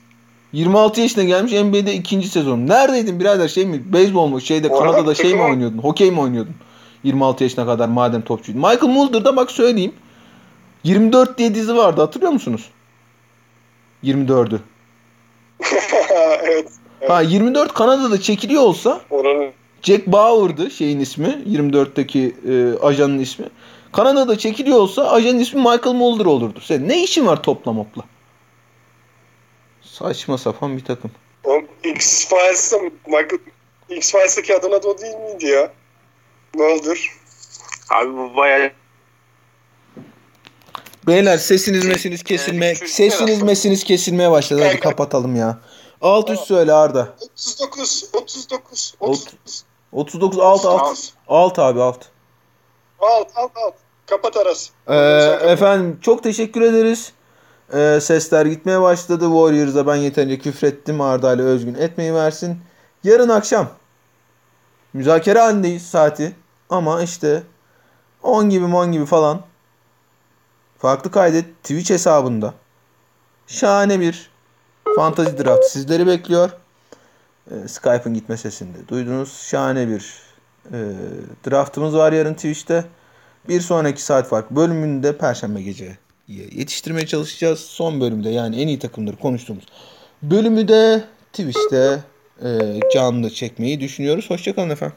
26 0.53 1.01
yaşına 1.01 1.25
gelmiş 1.25 1.53
NBA'de 1.53 1.95
ikinci 1.95 2.29
sezon. 2.29 2.67
Neredeydin 2.67 3.21
birader 3.21 3.49
şey 3.49 3.67
mi? 3.67 3.83
Beyzbol 3.93 4.27
mu? 4.27 4.41
Şeyde 4.41 4.69
Orada 4.69 4.93
Kanada'da 4.93 5.15
şey 5.15 5.35
mi 5.35 5.43
oynuyordun? 5.43 5.79
Hokey 5.79 6.11
mi 6.11 6.21
oynuyordun? 6.21 6.55
26 7.05 7.45
yaşına 7.45 7.67
kadar 7.67 7.89
madem 7.89 8.23
topçuydun. 8.23 8.61
Michael 8.61 8.93
Mulder'da 8.93 9.37
bak 9.37 9.51
söyleyeyim. 9.51 9.93
24 10.85 11.39
diye 11.39 11.55
dizi 11.55 11.77
vardı 11.77 12.01
hatırlıyor 12.01 12.33
musunuz? 12.33 12.71
24'ü. 14.05 14.59
evet. 16.43 16.69
Ha 17.09 17.21
24 17.21 17.75
Kanada'da 17.75 18.21
çekiliyor 18.21 18.63
olsa 18.63 19.01
Oranın 19.11 19.51
Jack 19.83 20.07
Bauer'dı 20.07 20.71
şeyin 20.71 21.01
ismi. 21.01 21.43
24'teki 21.49 22.37
e, 22.49 22.79
ajanın 22.87 23.19
ismi. 23.19 23.47
Kanada'da 23.93 24.39
çekiliyor 24.39 24.79
olsa 24.79 25.11
ajanın 25.11 25.39
ismi 25.39 25.61
Michael 25.61 25.95
Mulder 25.95 26.25
olurdu. 26.25 26.59
Sen 26.63 26.89
ne 26.89 27.03
işin 27.03 27.27
var 27.27 27.43
topla 27.43 27.73
mopla? 27.73 28.03
Saçma 29.99 30.39
sapan 30.39 30.77
bir 30.77 30.85
takım. 30.85 31.11
o 31.45 31.61
X-Files'ta 31.85 32.79
Michael 33.07 33.39
X-Files'taki 33.89 34.57
adına 34.57 34.83
da 34.83 34.89
o 34.89 34.99
değil 34.99 35.17
miydi 35.17 35.47
ya? 35.47 35.73
Ne 36.55 36.63
olur? 36.65 37.21
Abi 37.91 38.13
bu 38.13 38.37
bayağı 38.37 38.73
Beyler 41.07 41.39
sesiniz 41.39 41.85
mesiniz 41.85 42.23
kesilme 42.23 42.75
sesiniz 42.75 43.43
mesiniz 43.43 43.85
kesilmeye 43.85 44.31
başladı. 44.31 44.63
Hadi 44.65 44.81
kapatalım 44.81 45.37
ya. 45.37 45.59
Alt 46.01 46.31
üst 46.31 46.45
söyle 46.45 46.73
Arda. 46.73 47.15
39, 47.21 48.11
39, 48.13 48.95
39. 49.01 49.65
39 49.93 50.39
alt 50.39 50.65
alt. 50.67 50.99
Alt 51.29 51.59
abi 51.59 51.83
alt. 51.83 52.05
Alt, 53.01 53.29
alt, 53.35 53.53
alt. 53.57 53.75
Kapat 54.07 54.37
arası. 54.37 54.71
Ee, 54.89 54.95
efendim 55.53 55.99
çok 56.03 56.23
teşekkür 56.23 56.63
ederiz. 56.63 57.13
Ee, 57.73 57.99
sesler 58.01 58.47
gitmeye 58.47 58.81
başladı. 58.83 59.25
Warriors'a 59.25 59.87
ben 59.87 59.97
yeterince 59.97 60.39
küfrettim. 60.39 61.01
Arda 61.01 61.35
ile 61.35 61.43
Özgün 61.43 61.75
etmeyi 61.75 62.15
versin. 62.15 62.59
Yarın 63.05 63.29
akşam 63.29 63.69
müzakere 64.93 65.39
halindeyiz 65.39 65.87
saati. 65.87 66.37
Ama 66.71 67.03
işte 67.03 67.43
10 68.23 68.51
gibi 68.51 68.65
10 68.65 68.93
gibi 68.93 69.07
falan 69.07 69.41
farklı 70.79 71.11
kaydet 71.11 71.63
Twitch 71.63 71.91
hesabında 71.91 72.55
şahane 73.47 74.01
bir 74.01 74.31
fantasy 74.97 75.43
draft 75.45 75.65
sizleri 75.65 76.07
bekliyor. 76.07 76.51
Ee, 77.51 77.69
Skype'ın 77.69 78.15
gitme 78.15 78.37
sesinde 78.37 78.89
duydunuz. 78.89 79.43
Şahane 79.43 79.89
bir 79.89 80.23
e, 80.73 80.79
draftımız 81.51 81.95
var 81.95 82.13
yarın 82.13 82.35
Twitch'te. 82.35 82.85
Bir 83.49 83.61
sonraki 83.61 84.03
saat 84.03 84.29
fark 84.29 84.51
bölümünde 84.51 85.19
Perşembe 85.19 85.63
gece 85.63 85.99
yetiştirmeye 86.29 87.07
çalışacağız. 87.07 87.61
Son 87.61 88.01
bölümde 88.01 88.31
yani 88.31 88.63
en 88.63 88.69
iyi 88.69 88.79
takımları 88.79 89.17
konuştuğumuz 89.17 89.65
bölümü 90.23 90.69
de 90.69 91.05
Twitch'te 91.33 92.05
e, 92.43 92.81
canlı 92.95 93.31
çekmeyi 93.31 93.81
düşünüyoruz. 93.81 94.31
Hoşçakalın 94.31 94.71
efendim. 94.71 94.97